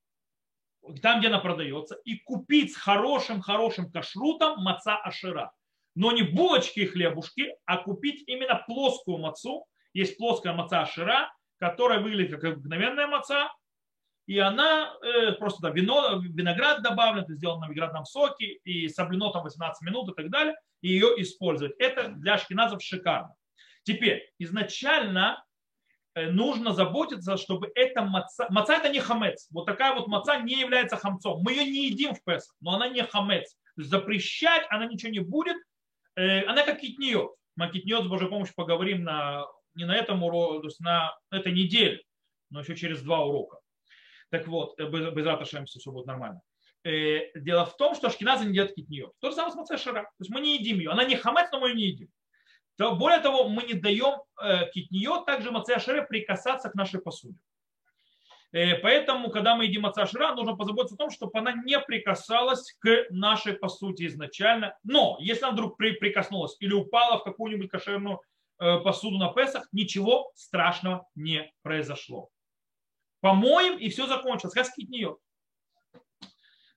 там, 1.01 1.20
где 1.20 1.28
она 1.28 1.39
продается, 1.39 1.95
и 2.05 2.17
купить 2.17 2.74
с 2.74 2.78
хорошим-хорошим 2.78 3.91
кашрутом 3.91 4.61
маца 4.63 4.97
ашира. 4.97 5.51
Но 5.95 6.11
не 6.11 6.24
булочки 6.24 6.82
и 6.82 6.86
хлебушки, 6.86 7.53
а 7.65 7.78
купить 7.78 8.24
именно 8.28 8.63
плоскую 8.65 9.17
мацу. 9.17 9.65
Есть 9.93 10.17
плоская 10.17 10.53
маца 10.53 10.82
ашира, 10.82 11.32
которая 11.57 11.99
выглядит 11.99 12.39
как 12.39 12.43
обыкновенная 12.53 13.07
маца, 13.07 13.49
и 14.30 14.38
она 14.38 14.93
э, 15.01 15.32
просто 15.34 15.59
да, 15.63 15.70
вино, 15.72 16.22
виноград 16.22 16.84
добавлен, 16.84 17.24
это 17.24 17.34
сделано 17.34 17.61
на 17.61 17.65
виноградном 17.65 18.05
соке, 18.05 18.45
и 18.63 18.88
соблено 18.88 19.32
там 19.32 19.43
18 19.43 19.82
минут 19.82 20.11
и 20.11 20.13
так 20.13 20.30
далее, 20.30 20.55
и 20.82 20.89
ее 20.89 21.20
использовать. 21.22 21.74
Это 21.80 22.09
для 22.09 22.38
шкиназов 22.38 22.84
шикарно. 22.84 23.34
Теперь, 23.82 24.32
изначально 24.38 25.43
нужно 26.28 26.74
заботиться, 26.74 27.38
чтобы 27.38 27.72
эта 27.76 28.03
маца... 28.03 28.47
Маца 28.49 28.76
это 28.76 28.89
не 28.89 28.99
хамец. 28.99 29.47
Вот 29.51 29.65
такая 29.65 29.93
вот 29.93 30.07
маца 30.07 30.39
не 30.39 30.59
является 30.59 30.97
хамцом. 30.97 31.41
Мы 31.43 31.53
ее 31.53 31.65
не 31.65 31.88
едим 31.88 32.13
в 32.13 32.24
Песах, 32.24 32.55
но 32.61 32.76
она 32.76 32.89
не 32.89 33.03
хамец. 33.03 33.55
Запрещать 33.76 34.65
она 34.70 34.86
ничего 34.86 35.11
не 35.11 35.20
будет. 35.20 35.57
Э, 36.15 36.43
она 36.45 36.63
как 36.63 36.80
китниот. 36.80 37.36
Мы 37.55 37.70
китниот 37.70 38.05
с 38.05 38.07
Божьей 38.07 38.30
помощью 38.30 38.55
поговорим 38.55 39.03
на, 39.03 39.45
не 39.76 39.86
на 39.86 39.95
этом 39.95 40.24
уроке, 40.24 40.61
то 40.61 40.67
есть 40.67 40.80
на 40.80 41.15
этой 41.32 41.51
неделе, 41.51 42.01
но 42.49 42.61
еще 42.61 42.76
через 42.76 43.01
два 43.01 43.24
урока. 43.24 43.57
Так 44.30 44.47
вот, 44.47 44.80
э, 44.80 44.89
без, 44.89 45.26
раташемся 45.26 45.80
все 45.80 45.91
будет 45.91 46.05
нормально. 46.05 46.41
Дело 46.84 47.65
в 47.65 47.76
том, 47.76 47.93
что 47.93 48.07
ашкеназы 48.07 48.45
не 48.45 48.51
едят 48.51 48.74
китниот. 48.74 49.11
То 49.20 49.30
же 49.30 49.36
самое 49.36 49.65
с 49.65 49.82
шара. 49.82 50.03
То 50.03 50.09
есть 50.20 50.32
мы 50.32 50.39
не 50.39 50.57
едим 50.57 50.78
ее. 50.78 50.91
Она 50.91 51.03
не 51.03 51.17
хамец, 51.17 51.49
но 51.51 51.59
мы 51.59 51.70
ее 51.70 51.76
не 51.76 51.84
едим. 51.84 52.09
То, 52.80 52.95
более 52.95 53.19
того, 53.19 53.49
мы 53.49 53.63
не 53.63 53.73
даем 53.73 54.21
э, 54.41 54.71
китниот, 54.71 55.25
также 55.25 55.51
мацеашере 55.51 56.01
прикасаться 56.03 56.69
к 56.69 56.75
нашей 56.75 57.01
посуде. 57.01 57.38
Э, 58.53 58.75
поэтому, 58.75 59.30
когда 59.32 59.57
мы 59.57 59.65
едим 59.65 59.82
мацашира, 59.82 60.34
нужно 60.34 60.55
позаботиться 60.55 60.95
о 60.95 60.97
том, 60.97 61.09
чтобы 61.09 61.38
она 61.38 61.51
не 61.51 61.77
прикасалась 61.77 62.71
к 62.80 63.07
нашей 63.09 63.55
посуде 63.55 64.05
изначально. 64.05 64.77
Но 64.84 65.17
если 65.19 65.43
она 65.43 65.51
вдруг 65.51 65.75
прикоснулась 65.75 66.55
или 66.61 66.73
упала 66.73 67.19
в 67.19 67.25
какую-нибудь 67.25 67.69
кошерную 67.69 68.21
э, 68.59 68.80
посуду 68.80 69.17
на 69.17 69.34
Песах, 69.34 69.67
ничего 69.73 70.32
страшного 70.36 71.05
не 71.15 71.51
произошло. 71.63 72.30
Помоем, 73.19 73.77
и 73.77 73.89
все 73.89 74.07
закончилось, 74.07 74.53
как 74.53 74.65
скитниет. 74.65 75.17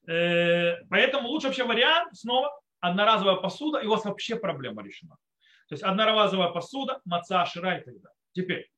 Поэтому 0.05 1.29
лучший 1.29 1.45
вообще 1.45 1.63
вариант 1.63 2.13
снова 2.17 2.51
одноразовая 2.81 3.37
посуда, 3.37 3.79
и 3.79 3.85
у 3.85 3.91
вас 3.91 4.03
вообще 4.03 4.35
проблема 4.35 4.83
решена. 4.83 5.15
То 5.69 5.73
есть 5.73 5.83
одноразовая 5.83 6.49
посуда, 6.49 7.01
маца, 7.05 7.45
шира 7.45 7.77
и 7.79 7.83
так 7.83 7.93
далее. 7.95 8.17
Теперь, 8.33 8.71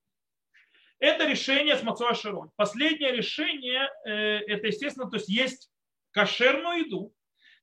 это 0.98 1.26
решение 1.26 1.76
с 1.76 1.82
мацой 1.82 2.14
широй. 2.14 2.48
Последнее 2.56 3.12
решение, 3.12 3.90
э, 4.04 4.38
это 4.46 4.68
естественно, 4.68 5.10
то 5.10 5.16
есть 5.16 5.28
есть 5.28 5.70
кошерную 6.12 6.86
еду, 6.86 7.14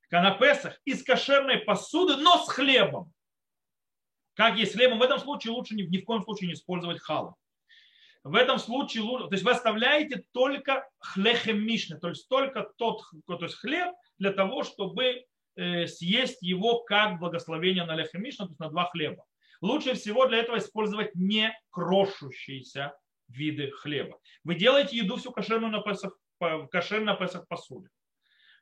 канапесах 0.09 0.80
из 0.86 1.03
кошерной 1.03 1.59
посуды, 1.59 2.17
но 2.17 2.43
с 2.43 2.49
хлебом. 2.49 3.11
Как 4.36 4.57
есть 4.57 4.74
хлебом, 4.74 4.99
в 4.99 5.03
этом 5.03 5.19
случае 5.19 5.53
лучше 5.53 5.76
ни, 5.76 5.84
ни 5.84 5.97
в 5.97 6.05
коем 6.05 6.24
случае 6.24 6.49
не 6.49 6.53
использовать 6.53 6.99
хала. 6.99 7.36
В 8.24 8.36
этом 8.36 8.57
случае, 8.57 9.03
то 9.03 9.30
есть 9.32 9.43
вы 9.43 9.51
оставляете 9.51 10.24
только 10.32 10.88
хлехем 10.99 11.65
мишны, 11.65 11.99
то 11.99 12.09
есть 12.09 12.30
только 12.30 12.71
тот 12.78 13.01
то 13.28 13.38
есть 13.41 13.55
хлеб 13.55 13.93
для 14.17 14.32
того, 14.32 14.63
чтобы 14.63 15.26
съесть 15.56 16.41
его 16.41 16.84
как 16.84 17.20
благословение 17.20 17.86
на 17.86 17.95
лехе 17.95 18.18
мишна, 18.18 18.45
то 18.45 18.51
есть 18.51 18.60
на 18.60 18.70
два 18.70 18.86
хлеба. 18.86 19.26
Лучше 19.62 19.93
всего 19.93 20.28
для 20.28 20.39
этого 20.39 20.58
использовать 20.58 21.16
не 21.16 21.58
крошущиеся 21.70 22.93
виды 23.30 23.72
хлеба. 23.72 24.20
Вы 24.43 24.56
делаете 24.56 24.97
еду 24.97 25.16
всю 25.18 25.32
кошерную 25.32 25.72
на 25.72 25.82
Песах, 25.82 26.18
кошерную 26.72 27.06
на 27.06 27.16
Песах 27.16 27.47
посуде. 27.47 27.89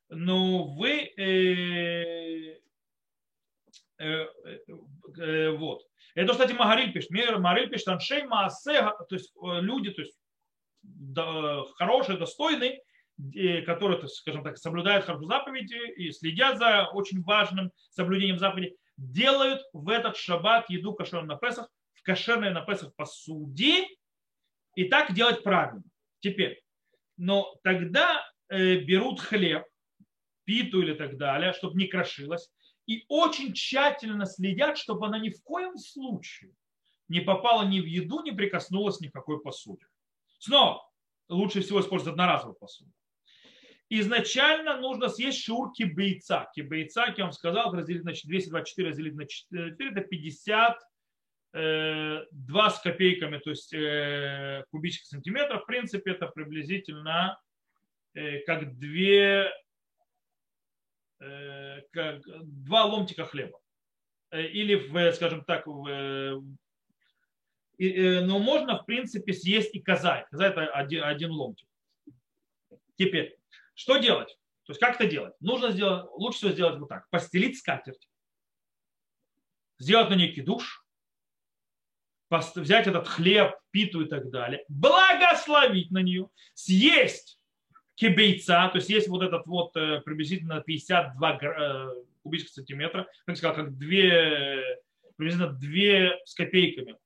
Но 0.10 0.66
вы 0.66 1.12
э, 1.18 2.60
э, 3.98 4.28
э, 5.18 5.50
вот. 5.52 5.84
Это, 6.14 6.34
кстати, 6.34 6.52
Магариль 6.52 6.92
пишет. 6.92 7.10
Магариль 7.40 7.70
пишет, 7.70 7.88
Аншей 7.88 8.24
Маасе, 8.28 8.82
то 8.82 9.16
есть 9.16 9.34
э, 9.36 9.62
люди, 9.62 9.92
то 9.92 10.02
есть 10.02 10.18
да, 10.84 11.64
хорошие, 11.76 12.18
достойные, 12.18 12.82
которые, 13.66 14.08
скажем 14.08 14.44
так, 14.44 14.58
соблюдают 14.58 15.06
харфу 15.06 15.26
заповеди 15.26 15.94
и 15.96 16.12
следят 16.12 16.58
за 16.58 16.88
очень 16.88 17.22
важным 17.22 17.72
соблюдением 17.90 18.40
заповеди, 18.40 18.76
делают 18.98 19.62
в 19.74 19.90
этот 19.90 20.18
шаббат 20.18 20.70
еду 20.70 20.94
кошерную 20.94 21.28
на 21.28 21.38
Песах, 21.38 21.70
в 21.94 22.04
кошерной 22.04 22.52
на 22.52 22.62
Песах 22.62 22.96
посуде, 22.96 23.88
и 24.76 24.86
так 24.86 25.14
делать 25.14 25.44
правильно. 25.44 25.84
Теперь, 26.20 26.62
но 27.18 27.56
тогда 27.64 28.24
э, 28.50 28.78
берут 28.78 29.20
хлеб, 29.20 29.66
питу 30.46 30.82
или 30.82 30.94
так 30.94 31.18
далее, 31.18 31.54
чтобы 31.54 31.78
не 31.78 31.88
крошилось, 31.88 32.50
и 32.88 33.06
очень 33.08 33.54
тщательно 33.54 34.26
следят, 34.26 34.78
чтобы 34.78 35.06
она 35.06 35.20
ни 35.20 35.30
в 35.30 35.42
коем 35.44 35.78
случае 35.78 36.54
не 37.08 37.20
попала 37.22 37.64
ни 37.64 37.80
в 37.80 37.86
еду, 37.86 38.22
не 38.24 38.32
прикоснулась 38.32 39.00
ни 39.02 39.08
к 39.08 39.14
какой 39.14 39.42
посуде. 39.42 39.86
Снова, 40.40 40.90
лучше 41.30 41.62
всего 41.62 41.82
использовать 41.82 42.14
одноразовую 42.14 42.56
посуду 42.56 42.92
изначально 44.00 44.78
нужно 44.78 45.10
съесть 45.10 45.44
шур 45.44 45.72
кибейца. 45.74 46.50
Кибейца, 46.56 47.06
как 47.06 47.18
я 47.18 47.26
вам 47.26 47.34
сказал, 47.34 47.74
разделить 47.74 48.04
на 48.04 48.14
224 48.14 48.90
разделить 48.90 49.16
на 49.16 49.26
4, 49.26 49.76
это 49.80 50.02
50 50.02 50.80
2 51.54 51.62
э, 51.62 52.26
с 52.70 52.80
копейками, 52.80 53.38
то 53.40 53.50
есть 53.50 53.74
э, 53.74 54.64
кубических 54.72 55.08
сантиметров. 55.08 55.64
В 55.64 55.66
принципе, 55.66 56.12
это 56.12 56.28
приблизительно 56.28 57.38
э, 58.14 58.40
как 58.40 58.78
2 58.78 59.52
э, 61.20 61.82
как, 61.92 62.22
два 62.44 62.86
ломтика 62.86 63.26
хлеба. 63.26 63.60
Э, 64.32 64.46
или, 64.46 64.76
в, 64.76 65.12
скажем 65.14 65.44
так, 65.44 65.68
в, 65.68 65.88
э, 65.88 66.40
э, 67.80 68.22
но 68.22 68.40
можно, 68.40 68.82
в 68.82 68.86
принципе, 68.86 69.34
съесть 69.34 69.76
и 69.76 69.82
коза. 69.82 70.26
Коза 70.32 70.48
это 70.48 70.68
один, 70.68 71.04
один 71.04 71.32
ломтик. 71.32 71.68
Теперь, 72.96 73.38
что 73.82 73.98
делать? 73.98 74.30
То 74.66 74.74
есть 74.74 74.80
как 74.80 74.94
это 74.94 75.08
делать? 75.08 75.34
Нужно 75.40 75.72
сделать, 75.72 76.06
лучше 76.14 76.38
всего 76.38 76.52
сделать 76.52 76.80
вот 76.80 76.88
так. 76.88 77.10
Постелить 77.10 77.58
скатерть, 77.58 78.08
сделать 79.80 80.10
на 80.12 80.14
ней 80.14 80.40
душ, 80.40 80.86
взять 82.30 82.86
этот 82.86 83.08
хлеб, 83.08 83.56
питу 83.72 84.02
и 84.02 84.08
так 84.08 84.30
далее, 84.30 84.64
благословить 84.70 85.90
на 85.90 86.04
нее, 86.04 86.30
съесть 86.54 87.40
кибейца, 87.96 88.70
то 88.72 88.78
есть 88.78 88.90
есть 88.90 89.08
вот 89.08 89.24
этот 89.24 89.48
вот 89.48 89.76
э, 89.76 90.02
приблизительно 90.02 90.62
52 90.62 91.40
э, 91.42 91.88
кубических 92.22 92.54
сантиметра, 92.54 93.08
как 93.26 93.38
сказал, 93.38 93.56
как 93.56 93.78
две, 93.80 94.64
приблизительно 95.18 95.52
две 95.52 96.20
с 96.24 96.36
копейками 96.36 96.98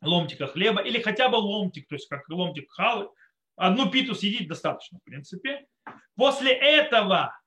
ломтика 0.00 0.48
хлеба, 0.48 0.82
или 0.82 1.00
хотя 1.00 1.28
бы 1.28 1.36
ломтик, 1.36 1.86
то 1.86 1.94
есть 1.94 2.08
как 2.08 2.28
ломтик 2.28 2.72
халы, 2.72 3.08
одну 3.54 3.88
питу 3.88 4.16
съедить 4.16 4.48
достаточно, 4.48 4.98
в 4.98 5.04
принципе. 5.04 5.64
После 6.16 6.52
этого 6.52 7.38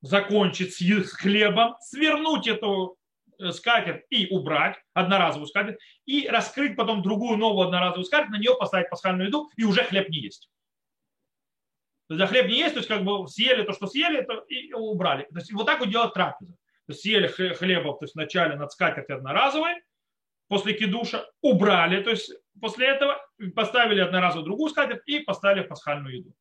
закончить 0.00 0.74
с 0.74 1.12
хлебом, 1.12 1.76
свернуть 1.80 2.46
эту 2.46 2.98
Э, 3.38 3.50
скатерть 3.50 4.04
и 4.10 4.28
убрать 4.28 4.76
одноразовую 4.92 5.46
скатерть, 5.46 5.78
и 6.06 6.28
раскрыть 6.28 6.76
потом 6.76 7.02
другую 7.02 7.36
новую 7.36 7.66
одноразовую 7.66 8.04
скатерть, 8.04 8.30
на 8.30 8.38
нее 8.38 8.54
поставить 8.58 8.90
пасхальную 8.90 9.28
еду 9.28 9.50
и 9.56 9.64
уже 9.64 9.82
хлеб 9.84 10.08
не 10.08 10.18
есть. 10.18 10.50
То 12.08 12.14
есть, 12.14 12.24
а 12.24 12.26
хлеб 12.26 12.46
не 12.46 12.58
есть, 12.58 12.74
то 12.74 12.78
есть 12.78 12.88
как 12.88 13.02
бы 13.02 13.26
съели 13.26 13.62
то, 13.62 13.72
что 13.72 13.86
съели, 13.86 14.22
то 14.22 14.40
и 14.48 14.72
убрали. 14.72 15.24
То 15.24 15.38
есть 15.38 15.52
вот 15.52 15.66
так 15.66 15.80
вот 15.80 15.88
делать 15.88 16.14
трапеза. 16.14 16.52
То 16.52 16.92
есть 16.92 17.00
съели 17.00 17.26
хлеба, 17.26 17.94
то 17.94 18.04
есть 18.04 18.14
вначале 18.14 18.56
над 18.56 18.70
скатертью 18.70 19.16
одноразовой, 19.16 19.82
после 20.48 20.74
кидуша 20.74 21.26
убрали, 21.40 22.02
то 22.02 22.10
есть 22.10 22.30
после 22.60 22.86
этого 22.86 23.18
поставили 23.56 24.00
одноразовую 24.00 24.44
другую 24.44 24.70
скатерть 24.70 25.02
и 25.06 25.20
поставили 25.20 25.62
пасхальную 25.62 26.18
еду. 26.18 26.34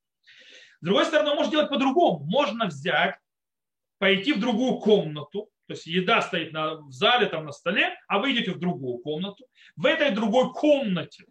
С 0.84 0.86
другой 0.86 1.05
стороны, 1.05 1.34
можно 1.34 1.49
делать 1.49 1.69
по-другому. 1.69 2.25
Можно 2.25 2.65
взять, 2.65 3.15
пойти 3.99 4.34
в 4.34 4.41
другую 4.41 4.79
комнату, 4.79 5.49
то 5.65 5.73
есть 5.75 5.86
еда 5.86 6.21
стоит 6.21 6.51
на, 6.51 6.75
в 6.75 6.91
зале, 6.91 7.27
там 7.27 7.45
на 7.45 7.53
столе, 7.53 7.97
а 8.09 8.19
вы 8.19 8.34
идете 8.34 8.51
в 8.51 8.59
другую 8.59 8.97
комнату. 8.97 9.45
В 9.77 9.86
этой 9.86 10.11
другой 10.11 10.51
комнате 10.51 11.23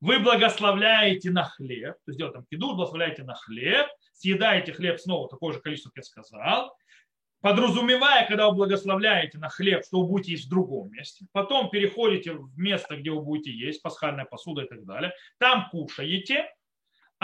вы 0.00 0.18
благословляете 0.18 1.30
на 1.30 1.44
хлеб, 1.44 1.92
то 2.06 2.10
есть 2.10 2.18
делаете 2.18 2.38
там 2.38 2.46
еду, 2.50 2.74
благословляете 2.74 3.24
на 3.24 3.34
хлеб, 3.34 3.86
съедаете 4.14 4.72
хлеб 4.72 4.98
снова 4.98 5.28
такое 5.28 5.52
же 5.52 5.60
количество, 5.60 5.90
как 5.90 5.98
я 5.98 6.02
сказал, 6.04 6.74
подразумевая, 7.42 8.26
когда 8.26 8.48
вы 8.48 8.56
благословляете 8.56 9.36
на 9.36 9.50
хлеб, 9.50 9.84
что 9.84 10.00
вы 10.00 10.08
будете 10.08 10.32
есть 10.32 10.46
в 10.46 10.48
другом 10.48 10.90
месте, 10.90 11.26
потом 11.32 11.68
переходите 11.68 12.32
в 12.32 12.58
место, 12.58 12.96
где 12.96 13.10
вы 13.10 13.20
будете 13.20 13.52
есть, 13.52 13.82
пасхальная 13.82 14.24
посуда 14.24 14.62
и 14.62 14.68
так 14.68 14.86
далее, 14.86 15.12
там 15.36 15.68
кушаете, 15.70 16.46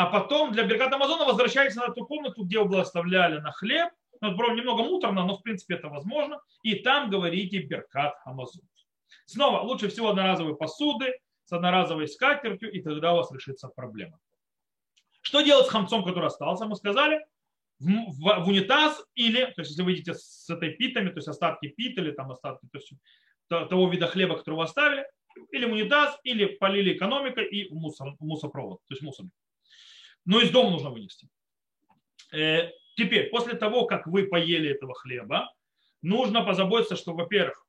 а 0.00 0.06
потом 0.06 0.52
для 0.52 0.62
Беркат 0.64 0.94
Амазона 0.94 1.26
возвращаетесь 1.26 1.76
на 1.76 1.90
ту 1.90 2.06
комнату, 2.06 2.42
где 2.44 2.58
вы 2.58 2.64
благословляли 2.64 3.38
на 3.38 3.52
хлеб, 3.52 3.90
ну, 4.22 4.32
это 4.32 4.54
немного 4.54 4.82
муторно, 4.82 5.26
но 5.26 5.36
в 5.36 5.42
принципе 5.42 5.74
это 5.74 5.88
возможно. 5.90 6.40
И 6.62 6.76
там 6.76 7.10
говорите 7.10 7.58
Беркат 7.58 8.14
Амазон. 8.24 8.62
Снова, 9.26 9.60
лучше 9.60 9.88
всего 9.88 10.08
одноразовые 10.08 10.56
посуды 10.56 11.12
с 11.44 11.52
одноразовой 11.52 12.08
скатертью, 12.08 12.72
и 12.72 12.80
тогда 12.80 13.12
у 13.12 13.16
вас 13.16 13.30
решится 13.30 13.68
проблема. 13.68 14.18
Что 15.20 15.42
делать 15.42 15.66
с 15.66 15.70
хамцом, 15.70 16.02
который 16.02 16.28
остался? 16.28 16.64
Мы 16.64 16.76
сказали, 16.76 17.20
в, 17.78 17.84
в, 17.86 18.44
в 18.44 18.48
унитаз 18.48 19.04
или, 19.14 19.44
то 19.44 19.60
есть 19.60 19.72
если 19.72 19.82
вы 19.82 19.92
идете 19.92 20.14
с 20.14 20.48
этой 20.48 20.70
питами, 20.70 21.10
то 21.10 21.16
есть 21.16 21.28
остатки 21.28 21.68
пит 21.68 21.98
или 21.98 22.12
там 22.12 22.30
остатки 22.30 22.66
то 22.72 22.78
есть, 22.78 22.92
того 23.48 23.86
вида 23.90 24.06
хлеба, 24.06 24.38
который 24.38 24.54
вы 24.54 24.62
оставили, 24.62 25.06
или 25.50 25.66
в 25.66 25.72
унитаз, 25.72 26.18
или 26.24 26.46
полили 26.46 26.94
экономикой 26.94 27.44
и 27.44 27.68
в, 27.68 27.74
мусор, 27.74 28.16
в 28.18 28.24
мусоропровод, 28.24 28.78
то 28.88 28.94
есть 28.94 29.02
мусорник. 29.02 29.32
Но 30.24 30.40
из 30.40 30.50
дома 30.50 30.70
нужно 30.70 30.90
вынести. 30.90 31.28
Э, 32.32 32.70
Теперь, 32.96 33.30
после 33.30 33.54
того, 33.54 33.86
как 33.86 34.06
вы 34.06 34.24
поели 34.24 34.70
этого 34.70 34.94
хлеба, 34.94 35.50
нужно 36.02 36.44
позаботиться, 36.44 36.96
что, 36.96 37.14
во-первых, 37.14 37.64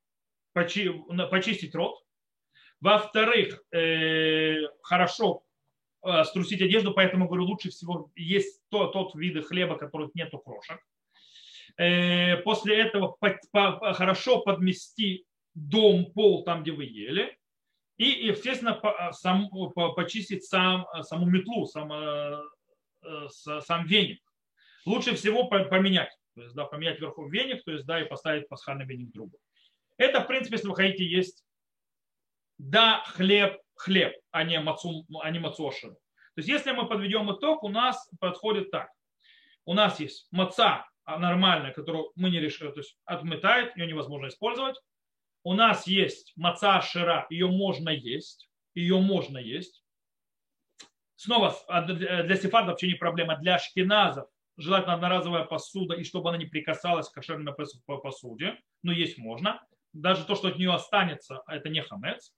почистить 0.53 1.73
рот, 1.73 2.03
во-вторых, 2.81 3.63
э, 3.71 4.57
хорошо 4.81 5.43
э, 6.03 6.25
струсить 6.25 6.61
одежду, 6.61 6.93
поэтому 6.93 7.27
говорю, 7.27 7.45
лучше 7.45 7.69
всего 7.69 8.11
есть 8.15 8.61
тот, 8.69 8.91
тот 8.91 9.15
вид 9.15 9.45
хлеба, 9.45 9.77
которых 9.77 10.13
нету 10.15 10.39
крошек. 10.39 10.79
После 12.43 12.81
этого 12.81 13.15
хорошо 13.93 14.41
подмести 14.41 15.25
дом, 15.53 16.11
пол 16.11 16.43
там, 16.43 16.63
где 16.63 16.73
вы 16.73 16.83
ели. 16.83 17.37
И, 18.01 18.27
естественно, 18.29 18.81
сам, 19.11 19.47
почистить 19.95 20.43
сам, 20.43 20.87
саму 21.03 21.27
метлу, 21.27 21.67
сам, 21.67 21.91
сам 23.29 23.85
веник 23.85 24.23
лучше 24.87 25.13
всего 25.13 25.47
поменять. 25.47 26.09
То 26.33 26.41
есть, 26.41 26.55
да, 26.55 26.65
поменять 26.65 26.99
вверху 26.99 27.27
веник, 27.27 27.63
то 27.63 27.71
есть, 27.71 27.85
да, 27.85 28.01
и 28.01 28.05
поставить 28.05 28.49
пасхальный 28.49 28.87
веник 28.87 29.11
другу. 29.11 29.37
Это, 29.97 30.21
в 30.21 30.25
принципе, 30.25 30.55
если 30.55 30.69
вы 30.69 30.75
хотите 30.75 31.05
есть, 31.05 31.45
да, 32.57 33.03
хлеб, 33.05 33.61
хлеб, 33.75 34.15
а 34.31 34.45
не 34.45 34.59
мацу, 34.59 35.05
а 35.21 35.29
не 35.29 35.37
мацошин. 35.37 35.93
То 35.93 36.37
есть, 36.37 36.49
если 36.49 36.71
мы 36.71 36.87
подведем 36.87 37.31
итог, 37.31 37.63
у 37.63 37.69
нас 37.69 38.09
подходит 38.19 38.71
так. 38.71 38.89
У 39.65 39.75
нас 39.75 39.99
есть 39.99 40.27
маца 40.31 40.87
нормальная, 41.05 41.71
которую 41.71 42.11
мы 42.15 42.31
не 42.31 42.39
решили, 42.39 42.71
то 42.71 42.79
есть 42.79 42.97
отметает, 43.05 43.77
ее 43.77 43.85
невозможно 43.85 44.25
использовать. 44.25 44.81
У 45.43 45.53
нас 45.53 45.87
есть 45.87 46.33
маца 46.35 46.81
шира, 46.81 47.25
ее 47.29 47.47
можно 47.47 47.89
есть, 47.89 48.49
ее 48.75 48.99
можно 48.99 49.37
есть. 49.37 49.83
Снова 51.15 51.55
а 51.67 51.81
для 51.81 52.35
сефардов 52.35 52.73
вообще 52.73 52.87
не 52.87 52.95
проблема, 52.95 53.37
для 53.37 53.59
шкиназов 53.59 54.27
желательно 54.57 54.93
одноразовая 54.93 55.45
посуда, 55.45 55.95
и 55.95 56.03
чтобы 56.03 56.29
она 56.29 56.37
не 56.37 56.45
прикасалась 56.45 57.09
к 57.09 57.13
кошерной 57.13 57.53
посуде, 57.53 58.59
но 58.83 58.91
есть 58.91 59.17
можно. 59.17 59.61
Даже 59.93 60.25
то, 60.25 60.35
что 60.35 60.49
от 60.49 60.57
нее 60.57 60.73
останется, 60.73 61.41
это 61.47 61.69
не 61.69 61.81
хамец. 61.81 62.33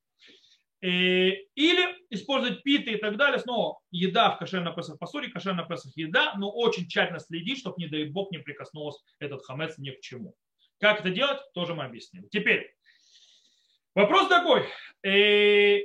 Э, 0.81 1.29
или 1.55 1.95
использовать 2.09 2.63
питы 2.63 2.91
и 2.91 2.97
так 2.97 3.15
далее. 3.15 3.39
Снова 3.39 3.79
еда 3.91 4.31
в 4.31 4.39
кошерной 4.39 4.75
песах 4.75 4.99
посуде, 4.99 5.29
кошерная 5.29 5.65
песах 5.65 5.95
еда, 5.95 6.33
но 6.35 6.51
очень 6.51 6.87
тщательно 6.87 7.19
следить, 7.19 7.59
чтобы, 7.59 7.75
не 7.77 7.87
дай 7.87 8.05
бог, 8.05 8.31
не 8.31 8.39
прикоснулся 8.39 9.01
этот 9.19 9.45
хамец 9.45 9.77
ни 9.77 9.91
к 9.91 10.01
чему. 10.01 10.35
Как 10.79 10.99
это 10.99 11.09
делать, 11.11 11.39
тоже 11.53 11.73
мы 11.73 11.85
объясним. 11.85 12.27
Теперь, 12.29 12.75
вопрос 13.95 14.27
такой. 14.27 14.67
Э, 15.03 15.79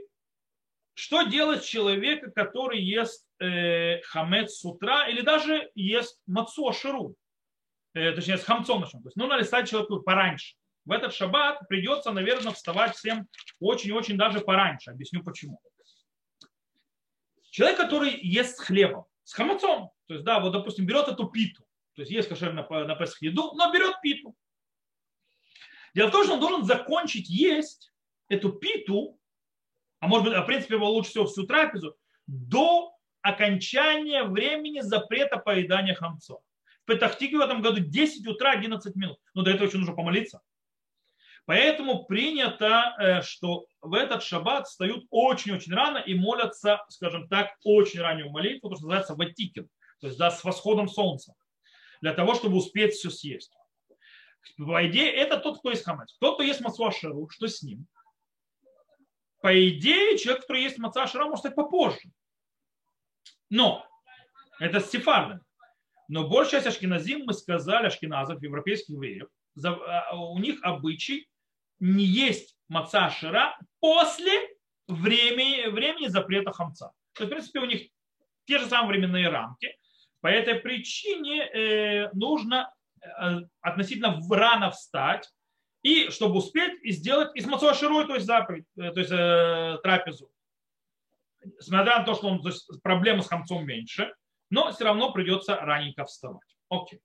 что 0.94 1.22
делать 1.22 1.64
человека, 1.64 2.30
который 2.30 2.80
ест 2.80 3.24
э, 3.40 4.00
хамец 4.02 4.54
с 4.54 4.64
утра 4.64 5.09
или 5.09 5.20
даже 5.20 5.70
ест 5.74 6.20
мацо 6.26 6.72
ширу, 6.72 7.14
э, 7.94 8.12
точнее 8.12 8.38
с 8.38 8.44
хамцом 8.44 8.80
начнем. 8.80 9.02
То 9.02 9.09
есть 9.09 9.16
нужно 9.16 9.34
листать 9.34 9.68
человеку 9.68 10.00
пораньше. 10.00 10.56
В 10.84 10.90
этот 10.90 11.14
шаббат 11.14 11.68
придется, 11.68 12.12
наверное, 12.12 12.52
вставать 12.52 12.96
всем 12.96 13.28
очень-очень 13.61 14.16
даже 14.16 14.40
пораньше. 14.40 14.90
Объясню 14.90 15.22
почему. 15.22 15.61
Человек, 17.50 17.78
который 17.78 18.18
ест 18.20 18.56
с 18.56 18.61
хлебом, 18.61 19.04
с 19.24 19.34
хамацом, 19.34 19.90
то 20.06 20.14
есть, 20.14 20.24
да, 20.24 20.40
вот, 20.40 20.50
допустим, 20.50 20.86
берет 20.86 21.09
эту 21.09 21.28
питу, 21.28 21.62
то 21.94 22.02
есть 22.02 22.11
ест 22.11 22.28
кошерно 22.28 22.66
на, 22.68 22.84
на 22.84 22.94
Песах 22.94 23.20
еду, 23.22 23.52
но 23.54 23.72
берет 23.72 24.00
питу. 24.00 24.34
Дело 25.94 26.09
в 26.09 26.12
том, 26.12 26.24
что 26.24 26.34
он 26.34 26.40
должен 26.40 26.64
закончить 26.64 27.28
есть 27.28 27.92
эту 28.29 28.53
питу 28.53 29.18
а 30.01 30.07
может 30.07 30.26
быть, 30.26 30.35
а 30.35 30.43
в 30.43 30.47
принципе, 30.47 30.74
его 30.74 30.89
лучше 30.91 31.11
всего 31.11 31.26
всю 31.26 31.45
трапезу, 31.45 31.97
до 32.26 32.93
окончания 33.22 34.24
времени 34.24 34.81
запрета 34.81 35.39
поедания 35.39 35.95
хамцов. 35.95 36.41
В 36.83 36.87
Петахтике 36.87 37.37
в 37.37 37.41
этом 37.41 37.61
году 37.62 37.81
10 37.81 38.26
утра 38.26 38.53
11 38.53 38.95
минут. 38.97 39.18
Но 39.35 39.43
до 39.43 39.51
этого 39.51 39.66
еще 39.66 39.79
нужно 39.79 39.95
помолиться. 39.95 40.41
Поэтому 41.45 42.05
принято, 42.05 42.95
э, 42.99 43.22
что 43.22 43.66
в 43.81 43.95
этот 43.95 44.22
шаббат 44.22 44.66
встают 44.66 45.07
очень-очень 45.11 45.72
рано 45.72 45.99
и 45.99 46.14
молятся, 46.14 46.85
скажем 46.89 47.26
так, 47.29 47.57
очень 47.64 48.01
раннюю 48.01 48.31
молитву, 48.31 48.68
то, 48.68 48.76
что 48.76 48.85
называется 48.85 49.14
ватикин, 49.14 49.68
то 50.01 50.07
есть 50.07 50.18
да, 50.18 50.31
с 50.31 50.45
восходом 50.45 50.89
солнца, 50.89 51.35
для 52.03 52.12
того, 52.12 52.35
чтобы 52.35 52.59
успеть 52.59 52.93
все 52.93 53.09
съесть. 53.09 53.53
По 54.59 54.87
идее, 54.87 55.11
это 55.11 55.39
тот, 55.39 55.59
кто 55.59 55.70
есть 55.70 55.85
хамец. 55.85 56.16
Тот, 56.20 56.35
кто 56.35 56.43
есть 56.43 56.61
масуашеру, 56.61 57.29
что 57.31 57.49
с 57.49 57.62
ним? 57.62 57.87
По 59.41 59.68
идее, 59.68 60.18
человек, 60.18 60.43
который 60.43 60.62
есть 60.62 60.78
маца 60.78 61.07
шара, 61.07 61.24
может 61.24 61.41
стать 61.41 61.55
попозже. 61.55 62.01
Но 63.51 63.86
это 64.59 64.80
с. 64.80 64.93
Но 66.09 66.26
большая 66.26 66.62
часть 66.62 66.76
ашкеназим, 66.76 67.24
мы 67.26 67.34
сказали, 67.34 67.86
ашкеназов, 67.86 68.43
европейских 68.43 68.95
евреев, 68.95 69.28
а, 69.62 70.16
у 70.16 70.39
них 70.39 70.59
обычай 70.62 71.28
не 71.80 72.05
есть 72.05 72.57
маца 72.68 73.11
шира 73.11 73.59
после 73.78 74.32
времени, 74.86 75.68
времени 75.68 76.09
запрета 76.09 76.53
хамца. 76.53 76.93
То 77.14 77.24
есть, 77.24 77.30
в 77.30 77.34
принципе, 77.34 77.61
у 77.61 77.66
них 77.66 77.89
те 78.47 78.59
же 78.59 78.66
самые 78.66 78.99
временные 78.99 79.28
рамки. 79.28 79.76
По 80.20 80.28
этой 80.28 80.57
причине 80.57 81.45
э, 81.45 82.11
нужно 82.12 82.72
э, 83.01 83.41
относительно 83.61 84.18
рано 84.30 84.70
встать, 84.70 85.28
и 85.83 86.11
чтобы 86.11 86.37
успеть 86.37 86.79
и 86.83 86.93
сделать 86.93 87.35
из 87.37 87.47
мацуа 87.47 87.74
широй, 87.74 88.07
то 88.07 88.14
есть 88.14 88.26
заповедь, 88.26 88.66
то 88.76 88.99
есть 88.99 89.11
э, 89.12 89.79
трапезу. 89.83 90.31
Смотря 91.61 91.99
на 91.99 92.05
то, 92.05 92.14
что 92.14 92.29
он, 92.29 92.43
то 92.43 92.49
есть, 92.49 92.68
проблемы 92.83 93.22
с 93.22 93.29
хамцом 93.29 93.64
меньше, 93.64 94.12
но 94.51 94.72
все 94.72 94.85
равно 94.85 95.12
придется 95.12 95.57
раненько 95.57 96.05
вставать. 96.05 96.57
Окей. 96.68 97.01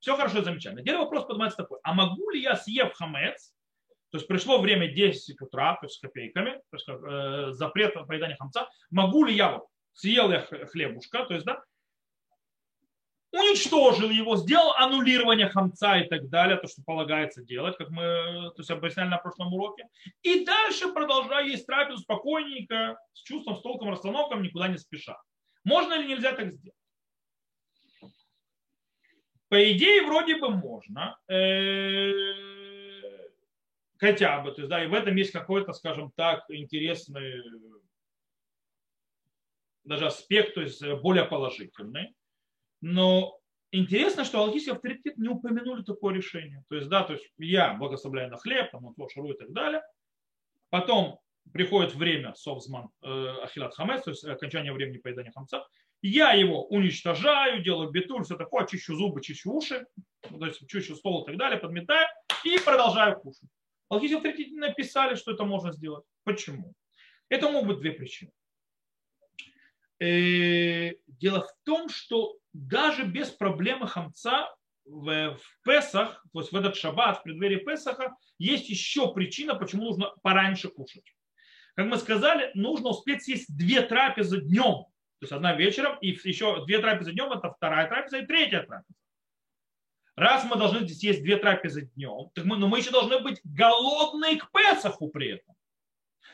Все 0.00 0.16
хорошо, 0.16 0.42
замечательно. 0.42 0.82
Теперь 0.82 0.96
вопрос 0.96 1.24
поднимается 1.24 1.58
такой. 1.58 1.78
А 1.82 1.92
могу 1.92 2.30
ли 2.30 2.40
я, 2.40 2.56
съев 2.56 2.92
хамец, 2.94 3.52
то 4.10 4.18
есть 4.18 4.26
пришло 4.26 4.60
время 4.60 4.88
10 4.88 5.40
утра, 5.40 5.76
то 5.76 5.86
есть 5.86 5.96
с 5.96 6.00
копейками, 6.00 6.52
то 6.52 6.76
есть 6.76 6.88
э, 6.88 7.52
запрет 7.52 7.94
на 7.94 8.04
поедание 8.04 8.36
хамца, 8.36 8.68
могу 8.90 9.24
ли 9.24 9.34
я, 9.34 9.52
вот, 9.52 9.66
съел 9.92 10.30
я 10.30 10.40
хлебушка, 10.40 11.24
то 11.24 11.34
есть, 11.34 11.44
да, 11.44 11.62
уничтожил 13.32 14.10
его, 14.10 14.36
сделал 14.36 14.72
аннулирование 14.74 15.48
хамца 15.48 15.98
и 15.98 16.08
так 16.08 16.28
далее, 16.28 16.56
то, 16.56 16.66
что 16.66 16.82
полагается 16.84 17.42
делать, 17.42 17.76
как 17.76 17.90
мы 17.90 18.02
то 18.02 18.54
есть, 18.58 18.70
объясняли 18.70 19.08
на 19.08 19.18
прошлом 19.18 19.52
уроке. 19.52 19.86
И 20.22 20.44
дальше 20.44 20.92
продолжаю 20.92 21.48
есть 21.48 21.66
трапезу 21.66 21.98
спокойненько, 21.98 22.98
с 23.12 23.22
чувством, 23.22 23.56
с 23.56 23.62
толком, 23.62 23.90
расстановком, 23.90 24.42
никуда 24.42 24.68
не 24.68 24.78
спеша. 24.78 25.20
Можно 25.64 25.94
или 25.94 26.08
нельзя 26.08 26.32
так 26.32 26.52
сделать? 26.52 26.74
По 29.48 29.72
идее, 29.72 30.06
вроде 30.06 30.36
бы 30.36 30.50
можно. 30.50 31.18
Э, 31.28 32.12
хотя 33.98 34.40
бы. 34.40 34.52
То 34.52 34.62
есть, 34.62 34.68
да, 34.68 34.84
и 34.84 34.86
в 34.86 34.94
этом 34.94 35.16
есть 35.16 35.32
какой-то, 35.32 35.72
скажем 35.72 36.12
так, 36.14 36.44
интересный 36.48 37.42
даже 39.84 40.06
аспект, 40.06 40.54
то 40.54 40.60
есть 40.60 40.86
более 41.00 41.24
положительный. 41.24 42.14
Но 42.80 43.38
интересно, 43.70 44.24
что 44.24 44.42
алхийский 44.42 44.72
авторитет 44.72 45.18
не 45.18 45.28
упомянули 45.28 45.82
такое 45.82 46.14
решение. 46.14 46.64
То 46.68 46.76
есть, 46.76 46.88
да, 46.88 47.02
то 47.02 47.14
есть 47.14 47.26
я 47.38 47.74
благословляю 47.74 48.30
на 48.30 48.36
хлеб, 48.36 48.70
там, 48.70 48.92
вот, 48.96 49.10
шару 49.12 49.32
и 49.32 49.36
так 49.36 49.52
далее. 49.52 49.82
Потом 50.70 51.18
приходит 51.52 51.94
время 51.94 52.34
совзман 52.34 52.90
э, 53.02 53.08
ахилат 53.42 53.74
хамес, 53.74 54.02
то 54.02 54.10
есть 54.10 54.24
окончание 54.24 54.72
времени 54.72 54.98
поедания 54.98 55.32
хамца. 55.32 55.66
Я 56.00 56.32
его 56.32 56.66
уничтожаю, 56.66 57.62
делаю 57.62 57.90
бетуль, 57.90 58.22
все 58.22 58.36
такое, 58.36 58.66
чищу 58.66 58.94
зубы, 58.94 59.20
чищу 59.20 59.52
уши, 59.52 59.86
то 60.22 60.46
есть 60.46 60.64
чищу 60.68 60.94
стол 60.94 61.22
и 61.22 61.26
так 61.26 61.36
далее, 61.36 61.58
подметаю 61.58 62.06
и 62.44 62.58
продолжаю 62.58 63.18
кушать. 63.18 63.48
Алхийские 63.88 64.18
авторитеты 64.18 64.54
написали, 64.54 65.16
что 65.16 65.32
это 65.32 65.44
можно 65.44 65.72
сделать. 65.72 66.04
Почему? 66.24 66.74
Это 67.28 67.50
могут 67.50 67.68
быть 67.68 67.78
две 67.80 67.92
причины. 67.92 68.30
Э, 70.00 70.92
дело 71.06 71.40
в 71.42 71.50
том, 71.64 71.88
что 71.88 72.36
даже 72.52 73.04
без 73.04 73.30
проблемы 73.30 73.88
хамца 73.88 74.54
в, 74.84 75.36
в 75.36 75.64
Песах, 75.64 76.24
то 76.32 76.40
есть 76.40 76.52
в 76.52 76.56
этот 76.56 76.76
шаббат, 76.76 77.18
в 77.18 77.22
преддверии 77.24 77.64
Песаха, 77.64 78.14
есть 78.38 78.68
еще 78.68 79.12
причина, 79.12 79.54
почему 79.54 79.84
нужно 79.84 80.14
пораньше 80.22 80.68
кушать. 80.68 81.04
Как 81.74 81.86
мы 81.86 81.96
сказали, 81.98 82.50
нужно 82.54 82.90
успеть 82.90 83.24
съесть 83.24 83.56
две 83.56 83.82
трапезы 83.82 84.40
днем. 84.40 84.86
То 85.20 85.24
есть 85.24 85.32
одна 85.32 85.54
вечером, 85.54 85.98
и 86.00 86.08
еще 86.10 86.64
две 86.64 86.78
трапезы 86.78 87.12
днем, 87.12 87.32
это 87.32 87.50
вторая 87.50 87.88
трапеза 87.88 88.18
и 88.18 88.26
третья 88.26 88.62
трапеза. 88.62 88.94
Раз 90.14 90.44
мы 90.44 90.56
должны 90.56 90.80
здесь 90.80 91.02
есть 91.02 91.22
две 91.22 91.36
трапезы 91.36 91.90
днем, 91.94 92.30
так 92.34 92.44
мы, 92.44 92.56
но 92.56 92.66
мы 92.66 92.78
еще 92.78 92.90
должны 92.90 93.20
быть 93.20 93.40
голодные 93.44 94.36
к 94.36 94.50
Песаху 94.50 95.08
при 95.08 95.34
этом. 95.34 95.54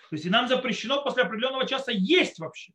То 0.09 0.17
есть 0.17 0.25
и 0.25 0.31
нам 0.31 0.49
запрещено 0.49 1.03
после 1.03 1.23
определенного 1.23 1.67
часа 1.67 1.93
есть 1.93 2.39
вообще. 2.39 2.73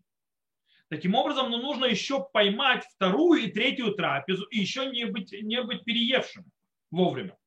Таким 0.90 1.14
образом, 1.14 1.52
ну, 1.52 1.58
нужно 1.58 1.86
еще 1.86 2.28
поймать 2.34 2.84
вторую 2.96 3.44
и 3.44 3.52
третью 3.52 3.94
трапезу 3.94 4.46
и 4.46 4.58
еще 4.58 4.88
не 4.88 5.06
быть, 5.06 5.32
не 5.32 5.62
быть 5.62 5.84
переевшим 5.84 6.46
вовремя. 6.90 7.38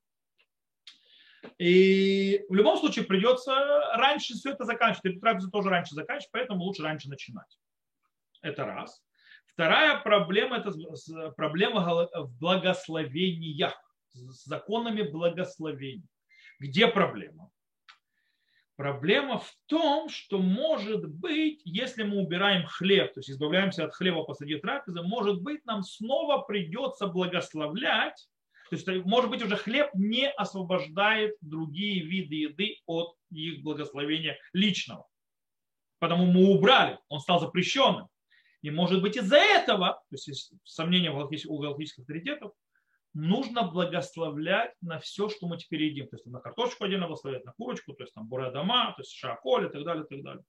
И 1.57 2.45
в 2.47 2.53
любом 2.53 2.77
случае 2.77 3.03
придется 3.03 3.53
раньше 3.95 4.33
все 4.33 4.51
это 4.51 4.63
заканчивать. 4.63 5.05
Эту 5.05 5.19
трапезу 5.19 5.51
тоже 5.51 5.69
раньше 5.69 5.93
заканчивать, 5.93 6.31
поэтому 6.31 6.63
лучше 6.63 6.83
раньше 6.83 7.09
начинать. 7.09 7.59
Это 8.41 8.65
раз. 8.65 9.03
Вторая 9.45 9.99
проблема– 9.99 10.57
это 10.59 10.71
проблема 11.31 12.09
в 12.13 12.39
благословениях, 12.39 13.73
с 14.13 14.45
законами 14.45 15.01
благословений. 15.01 16.07
Где 16.59 16.87
проблема? 16.87 17.51
Проблема 18.75 19.37
в 19.37 19.53
том, 19.67 20.09
что 20.09 20.39
может 20.39 21.07
быть, 21.07 21.61
если 21.63 22.03
мы 22.03 22.17
убираем 22.17 22.65
хлеб, 22.65 23.13
то 23.13 23.19
есть 23.19 23.29
избавляемся 23.29 23.85
от 23.85 23.93
хлеба 23.93 24.23
посреди 24.23 24.57
трапезы, 24.57 25.03
может 25.03 25.41
быть, 25.41 25.63
нам 25.65 25.83
снова 25.83 26.39
придется 26.39 27.05
благословлять, 27.07 28.27
то 28.69 28.75
есть, 28.75 29.05
может 29.05 29.29
быть, 29.29 29.43
уже 29.43 29.55
хлеб 29.55 29.89
не 29.93 30.27
освобождает 30.31 31.35
другие 31.41 32.03
виды 32.03 32.35
еды 32.35 32.77
от 32.87 33.15
их 33.29 33.61
благословения 33.61 34.39
личного. 34.53 35.07
Потому 35.99 36.25
мы 36.25 36.49
убрали, 36.49 36.97
он 37.07 37.19
стал 37.19 37.39
запрещенным. 37.39 38.07
И 38.63 38.71
может 38.71 39.01
быть 39.01 39.17
из-за 39.17 39.37
этого, 39.37 40.01
то 40.09 40.15
есть 40.15 40.53
сомнения 40.63 41.11
у 41.11 41.59
галактических 41.59 41.99
авторитетов, 41.99 42.53
нужно 43.13 43.63
благословлять 43.63 44.73
на 44.81 44.99
все, 44.99 45.29
что 45.29 45.47
мы 45.47 45.57
теперь 45.57 45.83
едим. 45.83 46.07
То 46.07 46.15
есть 46.15 46.25
на 46.25 46.39
картошку 46.39 46.85
отдельно 46.85 47.07
благословлять, 47.07 47.45
на 47.45 47.53
курочку, 47.53 47.93
то 47.93 48.03
есть 48.03 48.13
там 48.13 48.27
дома, 48.27 48.93
то 48.93 49.01
есть 49.01 49.13
шаколь 49.13 49.65
и 49.65 49.69
так 49.69 49.83
далее, 49.83 50.03
и 50.03 50.07
так 50.07 50.23
далее. 50.23 50.43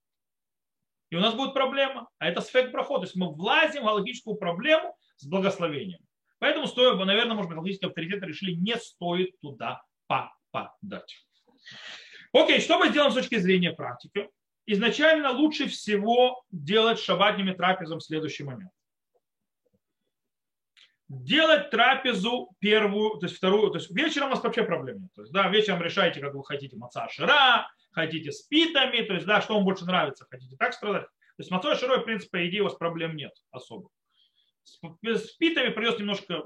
И 1.10 1.16
у 1.16 1.20
нас 1.20 1.34
будет 1.34 1.54
проблема. 1.54 2.08
А 2.18 2.28
это 2.28 2.40
сфект 2.40 2.72
проход. 2.72 3.02
То 3.02 3.04
есть 3.04 3.16
мы 3.16 3.32
влазим 3.32 3.82
в 3.82 3.86
логическую 3.86 4.36
проблему 4.36 4.96
с 5.16 5.26
благословением. 5.26 6.00
Поэтому 6.38 6.66
стоит, 6.66 6.98
наверное, 6.98 7.34
может 7.34 7.48
быть, 7.48 7.58
логические 7.58 7.88
авторитеты 7.88 8.26
решили, 8.26 8.52
не 8.52 8.76
стоит 8.76 9.38
туда 9.40 9.82
попадать. 10.06 11.26
Окей, 12.32 12.60
что 12.60 12.78
мы 12.78 12.88
сделаем 12.88 13.12
с 13.12 13.14
точки 13.14 13.36
зрения 13.36 13.72
практики? 13.72 14.28
Изначально 14.66 15.30
лучше 15.30 15.68
всего 15.68 16.42
делать 16.50 16.98
шабатными 16.98 17.52
трапезом 17.52 18.00
следующий 18.00 18.44
момент 18.44 18.72
делать 21.08 21.70
трапезу 21.70 22.50
первую, 22.60 23.18
то 23.18 23.26
есть 23.26 23.36
вторую, 23.36 23.70
то 23.70 23.78
есть 23.78 23.90
вечером 23.90 24.28
у 24.28 24.30
вас 24.30 24.42
вообще 24.42 24.62
проблем 24.62 25.02
нет. 25.02 25.12
То 25.14 25.22
есть, 25.22 25.32
да, 25.32 25.48
вечером 25.48 25.82
решайте, 25.82 26.20
как 26.20 26.34
вы 26.34 26.44
хотите, 26.44 26.76
маца 26.76 27.08
шира, 27.08 27.68
хотите 27.92 28.32
с 28.32 28.42
питами, 28.42 29.02
то 29.02 29.14
есть, 29.14 29.26
да, 29.26 29.40
что 29.40 29.54
вам 29.54 29.64
больше 29.64 29.84
нравится, 29.84 30.26
хотите 30.30 30.56
так 30.56 30.72
страдать. 30.72 31.06
То 31.06 31.40
есть 31.40 31.50
маца 31.50 31.74
широй, 31.74 32.00
в 32.00 32.04
принципе, 32.04 32.38
по 32.38 32.48
идее, 32.48 32.62
у 32.62 32.64
вас 32.64 32.74
проблем 32.74 33.16
нет 33.16 33.32
особо. 33.50 33.90
С, 34.62 34.80
с 34.80 35.32
питами 35.32 35.70
придется 35.70 36.00
немножко 36.00 36.44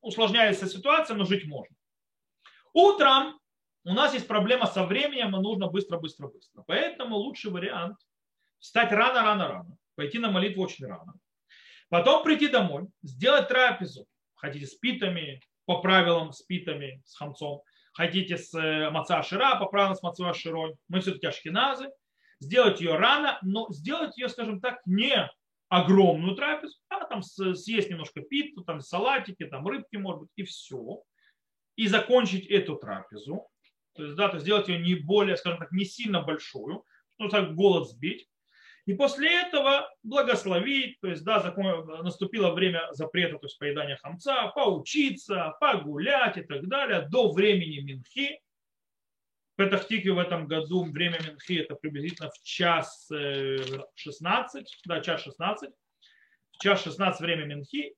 усложняется 0.00 0.68
ситуация, 0.68 1.16
но 1.16 1.24
жить 1.24 1.46
можно. 1.46 1.74
Утром 2.72 3.38
у 3.84 3.92
нас 3.94 4.14
есть 4.14 4.28
проблема 4.28 4.66
со 4.66 4.84
временем, 4.84 5.34
и 5.36 5.40
нужно 5.40 5.66
быстро-быстро-быстро. 5.66 6.62
Поэтому 6.66 7.16
лучший 7.16 7.50
вариант 7.50 7.96
встать 8.60 8.92
рано-рано-рано, 8.92 9.76
пойти 9.96 10.18
на 10.18 10.30
молитву 10.30 10.62
очень 10.62 10.86
рано 10.86 11.14
Потом 11.88 12.22
прийти 12.22 12.48
домой, 12.48 12.88
сделать 13.02 13.48
трапезу. 13.48 14.06
Хотите 14.34 14.66
с 14.66 14.74
питами, 14.74 15.40
по 15.64 15.80
правилам 15.80 16.32
с 16.32 16.42
питами, 16.42 17.02
с 17.04 17.16
хамцом. 17.16 17.62
Хотите 17.92 18.36
с 18.36 18.54
э, 18.54 18.90
маца 18.90 19.22
шира, 19.22 19.56
по 19.58 19.66
правилам 19.66 19.96
с 19.96 20.02
маца 20.02 20.32
широй. 20.34 20.76
Мы 20.88 21.00
все-таки 21.00 21.26
ашкеназы. 21.26 21.90
Сделать 22.40 22.80
ее 22.80 22.96
рано, 22.96 23.38
но 23.42 23.66
сделать 23.70 24.16
ее, 24.16 24.28
скажем 24.28 24.60
так, 24.60 24.80
не 24.86 25.28
огромную 25.68 26.34
трапезу, 26.34 26.76
а 26.88 27.04
там 27.04 27.22
съесть 27.22 27.90
немножко 27.90 28.20
питу, 28.22 28.62
там 28.62 28.80
салатики, 28.80 29.44
там 29.44 29.66
рыбки, 29.66 29.96
может 29.96 30.22
быть, 30.22 30.30
и 30.36 30.42
все. 30.44 31.02
И 31.76 31.86
закончить 31.86 32.46
эту 32.46 32.76
трапезу. 32.76 33.48
То 33.94 34.04
есть, 34.04 34.16
да, 34.16 34.28
то 34.28 34.38
сделать 34.38 34.68
ее 34.68 34.78
не 34.78 34.94
более, 34.94 35.36
скажем 35.36 35.58
так, 35.58 35.72
не 35.72 35.84
сильно 35.84 36.22
большую, 36.22 36.84
ну 37.18 37.28
так 37.28 37.54
голод 37.54 37.88
сбить. 37.88 38.28
И 38.88 38.94
после 38.94 39.42
этого 39.42 39.86
благословить, 40.02 40.98
то 41.02 41.08
есть, 41.08 41.22
да, 41.22 41.40
закон, 41.40 41.86
наступило 42.02 42.54
время 42.54 42.88
запрета, 42.92 43.36
то 43.36 43.44
есть 43.44 43.58
поедания 43.58 43.98
хамца, 43.98 44.46
поучиться, 44.54 45.54
погулять 45.60 46.38
и 46.38 46.40
так 46.40 46.66
далее 46.68 47.06
до 47.10 47.30
времени 47.30 47.80
Минхи. 47.80 48.40
В 49.52 49.56
Петахтике 49.56 50.12
в 50.12 50.18
этом 50.18 50.46
году 50.46 50.90
время 50.90 51.18
Минхи 51.22 51.58
это 51.58 51.74
приблизительно 51.74 52.30
в 52.30 52.42
час 52.42 53.10
16, 53.94 54.62
э, 54.62 54.66
да, 54.86 55.02
час 55.02 55.22
16. 55.22 55.70
В 56.52 56.58
час 56.62 56.82
16 56.82 57.20
время 57.20 57.44
Минхи, 57.44 57.94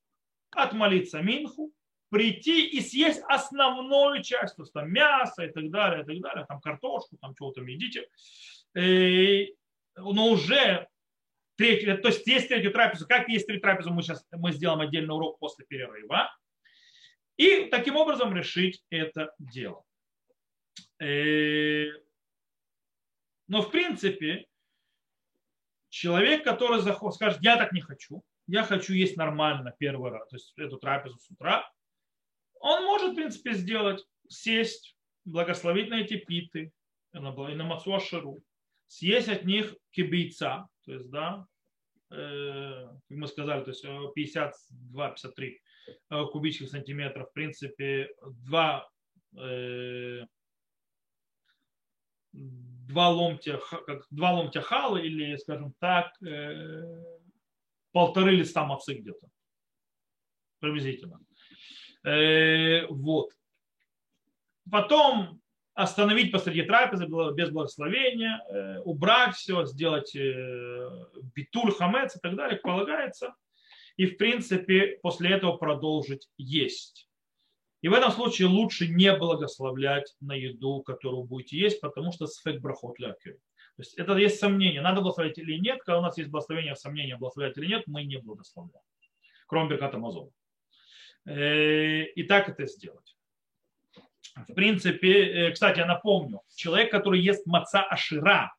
отмолиться 0.50 1.22
Минху, 1.22 1.72
прийти 2.08 2.66
и 2.66 2.80
съесть 2.80 3.22
основную 3.28 4.24
часть, 4.24 4.56
то 4.56 4.62
есть 4.64 4.72
там 4.72 4.90
мясо 4.90 5.44
и 5.44 5.52
так 5.52 5.70
далее, 5.70 6.02
и 6.02 6.04
так 6.04 6.20
далее, 6.20 6.46
там 6.48 6.60
картошку, 6.60 7.16
там 7.18 7.32
чего-то 7.36 7.62
едите 7.62 8.08
но 9.96 10.28
уже 10.28 10.88
третью, 11.56 12.00
то 12.00 12.08
есть 12.08 12.26
есть 12.26 12.48
третью 12.48 12.72
трапезу, 12.72 13.06
как 13.06 13.28
есть 13.28 13.46
третью 13.46 13.62
трапезу, 13.62 13.92
мы 13.92 14.02
сейчас 14.02 14.26
мы 14.32 14.52
сделаем 14.52 14.80
отдельный 14.80 15.14
урок 15.14 15.38
после 15.38 15.64
перерыва. 15.66 16.30
И 17.36 17.66
таким 17.70 17.96
образом 17.96 18.34
решить 18.34 18.82
это 18.90 19.34
дело. 19.38 19.84
Э, 21.00 21.86
но 23.48 23.62
в 23.62 23.70
принципе, 23.70 24.46
человек, 25.88 26.44
который 26.44 26.80
скажет, 27.12 27.42
я 27.42 27.56
так 27.56 27.72
не 27.72 27.80
хочу, 27.80 28.22
я 28.46 28.62
хочу 28.64 28.92
есть 28.92 29.16
нормально 29.16 29.74
первый 29.78 30.10
раз, 30.10 30.28
то 30.28 30.36
есть 30.36 30.52
эту 30.56 30.78
трапезу 30.78 31.18
с 31.18 31.30
утра, 31.30 31.70
он 32.60 32.84
может, 32.84 33.12
в 33.12 33.14
принципе, 33.16 33.52
сделать, 33.52 34.04
сесть, 34.28 34.96
благословить 35.24 35.88
на 35.88 36.00
эти 36.00 36.16
питы, 36.16 36.72
и 37.12 37.18
на 37.18 37.64
Мацуаширу, 37.64 38.42
съесть 38.90 39.28
от 39.28 39.44
них 39.44 39.76
кибейца, 39.92 40.68
то 40.84 40.92
есть, 40.92 41.08
да, 41.10 41.46
э, 42.10 42.88
как 43.08 43.16
мы 43.16 43.28
сказали, 43.28 43.62
то 43.62 43.70
есть 43.70 43.84
52-53 43.84 45.32
э, 45.38 45.92
э, 46.10 46.24
кубических 46.32 46.70
сантиметров, 46.70 47.30
в 47.30 47.32
принципе, 47.32 48.12
два, 48.20 48.90
э, 49.38 50.26
два 52.32 53.10
ломтя, 53.10 53.60
как 53.86 54.06
два 54.10 54.32
ломтя 54.32 54.60
халы 54.60 55.06
или, 55.06 55.36
скажем 55.36 55.72
так, 55.78 56.10
э, 56.24 57.18
полторы 57.92 58.32
листа 58.32 58.66
мацы 58.66 58.94
где-то, 58.94 59.28
приблизительно. 60.58 61.20
Э, 62.02 62.86
вот. 62.88 63.30
Потом 64.68 65.40
остановить 65.74 66.32
посреди 66.32 66.62
трапезы 66.62 67.06
без 67.06 67.50
благословения, 67.50 68.42
э, 68.48 68.80
убрать 68.80 69.36
все, 69.36 69.64
сделать 69.66 70.14
э, 70.14 70.88
битуль, 71.34 71.72
хамец 71.72 72.16
и 72.16 72.20
так 72.20 72.36
далее, 72.36 72.58
полагается. 72.58 73.34
И, 73.96 74.06
в 74.06 74.16
принципе, 74.16 74.98
после 75.02 75.30
этого 75.30 75.56
продолжить 75.56 76.28
есть. 76.38 77.08
И 77.82 77.88
в 77.88 77.94
этом 77.94 78.10
случае 78.10 78.48
лучше 78.48 78.88
не 78.88 79.14
благословлять 79.16 80.14
на 80.20 80.34
еду, 80.34 80.82
которую 80.82 81.24
будете 81.24 81.58
есть, 81.58 81.80
потому 81.80 82.12
что 82.12 82.26
сфек 82.26 82.60
брахот 82.60 82.98
лякер. 82.98 83.34
То 83.34 83.82
есть 83.82 83.94
это 83.94 84.14
есть 84.16 84.38
сомнение, 84.38 84.82
надо 84.82 85.00
благословлять 85.00 85.38
или 85.38 85.58
нет. 85.58 85.80
Когда 85.82 85.98
у 85.98 86.02
нас 86.02 86.18
есть 86.18 86.30
благословение, 86.30 86.76
сомнение, 86.76 87.16
благословлять 87.16 87.56
или 87.56 87.66
нет, 87.66 87.84
мы 87.86 88.04
не 88.04 88.18
благословляем. 88.18 88.84
Кроме 89.46 89.70
Берката 89.70 89.96
Мазона. 89.96 90.30
Э, 91.26 92.04
и 92.04 92.22
так 92.24 92.48
это 92.48 92.66
сделать. 92.66 93.09
В 94.48 94.54
принципе, 94.54 95.48
э, 95.48 95.50
кстати, 95.52 95.78
я 95.78 95.86
напомню, 95.86 96.42
человек, 96.54 96.90
который 96.90 97.20
ест 97.20 97.46
маца 97.46 97.82
ашира 97.82 98.54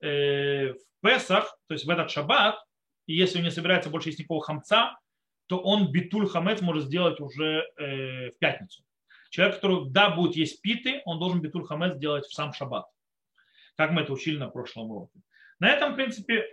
э, 0.00 0.72
в 0.72 0.78
Песах, 1.00 1.58
то 1.66 1.74
есть 1.74 1.84
в 1.84 1.90
этот 1.90 2.10
шаббат, 2.10 2.62
и 3.06 3.14
если 3.14 3.38
он 3.38 3.44
не 3.44 3.50
собирается 3.50 3.90
больше 3.90 4.10
есть 4.10 4.18
никакого 4.18 4.42
хамца, 4.42 4.98
то 5.46 5.58
он 5.58 5.90
битуль 5.90 6.28
хамец 6.28 6.60
может 6.60 6.84
сделать 6.84 7.20
уже 7.20 7.66
в 7.76 8.32
пятницу. 8.38 8.84
Человек, 9.30 9.56
который, 9.56 9.90
да, 9.90 10.10
будет 10.10 10.36
есть 10.36 10.62
питы, 10.62 11.02
он 11.04 11.18
должен 11.18 11.40
битуль 11.40 11.66
хамец 11.66 11.96
сделать 11.96 12.24
в 12.26 12.32
сам 12.32 12.52
шаббат. 12.52 12.86
Как 13.76 13.90
мы 13.90 14.02
это 14.02 14.12
учили 14.12 14.38
на 14.38 14.48
прошлом 14.48 14.90
уроке. 14.90 15.20
На 15.58 15.68
этом, 15.70 15.92
в 15.92 15.96
принципе, 15.96 16.46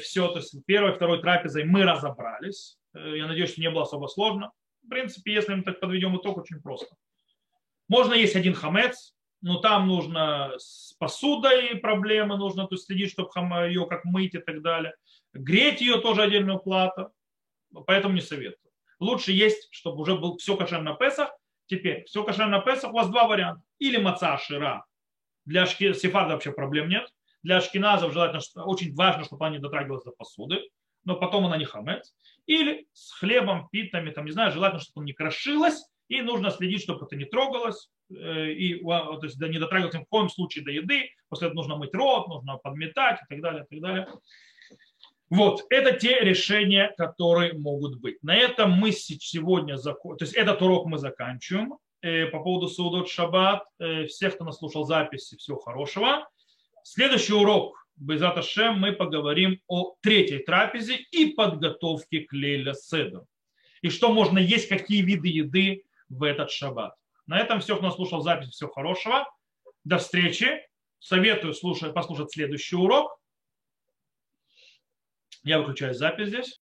все. 0.00 0.28
То 0.28 0.38
есть 0.38 0.54
первой, 0.66 0.92
второй 0.94 1.22
трапезой 1.22 1.64
мы 1.64 1.84
разобрались. 1.84 2.78
Я 2.94 3.26
надеюсь, 3.26 3.52
что 3.52 3.60
не 3.60 3.70
было 3.70 3.82
особо 3.82 4.06
сложно. 4.06 4.52
В 4.84 4.88
принципе, 4.88 5.32
если 5.32 5.54
мы 5.54 5.62
так 5.62 5.80
подведем 5.80 6.16
итог, 6.16 6.36
очень 6.38 6.60
просто. 6.60 6.94
Можно 7.88 8.14
есть 8.14 8.36
один 8.36 8.54
хамец, 8.54 9.14
но 9.42 9.58
там 9.58 9.86
нужно 9.86 10.52
с 10.56 10.94
посудой 10.98 11.76
проблемы, 11.76 12.36
нужно 12.36 12.66
то 12.66 12.74
есть, 12.74 12.86
следить, 12.86 13.12
чтобы 13.12 13.30
ее 13.68 13.86
как 13.86 14.04
мыть 14.04 14.34
и 14.34 14.38
так 14.38 14.62
далее. 14.62 14.94
Греть 15.32 15.80
ее 15.80 16.00
тоже 16.00 16.22
отдельная 16.22 16.56
плата, 16.56 17.10
поэтому 17.86 18.14
не 18.14 18.20
советую. 18.20 18.72
Лучше 18.98 19.32
есть, 19.32 19.68
чтобы 19.70 20.00
уже 20.00 20.16
был 20.16 20.38
все 20.38 20.56
кошер 20.56 20.82
на 20.82 20.94
Песах. 20.94 21.30
Теперь, 21.66 22.04
все 22.04 22.24
кошер 22.24 22.46
на 22.46 22.60
Песах, 22.60 22.92
у 22.92 22.96
вас 22.96 23.08
два 23.08 23.28
варианта. 23.28 23.62
Или 23.78 23.98
маца 23.98 24.38
шира. 24.38 24.86
Для 25.44 25.66
сефарда 25.66 26.34
вообще 26.34 26.52
проблем 26.52 26.88
нет. 26.88 27.08
Для 27.42 27.58
ашкеназов 27.58 28.12
желательно, 28.12 28.64
очень 28.64 28.94
важно, 28.94 29.24
чтобы 29.24 29.46
они 29.46 29.58
дотрагивались 29.58 30.04
до 30.04 30.12
посуды 30.12 30.62
но 31.06 31.14
потом 31.14 31.46
она 31.46 31.56
не 31.56 31.64
хамец. 31.64 32.14
Или 32.46 32.86
с 32.92 33.12
хлебом, 33.12 33.68
питами, 33.70 34.10
там, 34.10 34.26
не 34.26 34.32
знаю, 34.32 34.52
желательно, 34.52 34.82
чтобы 34.82 35.00
он 35.00 35.04
не 35.06 35.14
крошилось, 35.14 35.86
и 36.08 36.22
нужно 36.22 36.50
следить, 36.50 36.82
чтобы 36.82 37.06
это 37.06 37.16
не 37.16 37.24
трогалось, 37.24 37.90
э, 38.10 38.52
и 38.52 38.80
то 38.80 39.20
есть, 39.22 39.40
не 39.40 39.58
дотрагиваться 39.58 39.98
ни 39.98 40.04
в 40.04 40.08
коем 40.08 40.28
случае 40.28 40.64
до 40.64 40.70
еды, 40.70 41.10
после 41.28 41.48
этого 41.48 41.56
нужно 41.56 41.76
мыть 41.76 41.94
рот, 41.94 42.28
нужно 42.28 42.56
подметать 42.58 43.20
и 43.22 43.26
так 43.28 43.42
далее, 43.42 43.64
и 43.64 43.74
так 43.74 43.80
далее. 43.80 44.08
Вот, 45.28 45.64
это 45.70 45.92
те 45.92 46.20
решения, 46.20 46.94
которые 46.96 47.54
могут 47.54 47.98
быть. 48.00 48.22
На 48.22 48.36
этом 48.36 48.72
мы 48.72 48.92
сегодня, 48.92 49.76
то 49.76 50.16
есть 50.20 50.34
этот 50.34 50.62
урок 50.62 50.86
мы 50.86 50.98
заканчиваем. 50.98 51.78
Э, 52.02 52.26
по 52.26 52.38
поводу 52.40 52.68
Саудот 52.68 53.08
Шаббат, 53.08 53.64
э, 53.80 54.06
всех, 54.06 54.34
кто 54.34 54.44
нас 54.44 54.58
слушал 54.58 54.84
записи, 54.84 55.36
всего 55.36 55.58
хорошего. 55.58 56.28
Следующий 56.84 57.32
урок 57.32 57.84
Безат 57.96 58.36
Ашем 58.36 58.78
мы 58.78 58.92
поговорим 58.92 59.60
о 59.66 59.96
третьей 60.02 60.38
трапезе 60.38 60.96
и 61.10 61.32
подготовке 61.32 62.20
к 62.20 62.32
Лейля 62.32 62.74
Седр. 62.74 63.24
И 63.82 63.88
что 63.88 64.12
можно 64.12 64.38
есть, 64.38 64.68
какие 64.68 65.02
виды 65.02 65.28
еды 65.28 65.82
в 66.08 66.22
этот 66.22 66.50
шаббат. 66.50 66.94
На 67.26 67.38
этом 67.38 67.60
все, 67.60 67.76
кто 67.76 67.90
слушал 67.90 68.20
запись, 68.20 68.50
всего 68.50 68.70
хорошего. 68.70 69.26
До 69.84 69.98
встречи. 69.98 70.60
Советую 70.98 71.54
слушать, 71.54 71.94
послушать 71.94 72.32
следующий 72.32 72.76
урок. 72.76 73.18
Я 75.42 75.58
выключаю 75.60 75.94
запись 75.94 76.28
здесь. 76.28 76.52